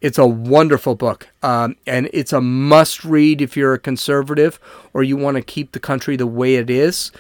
It's 0.01 0.19
a 0.19 0.27
wonderful 0.27 0.95
book, 0.95 1.29
um, 1.43 1.77
and 1.87 2.09
it's 2.13 2.33
a 2.33 2.41
must 2.41 3.05
read 3.05 3.41
if 3.41 3.57
you're 3.57 3.75
a 3.75 3.79
conservative 3.79 4.61
or 4.93 5.03
you 5.03 5.17
want 5.17 5.37
to 5.37 5.43
keep 5.43 5.73
the 5.73 5.81
country 5.81 6.17
the 6.17 6.27
way 6.27 6.57
it 6.57 6.69
is, 6.71 7.11